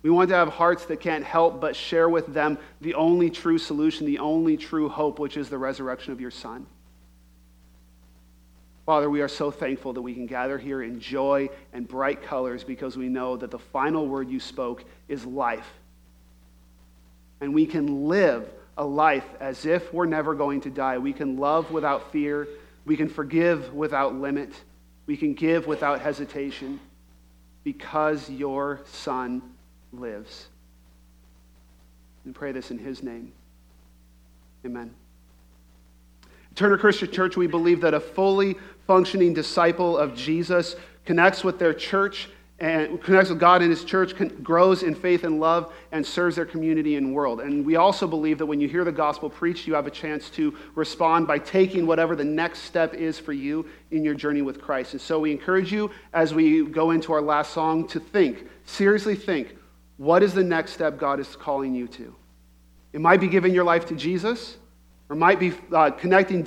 We 0.01 0.09
want 0.09 0.29
to 0.29 0.35
have 0.35 0.49
hearts 0.49 0.85
that 0.85 1.01
can't 1.01 1.25
help 1.25 1.59
but 1.59 1.75
share 1.75 2.07
with 2.07 2.27
them 2.27 2.57
the 2.79 2.93
only 2.93 3.29
true 3.29 3.57
solution, 3.57 4.05
the 4.05 4.19
only 4.19 4.55
true 4.55 4.87
hope, 4.87 5.19
which 5.19 5.35
is 5.35 5.49
the 5.49 5.57
resurrection 5.57 6.13
of 6.13 6.21
your 6.21 6.31
Son. 6.31 6.65
Father, 8.85 9.09
we 9.09 9.21
are 9.21 9.27
so 9.27 9.51
thankful 9.51 9.93
that 9.93 10.01
we 10.01 10.13
can 10.13 10.25
gather 10.25 10.57
here 10.57 10.81
in 10.81 10.99
joy 10.99 11.49
and 11.73 11.87
bright 11.87 12.23
colors 12.23 12.63
because 12.63 12.97
we 12.97 13.07
know 13.07 13.37
that 13.37 13.51
the 13.51 13.59
final 13.59 14.07
word 14.07 14.29
you 14.29 14.39
spoke 14.39 14.83
is 15.07 15.25
life. 15.25 15.67
And 17.41 17.53
we 17.53 17.65
can 17.65 18.07
live 18.07 18.49
a 18.77 18.83
life 18.83 19.27
as 19.39 19.65
if 19.65 19.93
we're 19.93 20.05
never 20.05 20.33
going 20.33 20.61
to 20.61 20.69
die. 20.69 20.97
We 20.97 21.13
can 21.13 21.37
love 21.37 21.69
without 21.69 22.11
fear. 22.11 22.47
We 22.85 22.97
can 22.97 23.09
forgive 23.09 23.73
without 23.73 24.15
limit. 24.15 24.53
We 25.05 25.17
can 25.17 25.33
give 25.33 25.67
without 25.67 26.01
hesitation 26.01 26.79
because 27.63 28.29
your 28.29 28.79
Son 28.85 29.41
lives. 29.93 30.47
And 32.25 32.35
pray 32.35 32.51
this 32.51 32.71
in 32.71 32.77
his 32.77 33.01
name. 33.01 33.31
Amen. 34.65 34.93
Turner 36.55 36.77
Christian 36.77 37.11
Church, 37.11 37.37
we 37.37 37.47
believe 37.47 37.81
that 37.81 37.93
a 37.93 37.99
fully 37.99 38.55
functioning 38.85 39.33
disciple 39.33 39.97
of 39.97 40.15
Jesus 40.15 40.75
connects 41.05 41.43
with 41.43 41.57
their 41.59 41.73
church 41.73 42.29
and 42.59 43.01
connects 43.01 43.29
with 43.29 43.39
God 43.39 43.61
and 43.61 43.69
His 43.71 43.85
church, 43.85 44.13
grows 44.43 44.83
in 44.83 44.93
faith 44.93 45.23
and 45.23 45.39
love, 45.39 45.73
and 45.93 46.05
serves 46.05 46.35
their 46.35 46.45
community 46.45 46.97
and 46.97 47.13
world. 47.13 47.39
And 47.39 47.65
we 47.65 47.77
also 47.77 48.05
believe 48.05 48.37
that 48.39 48.45
when 48.45 48.59
you 48.59 48.67
hear 48.67 48.83
the 48.83 48.91
gospel 48.91 49.29
preached, 49.29 49.65
you 49.65 49.73
have 49.75 49.87
a 49.87 49.91
chance 49.91 50.29
to 50.31 50.53
respond 50.75 51.25
by 51.25 51.39
taking 51.39 51.87
whatever 51.87 52.15
the 52.15 52.23
next 52.25 52.59
step 52.63 52.93
is 52.93 53.17
for 53.17 53.31
you 53.31 53.65
in 53.91 54.03
your 54.03 54.13
journey 54.13 54.41
with 54.41 54.61
Christ. 54.61 54.91
And 54.91 55.01
so 55.01 55.19
we 55.19 55.31
encourage 55.31 55.71
you 55.71 55.89
as 56.13 56.33
we 56.33 56.65
go 56.65 56.91
into 56.91 57.13
our 57.13 57.21
last 57.21 57.53
song 57.53 57.87
to 57.87 57.99
think, 57.99 58.45
seriously 58.65 59.15
think, 59.15 59.55
what 59.99 60.23
is 60.23 60.33
the 60.33 60.43
next 60.45 60.71
step 60.71 60.97
God 60.97 61.19
is 61.19 61.35
calling 61.35 61.75
you 61.75 61.85
to? 61.89 62.15
It 62.93 63.01
might 63.01 63.19
be 63.19 63.27
giving 63.27 63.53
your 63.53 63.65
life 63.65 63.85
to 63.87 63.95
Jesus, 63.95 64.55
or 65.09 65.15
might 65.17 65.41
be 65.41 65.51
uh, 65.73 65.91
connecting 65.91 66.41